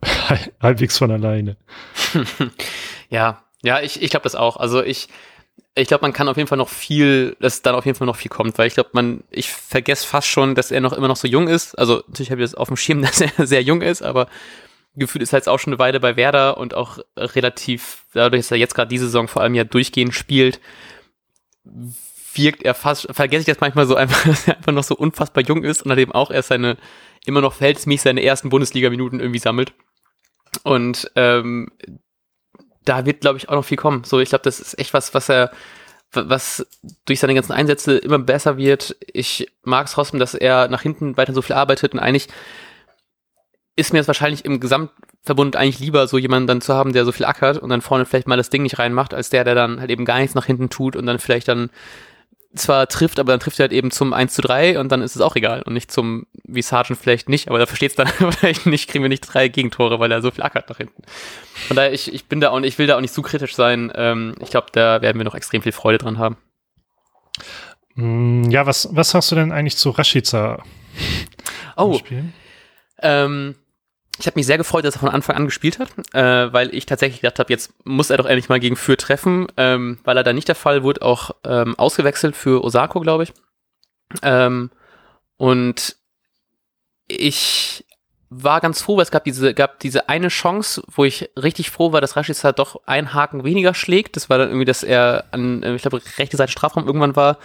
halbwegs 0.60 0.96
von 0.96 1.10
alleine. 1.10 1.56
ja, 3.10 3.44
ja, 3.62 3.80
ich, 3.80 4.02
ich 4.02 4.10
glaube 4.10 4.24
das 4.24 4.34
auch. 4.34 4.56
Also 4.56 4.82
ich, 4.82 5.08
ich 5.76 5.88
glaube, 5.88 6.02
man 6.02 6.12
kann 6.12 6.28
auf 6.28 6.36
jeden 6.36 6.48
Fall 6.48 6.58
noch 6.58 6.68
viel, 6.68 7.36
dass 7.40 7.62
dann 7.62 7.74
auf 7.74 7.84
jeden 7.84 7.98
Fall 7.98 8.06
noch 8.06 8.16
viel 8.16 8.30
kommt, 8.30 8.58
weil 8.58 8.68
ich 8.68 8.74
glaube, 8.74 8.90
man, 8.92 9.24
ich 9.30 9.50
vergesse 9.50 10.06
fast 10.06 10.28
schon, 10.28 10.54
dass 10.54 10.70
er 10.70 10.80
noch 10.80 10.92
immer 10.92 11.08
noch 11.08 11.16
so 11.16 11.26
jung 11.26 11.48
ist. 11.48 11.76
Also 11.76 12.04
natürlich 12.06 12.30
habe 12.30 12.42
ich 12.42 12.50
das 12.50 12.54
auf 12.54 12.68
dem 12.68 12.76
Schirm, 12.76 13.02
dass 13.02 13.20
er 13.20 13.46
sehr 13.46 13.62
jung 13.62 13.82
ist, 13.82 14.02
aber 14.02 14.28
gefühlt 14.94 15.22
ist 15.22 15.32
er 15.32 15.38
jetzt 15.38 15.48
auch 15.48 15.58
schon 15.58 15.72
eine 15.72 15.80
Weile 15.80 15.98
bei 15.98 16.16
Werder 16.16 16.58
und 16.58 16.74
auch 16.74 16.98
relativ, 17.16 18.04
dadurch, 18.12 18.42
dass 18.42 18.50
er 18.52 18.58
jetzt 18.58 18.74
gerade 18.74 18.88
diese 18.88 19.06
Saison 19.06 19.26
vor 19.26 19.42
allem 19.42 19.54
ja 19.54 19.64
durchgehend 19.64 20.14
spielt, 20.14 20.60
wirkt 22.34 22.62
er 22.62 22.74
fast, 22.74 23.08
vergesse 23.10 23.40
ich 23.40 23.46
das 23.46 23.60
manchmal 23.60 23.86
so 23.86 23.96
einfach, 23.96 24.24
dass 24.26 24.46
er 24.46 24.56
einfach 24.56 24.72
noch 24.72 24.84
so 24.84 24.94
unfassbar 24.94 25.42
jung 25.42 25.64
ist 25.64 25.82
und 25.82 25.98
eben 25.98 26.12
auch 26.12 26.30
erst 26.30 26.48
seine, 26.48 26.76
immer 27.26 27.40
noch 27.40 27.54
verhältnismäßig 27.54 28.02
seine 28.02 28.22
ersten 28.22 28.48
Bundesliga-Minuten 28.48 29.18
irgendwie 29.18 29.40
sammelt. 29.40 29.72
Und 30.62 31.10
ähm, 31.16 31.68
da 32.84 33.06
wird, 33.06 33.20
glaube 33.20 33.38
ich, 33.38 33.48
auch 33.48 33.54
noch 33.54 33.64
viel 33.64 33.76
kommen. 33.76 34.04
So, 34.04 34.20
ich 34.20 34.28
glaube, 34.28 34.44
das 34.44 34.60
ist 34.60 34.78
echt 34.78 34.94
was, 34.94 35.14
was 35.14 35.28
er, 35.28 35.50
was 36.12 36.66
durch 37.06 37.20
seine 37.20 37.34
ganzen 37.34 37.52
Einsätze 37.52 37.96
immer 37.96 38.18
besser 38.18 38.56
wird. 38.56 38.96
Ich 39.00 39.50
mag 39.62 39.86
es 39.86 39.92
trotzdem, 39.92 40.20
dass 40.20 40.34
er 40.34 40.68
nach 40.68 40.82
hinten 40.82 41.16
weiter 41.16 41.32
so 41.32 41.42
viel 41.42 41.56
arbeitet 41.56 41.92
und 41.92 41.98
eigentlich 41.98 42.28
ist 43.76 43.92
mir 43.92 44.00
es 44.00 44.06
wahrscheinlich 44.06 44.44
im 44.44 44.60
Gesamtverbund 44.60 45.56
eigentlich 45.56 45.80
lieber, 45.80 46.06
so 46.06 46.16
jemanden 46.16 46.46
dann 46.46 46.60
zu 46.60 46.74
haben, 46.74 46.92
der 46.92 47.04
so 47.04 47.12
viel 47.12 47.26
ackert 47.26 47.58
und 47.58 47.70
dann 47.70 47.80
vorne 47.80 48.04
vielleicht 48.04 48.28
mal 48.28 48.36
das 48.36 48.50
Ding 48.50 48.62
nicht 48.62 48.78
reinmacht, 48.78 49.14
als 49.14 49.30
der, 49.30 49.42
der 49.44 49.54
dann 49.56 49.80
halt 49.80 49.90
eben 49.90 50.04
gar 50.04 50.18
nichts 50.18 50.34
nach 50.34 50.46
hinten 50.46 50.70
tut 50.70 50.94
und 50.94 51.06
dann 51.06 51.18
vielleicht 51.18 51.48
dann 51.48 51.70
zwar 52.54 52.88
trifft, 52.88 53.18
aber 53.18 53.32
dann 53.32 53.40
trifft 53.40 53.58
er 53.58 53.64
halt 53.64 53.72
eben 53.72 53.90
zum 53.90 54.12
1 54.12 54.34
zu 54.34 54.42
3 54.42 54.78
und 54.78 54.90
dann 54.90 55.02
ist 55.02 55.16
es 55.16 55.22
auch 55.22 55.36
egal 55.36 55.62
und 55.62 55.74
nicht 55.74 55.90
zum, 55.90 56.26
wie 56.44 56.62
Sargent 56.62 56.98
vielleicht 56.98 57.28
nicht, 57.28 57.48
aber 57.48 57.58
da 57.58 57.66
versteht 57.66 57.90
es 57.90 57.96
dann 57.96 58.08
vielleicht 58.32 58.66
nicht, 58.66 58.88
kriegen 58.88 59.02
wir 59.02 59.08
nicht 59.08 59.20
drei 59.20 59.48
Gegentore, 59.48 59.98
weil 60.00 60.12
er 60.12 60.22
so 60.22 60.30
viel 60.30 60.44
ackert 60.44 60.68
nach 60.68 60.76
hinten. 60.76 61.02
Von 61.68 61.76
daher, 61.76 61.92
ich, 61.92 62.12
ich 62.12 62.26
bin 62.26 62.40
da 62.40 62.50
auch, 62.50 62.60
ich 62.60 62.78
will 62.78 62.86
da 62.86 62.96
auch 62.96 63.00
nicht 63.00 63.14
zu 63.14 63.22
kritisch 63.22 63.54
sein. 63.54 63.92
Ähm, 63.94 64.34
ich 64.40 64.50
glaube, 64.50 64.68
da 64.72 65.02
werden 65.02 65.18
wir 65.18 65.24
noch 65.24 65.34
extrem 65.34 65.62
viel 65.62 65.72
Freude 65.72 65.98
dran 65.98 66.18
haben. 66.18 66.36
Mm, 67.94 68.50
ja, 68.50 68.66
was, 68.66 68.88
was 68.92 69.14
hast 69.14 69.30
du 69.30 69.36
denn 69.36 69.52
eigentlich 69.52 69.76
zu 69.76 69.90
Rashica? 69.90 70.62
Oh, 71.76 72.00
ähm, 73.00 73.56
ich 74.18 74.26
habe 74.26 74.38
mich 74.38 74.46
sehr 74.46 74.58
gefreut, 74.58 74.84
dass 74.84 74.96
er 74.96 75.00
von 75.00 75.08
Anfang 75.08 75.36
an 75.36 75.44
gespielt 75.46 75.78
hat, 75.78 75.88
äh, 76.12 76.52
weil 76.52 76.74
ich 76.74 76.86
tatsächlich 76.86 77.20
gedacht 77.20 77.38
habe, 77.38 77.52
jetzt 77.52 77.72
muss 77.84 78.10
er 78.10 78.16
doch 78.16 78.26
endlich 78.26 78.48
mal 78.48 78.60
gegen 78.60 78.76
Fürth 78.76 79.00
treffen, 79.00 79.46
ähm, 79.56 79.98
weil 80.04 80.16
er 80.16 80.22
da 80.22 80.32
nicht 80.32 80.48
der 80.48 80.54
Fall 80.54 80.82
wurde, 80.82 81.02
auch 81.02 81.32
ähm, 81.44 81.78
ausgewechselt 81.78 82.36
für 82.36 82.62
Osako, 82.62 83.00
glaube 83.00 83.24
ich. 83.24 83.32
Ähm, 84.22 84.70
und 85.36 85.96
ich 87.08 87.84
war 88.30 88.60
ganz 88.60 88.82
froh, 88.82 88.96
weil 88.96 89.02
es 89.02 89.10
gab 89.10 89.24
diese, 89.24 89.54
gab 89.54 89.80
diese 89.80 90.08
eine 90.08 90.28
Chance, 90.28 90.82
wo 90.88 91.04
ich 91.04 91.30
richtig 91.40 91.70
froh 91.70 91.92
war, 91.92 92.00
dass 92.00 92.16
Rashica 92.16 92.52
doch 92.52 92.86
einen 92.86 93.14
Haken 93.14 93.44
weniger 93.44 93.74
schlägt. 93.74 94.16
Das 94.16 94.30
war 94.30 94.38
dann 94.38 94.48
irgendwie, 94.48 94.64
dass 94.64 94.82
er 94.82 95.24
an, 95.32 95.62
äh, 95.62 95.74
ich 95.74 95.82
glaube, 95.82 96.00
rechte 96.18 96.36
Seite 96.36 96.52
Strafraum 96.52 96.86
irgendwann 96.86 97.16
war. 97.16 97.38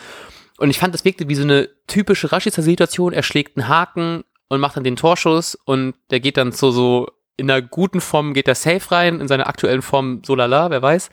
Und 0.57 0.69
ich 0.69 0.79
fand, 0.79 0.93
das 0.93 1.05
wirkte 1.05 1.29
wie 1.29 1.35
so 1.35 1.43
eine 1.43 1.69
typische 1.87 2.31
Rashica-Situation. 2.31 3.13
Er 3.13 3.23
schlägt 3.23 3.57
einen 3.57 3.67
Haken, 3.67 4.23
und 4.49 4.59
macht 4.59 4.75
dann 4.75 4.83
den 4.83 4.95
Torschuss 4.95 5.55
und 5.55 5.93
der 6.11 6.19
geht 6.19 6.37
dann 6.37 6.51
so, 6.51 6.71
so 6.71 7.07
in 7.37 7.49
einer 7.49 7.61
guten 7.61 8.01
Form 8.01 8.33
geht 8.33 8.47
er 8.47 8.55
safe 8.55 8.91
rein, 8.91 9.21
in 9.21 9.27
seiner 9.27 9.47
aktuellen 9.47 9.81
Form 9.81 10.21
so 10.25 10.35
lala, 10.35 10.69
wer 10.69 10.81
weiß. 10.81 11.09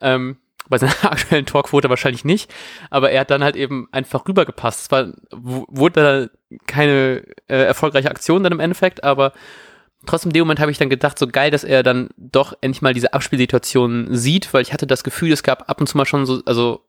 Ähm, 0.00 0.38
bei 0.68 0.78
seiner 0.78 0.94
aktuellen 1.04 1.46
Torquote 1.46 1.90
wahrscheinlich 1.90 2.24
nicht, 2.24 2.52
aber 2.90 3.10
er 3.10 3.20
hat 3.20 3.30
dann 3.30 3.44
halt 3.44 3.56
eben 3.56 3.88
einfach 3.92 4.26
rübergepasst. 4.26 4.82
Es 4.82 4.90
war, 4.90 5.12
wurde 5.30 6.30
da 6.48 6.56
keine 6.66 7.22
äh, 7.48 7.64
erfolgreiche 7.64 8.10
Aktion 8.10 8.42
dann 8.42 8.52
im 8.52 8.60
Endeffekt, 8.60 9.04
aber 9.04 9.32
trotzdem 10.06 10.30
in 10.30 10.34
dem 10.34 10.40
Moment 10.42 10.60
habe 10.60 10.70
ich 10.70 10.78
dann 10.78 10.90
gedacht, 10.90 11.18
so 11.18 11.26
geil, 11.26 11.50
dass 11.50 11.64
er 11.64 11.82
dann 11.82 12.08
doch 12.16 12.54
endlich 12.60 12.82
mal 12.82 12.94
diese 12.94 13.12
Abspielsituation 13.12 14.08
sieht, 14.10 14.54
weil 14.54 14.62
ich 14.62 14.72
hatte 14.72 14.86
das 14.86 15.04
Gefühl, 15.04 15.32
es 15.32 15.42
gab 15.42 15.68
ab 15.68 15.80
und 15.80 15.88
zu 15.88 15.96
mal 15.96 16.06
schon 16.06 16.26
so, 16.26 16.40
also 16.46 16.85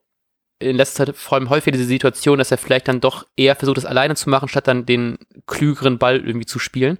in 0.59 0.75
letzter 0.75 1.05
Zeit 1.05 1.15
vor 1.15 1.37
allem 1.37 1.49
häufig 1.49 1.73
diese 1.73 1.85
Situation, 1.85 2.37
dass 2.37 2.51
er 2.51 2.57
vielleicht 2.57 2.87
dann 2.87 2.99
doch 2.99 3.25
eher 3.35 3.55
versucht, 3.55 3.77
es 3.77 3.85
alleine 3.85 4.15
zu 4.15 4.29
machen, 4.29 4.49
statt 4.49 4.67
dann 4.67 4.85
den 4.85 5.17
klügeren 5.45 5.97
Ball 5.97 6.17
irgendwie 6.17 6.45
zu 6.45 6.59
spielen. 6.59 6.97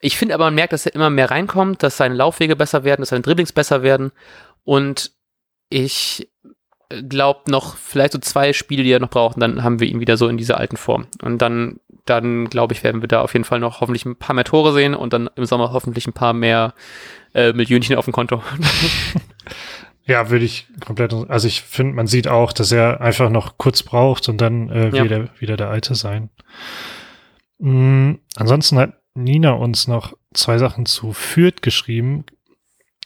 Ich 0.00 0.16
finde 0.16 0.34
aber, 0.34 0.44
man 0.44 0.54
merkt, 0.54 0.72
dass 0.72 0.86
er 0.86 0.94
immer 0.94 1.10
mehr 1.10 1.30
reinkommt, 1.30 1.82
dass 1.82 1.96
seine 1.96 2.14
Laufwege 2.14 2.56
besser 2.56 2.84
werden, 2.84 3.02
dass 3.02 3.10
seine 3.10 3.22
Dribblings 3.22 3.52
besser 3.52 3.82
werden. 3.82 4.12
Und 4.64 5.12
ich 5.68 6.28
glaube 7.08 7.50
noch 7.50 7.76
vielleicht 7.76 8.12
so 8.12 8.18
zwei 8.18 8.52
Spiele, 8.52 8.82
die 8.84 8.92
er 8.92 9.00
noch 9.00 9.10
braucht, 9.10 9.40
dann 9.40 9.64
haben 9.64 9.80
wir 9.80 9.88
ihn 9.88 10.00
wieder 10.00 10.16
so 10.16 10.28
in 10.28 10.36
dieser 10.36 10.58
alten 10.58 10.76
Form. 10.76 11.06
Und 11.22 11.42
dann, 11.42 11.80
dann 12.04 12.48
glaube 12.48 12.74
ich, 12.74 12.84
werden 12.84 13.00
wir 13.00 13.08
da 13.08 13.22
auf 13.22 13.32
jeden 13.32 13.44
Fall 13.44 13.58
noch 13.58 13.80
hoffentlich 13.80 14.04
ein 14.04 14.16
paar 14.16 14.34
mehr 14.34 14.44
Tore 14.44 14.72
sehen 14.72 14.94
und 14.94 15.12
dann 15.12 15.28
im 15.34 15.44
Sommer 15.44 15.72
hoffentlich 15.72 16.06
ein 16.06 16.12
paar 16.12 16.32
mehr 16.32 16.74
äh, 17.34 17.52
Millionchen 17.52 17.96
auf 17.96 18.04
dem 18.04 18.12
Konto. 18.12 18.42
Ja, 20.06 20.30
würde 20.30 20.44
ich 20.44 20.68
komplett. 20.84 21.12
Also 21.12 21.48
ich 21.48 21.62
finde, 21.62 21.94
man 21.94 22.06
sieht 22.06 22.28
auch, 22.28 22.52
dass 22.52 22.70
er 22.70 23.00
einfach 23.00 23.28
noch 23.28 23.58
kurz 23.58 23.82
braucht 23.82 24.28
und 24.28 24.40
dann 24.40 24.70
äh, 24.70 24.90
ja. 24.90 25.04
wieder, 25.04 25.28
wieder 25.40 25.56
der 25.56 25.68
Alte 25.68 25.94
sein. 25.94 26.30
Mhm, 27.58 28.20
ansonsten 28.36 28.78
hat 28.78 28.94
Nina 29.14 29.52
uns 29.52 29.88
noch 29.88 30.16
zwei 30.32 30.58
Sachen 30.58 30.86
zu 30.86 31.12
Fürth 31.12 31.60
geschrieben. 31.60 32.24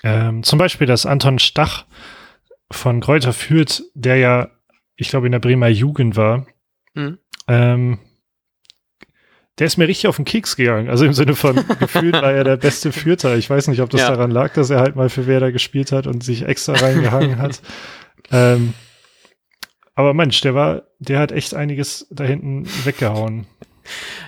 Ähm, 0.03 0.43
zum 0.43 0.59
Beispiel, 0.59 0.87
dass 0.87 1.07
Anton 1.07 1.39
Stach 1.39 1.87
von 2.71 3.01
Kräuter 3.01 3.33
Fürth, 3.33 3.83
der 3.95 4.17
ja, 4.17 4.51
ich 4.97 5.09
glaube, 5.09 5.27
in 5.27 5.33
der 5.33 5.39
Bremer 5.39 5.69
Jugend 5.69 6.17
war, 6.17 6.47
mhm. 6.95 7.19
ähm, 7.49 7.99
der 9.61 9.66
ist 9.66 9.77
mir 9.77 9.87
richtig 9.87 10.09
auf 10.09 10.16
den 10.16 10.25
Keks 10.25 10.57
gegangen. 10.57 10.88
Also 10.88 11.05
im 11.05 11.12
Sinne 11.12 11.37
von 11.37 11.55
gefühlt 11.79 12.14
war 12.14 12.33
er 12.33 12.44
der 12.44 12.57
beste 12.57 12.92
Fürther. 12.92 13.37
Ich 13.37 13.49
weiß 13.49 13.68
nicht, 13.68 13.83
ob 13.83 13.90
das 13.90 14.01
ja. 14.01 14.09
daran 14.09 14.31
lag, 14.31 14.55
dass 14.55 14.70
er 14.70 14.81
halt 14.81 14.96
mal 14.96 15.11
für 15.11 15.27
Werder 15.27 15.53
gespielt 15.53 15.92
hat 15.92 16.07
und 16.07 16.25
sich 16.25 16.42
extra 16.42 16.73
reingehangen 16.73 17.38
hat. 17.38 17.61
Ähm, 18.33 18.75
aber 19.96 20.14
Mensch, 20.14 20.40
der 20.40 20.55
war, 20.55 20.83
der 21.01 21.18
hat 21.18 21.33
echt 21.33 21.53
einiges 21.53 22.07
da 22.11 22.23
hinten 22.23 22.64
weggehauen. 22.85 23.49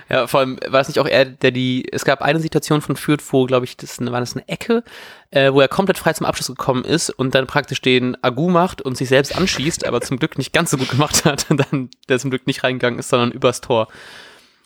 Ja, 0.09 0.27
vor 0.27 0.41
allem 0.41 0.59
war 0.67 0.81
es 0.81 0.89
nicht 0.89 0.99
auch 0.99 1.07
er, 1.07 1.23
der 1.25 1.51
die, 1.51 1.87
es 1.91 2.03
gab 2.03 2.21
eine 2.21 2.39
Situation 2.39 2.81
von 2.81 2.97
Fürth, 2.97 3.23
wo, 3.31 3.45
glaube 3.45 3.65
ich, 3.65 3.77
das 3.77 3.99
war 3.99 4.19
das 4.19 4.35
eine 4.35 4.47
Ecke, 4.49 4.83
äh, 5.31 5.53
wo 5.53 5.61
er 5.61 5.69
komplett 5.69 5.97
frei 5.97 6.11
zum 6.11 6.25
Abschluss 6.25 6.47
gekommen 6.47 6.83
ist 6.83 7.11
und 7.11 7.33
dann 7.33 7.47
praktisch 7.47 7.81
den 7.81 8.21
Agu 8.21 8.49
macht 8.49 8.81
und 8.81 8.97
sich 8.97 9.07
selbst 9.07 9.37
anschießt, 9.37 9.85
aber 9.85 10.01
zum 10.01 10.17
Glück 10.17 10.37
nicht 10.37 10.51
ganz 10.51 10.71
so 10.71 10.77
gut 10.77 10.89
gemacht 10.89 11.23
hat 11.23 11.49
und 11.49 11.57
dann 11.57 11.89
der 12.09 12.19
zum 12.19 12.29
Glück 12.29 12.45
nicht 12.45 12.63
reingegangen 12.63 12.99
ist, 12.99 13.09
sondern 13.09 13.31
übers 13.31 13.61
Tor. 13.61 13.87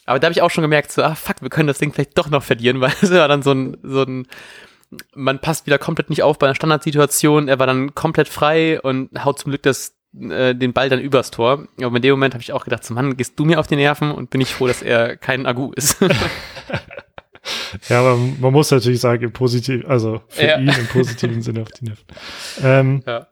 Aber 0.07 0.19
da 0.19 0.25
habe 0.25 0.31
ich 0.33 0.41
auch 0.41 0.49
schon 0.49 0.63
gemerkt, 0.63 0.91
so, 0.91 1.03
ah 1.03 1.15
fuck, 1.15 1.41
wir 1.41 1.49
können 1.49 1.67
das 1.67 1.77
Ding 1.77 1.93
vielleicht 1.93 2.17
doch 2.17 2.29
noch 2.29 2.41
verlieren, 2.41 2.81
weil 2.81 2.93
es 3.01 3.11
war 3.11 3.27
dann 3.27 3.43
so 3.43 3.51
ein, 3.51 3.77
so 3.83 4.01
ein, 4.03 4.27
man 5.13 5.39
passt 5.39 5.67
wieder 5.67 5.77
komplett 5.77 6.09
nicht 6.09 6.23
auf 6.23 6.39
bei 6.39 6.47
einer 6.47 6.55
Standardsituation, 6.55 7.47
er 7.47 7.59
war 7.59 7.67
dann 7.67 7.93
komplett 7.93 8.29
frei 8.29 8.81
und 8.81 9.23
haut 9.23 9.39
zum 9.39 9.51
Glück 9.51 9.63
das 9.63 9.97
äh, 10.17 10.55
den 10.55 10.73
Ball 10.73 10.89
dann 10.89 10.99
übers 10.99 11.29
Tor. 11.29 11.67
Aber 11.81 11.95
in 11.95 12.01
dem 12.01 12.11
Moment 12.11 12.33
habe 12.33 12.41
ich 12.41 12.53
auch 12.53 12.63
gedacht, 12.63 12.83
so 12.83 12.93
Mann, 12.93 13.17
gehst 13.17 13.37
du 13.37 13.45
mir 13.45 13.59
auf 13.59 13.67
die 13.67 13.75
Nerven 13.75 14.11
und 14.11 14.29
bin 14.29 14.41
ich 14.41 14.53
froh, 14.53 14.67
dass 14.67 14.81
er 14.81 15.17
kein 15.17 15.45
Agu 15.45 15.71
ist. 15.75 15.97
ja, 17.89 17.99
aber 17.99 18.15
man 18.15 18.53
muss 18.53 18.71
natürlich 18.71 19.01
sagen, 19.01 19.23
im 19.23 19.33
positiven, 19.33 19.85
also 19.85 20.21
für 20.29 20.45
ja. 20.45 20.57
ihn 20.57 20.69
im 20.69 20.87
positiven 20.87 21.41
Sinne 21.41 21.61
auf 21.61 21.71
die 21.71 21.85
Nerven. 21.85 22.05
Ähm, 22.63 23.03
ja. 23.05 23.27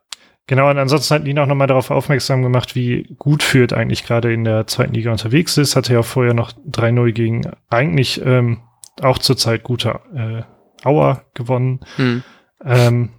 Genau, 0.48 0.70
und 0.70 0.78
ansonsten 0.78 1.16
hat 1.16 1.24
Nina 1.24 1.44
auch 1.44 1.48
nochmal 1.48 1.68
darauf 1.68 1.90
aufmerksam 1.90 2.44
gemacht, 2.44 2.76
wie 2.76 3.16
gut 3.18 3.42
Fürth 3.42 3.74
eigentlich 3.74 4.06
gerade 4.06 4.32
in 4.32 4.44
der 4.44 4.68
zweiten 4.68 4.94
Liga 4.94 5.12
unterwegs 5.12 5.58
ist. 5.58 5.76
Hatte 5.76 5.94
ja 5.94 6.04
vorher 6.04 6.36
noch 6.36 6.52
3-0 6.52 7.12
gegen 7.14 7.52
eigentlich 7.70 8.24
ähm, 8.24 8.62
auch 9.02 9.18
zurzeit 9.18 9.64
guter 9.64 10.02
äh, 10.16 10.88
Auer 10.88 11.24
gewonnen. 11.34 11.80
Hm. 11.96 12.24
Ähm, 12.64 13.10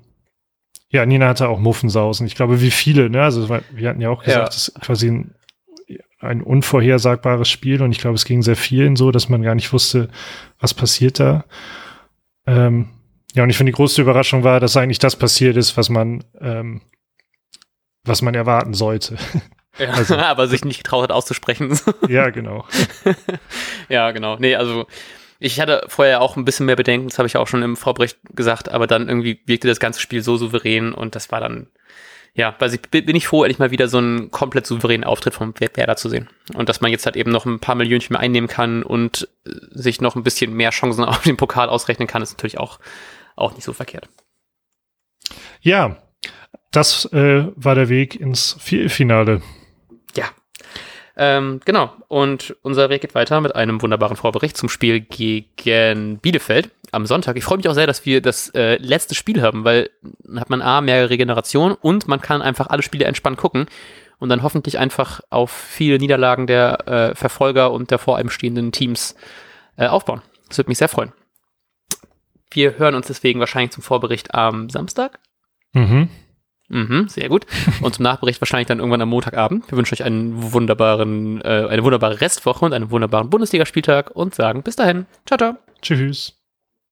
ja, 0.88 1.04
Nina 1.04 1.28
hatte 1.28 1.48
auch 1.48 1.58
Muffensausen. 1.58 2.26
Ich 2.26 2.36
glaube, 2.36 2.60
wie 2.60 2.70
viele, 2.70 3.10
ne? 3.10 3.22
Also 3.22 3.48
wir 3.48 3.88
hatten 3.88 4.00
ja 4.00 4.08
auch 4.08 4.22
gesagt, 4.22 4.54
es 4.54 4.68
ja. 4.68 4.78
ist 4.78 4.86
quasi 4.86 5.08
ein, 5.10 5.34
ein 6.20 6.42
unvorhersagbares 6.42 7.48
Spiel 7.48 7.82
und 7.82 7.90
ich 7.90 7.98
glaube, 7.98 8.14
es 8.14 8.24
ging 8.24 8.42
sehr 8.42 8.56
vielen 8.56 8.94
so, 8.94 9.10
dass 9.10 9.28
man 9.28 9.42
gar 9.42 9.56
nicht 9.56 9.72
wusste, 9.72 10.08
was 10.60 10.74
passiert 10.74 11.18
da. 11.18 11.44
Ähm, 12.46 12.88
ja, 13.34 13.42
und 13.42 13.50
ich 13.50 13.56
finde, 13.56 13.72
die 13.72 13.76
größte 13.76 14.00
Überraschung 14.00 14.44
war, 14.44 14.60
dass 14.60 14.76
eigentlich 14.76 15.00
das 15.00 15.16
passiert 15.16 15.56
ist, 15.56 15.76
was 15.76 15.90
man, 15.90 16.24
ähm, 16.40 16.80
was 18.06 18.22
man 18.22 18.34
erwarten 18.34 18.74
sollte. 18.74 19.16
Ja, 19.78 19.90
also, 19.90 20.16
aber 20.16 20.46
sich 20.46 20.64
nicht 20.64 20.78
getraut 20.82 21.02
hat 21.02 21.12
auszusprechen. 21.12 21.78
ja, 22.08 22.30
genau. 22.30 22.64
ja, 23.88 24.10
genau. 24.10 24.36
Nee, 24.38 24.56
also 24.56 24.86
ich 25.38 25.60
hatte 25.60 25.84
vorher 25.88 26.22
auch 26.22 26.36
ein 26.36 26.44
bisschen 26.44 26.66
mehr 26.66 26.76
Bedenken, 26.76 27.08
das 27.08 27.18
habe 27.18 27.26
ich 27.26 27.36
auch 27.36 27.46
schon 27.46 27.62
im 27.62 27.76
Vorbericht 27.76 28.18
gesagt, 28.34 28.70
aber 28.70 28.86
dann 28.86 29.08
irgendwie 29.08 29.40
wirkte 29.44 29.68
das 29.68 29.80
ganze 29.80 30.00
Spiel 30.00 30.22
so 30.22 30.36
souverän 30.36 30.92
und 30.92 31.14
das 31.14 31.30
war 31.30 31.40
dann, 31.40 31.66
ja, 32.32 32.54
weil 32.58 32.72
ich 32.72 32.80
bin 32.82 33.16
ich 33.16 33.26
froh, 33.26 33.44
endlich 33.44 33.58
mal 33.58 33.70
wieder 33.70 33.88
so 33.88 33.98
einen 33.98 34.30
komplett 34.30 34.66
souveränen 34.66 35.04
Auftritt 35.04 35.34
vom 35.34 35.52
Werder 35.58 35.96
zu 35.96 36.08
sehen. 36.08 36.28
Und 36.54 36.68
dass 36.68 36.80
man 36.80 36.90
jetzt 36.90 37.04
halt 37.04 37.16
eben 37.16 37.30
noch 37.30 37.44
ein 37.44 37.60
paar 37.60 37.74
Millionchen 37.74 38.14
mehr 38.14 38.20
einnehmen 38.20 38.48
kann 38.48 38.82
und 38.82 39.28
sich 39.44 40.00
noch 40.00 40.16
ein 40.16 40.22
bisschen 40.22 40.54
mehr 40.54 40.70
Chancen 40.70 41.04
auf 41.04 41.22
den 41.22 41.36
Pokal 41.36 41.68
ausrechnen 41.68 42.08
kann, 42.08 42.22
ist 42.22 42.32
natürlich 42.32 42.58
auch, 42.58 42.78
auch 43.36 43.52
nicht 43.52 43.64
so 43.64 43.74
verkehrt. 43.74 44.08
Ja, 45.60 45.98
das 46.76 47.06
äh, 47.12 47.46
war 47.56 47.74
der 47.74 47.88
Weg 47.88 48.20
ins 48.20 48.56
Viertelfinale. 48.60 49.42
Ähm, 51.16 51.60
genau. 51.64 51.92
Und 52.08 52.56
unser 52.62 52.90
Weg 52.90 53.00
geht 53.00 53.14
weiter 53.14 53.40
mit 53.40 53.56
einem 53.56 53.80
wunderbaren 53.80 54.16
Vorbericht 54.16 54.56
zum 54.56 54.68
Spiel 54.68 55.00
gegen 55.00 56.18
Bielefeld 56.18 56.70
am 56.92 57.06
Sonntag. 57.06 57.36
Ich 57.36 57.44
freue 57.44 57.56
mich 57.56 57.68
auch 57.68 57.74
sehr, 57.74 57.86
dass 57.86 58.04
wir 58.04 58.20
das 58.20 58.50
äh, 58.50 58.76
letzte 58.76 59.14
Spiel 59.14 59.40
haben, 59.40 59.64
weil 59.64 59.90
dann 60.02 60.40
hat 60.40 60.50
man 60.50 60.60
A, 60.60 60.82
mehr 60.82 61.08
Regeneration 61.08 61.72
und 61.72 62.06
man 62.06 62.20
kann 62.20 62.42
einfach 62.42 62.68
alle 62.68 62.82
Spiele 62.82 63.06
entspannt 63.06 63.38
gucken 63.38 63.66
und 64.18 64.28
dann 64.28 64.42
hoffentlich 64.42 64.78
einfach 64.78 65.20
auf 65.30 65.50
viele 65.50 65.98
Niederlagen 65.98 66.46
der 66.46 66.86
äh, 66.86 67.14
Verfolger 67.14 67.72
und 67.72 67.90
der 67.90 67.98
vor 67.98 68.16
allem 68.18 68.30
stehenden 68.30 68.70
Teams 68.70 69.16
äh, 69.76 69.86
aufbauen. 69.86 70.20
Das 70.48 70.58
würde 70.58 70.68
mich 70.68 70.78
sehr 70.78 70.88
freuen. 70.88 71.12
Wir 72.50 72.78
hören 72.78 72.94
uns 72.94 73.06
deswegen 73.06 73.40
wahrscheinlich 73.40 73.72
zum 73.72 73.82
Vorbericht 73.82 74.34
am 74.34 74.68
Samstag. 74.68 75.18
Mhm. 75.72 76.08
Mhm, 76.68 77.08
sehr 77.08 77.28
gut. 77.28 77.46
Und 77.80 77.94
zum 77.94 78.02
Nachbericht 78.02 78.40
wahrscheinlich 78.40 78.66
dann 78.66 78.78
irgendwann 78.78 79.00
am 79.00 79.08
Montagabend. 79.08 79.70
Wir 79.70 79.78
wünschen 79.78 79.94
euch 79.94 80.04
einen 80.04 80.52
wunderbaren, 80.52 81.40
äh, 81.42 81.66
eine 81.68 81.84
wunderbare 81.84 82.20
Restwoche 82.20 82.64
und 82.64 82.72
einen 82.72 82.90
wunderbaren 82.90 83.30
Bundesligaspieltag 83.30 84.10
und 84.10 84.34
sagen 84.34 84.62
bis 84.62 84.76
dahin. 84.76 85.06
Ciao, 85.26 85.38
ciao. 85.38 85.54
Tschüss. 85.82 86.35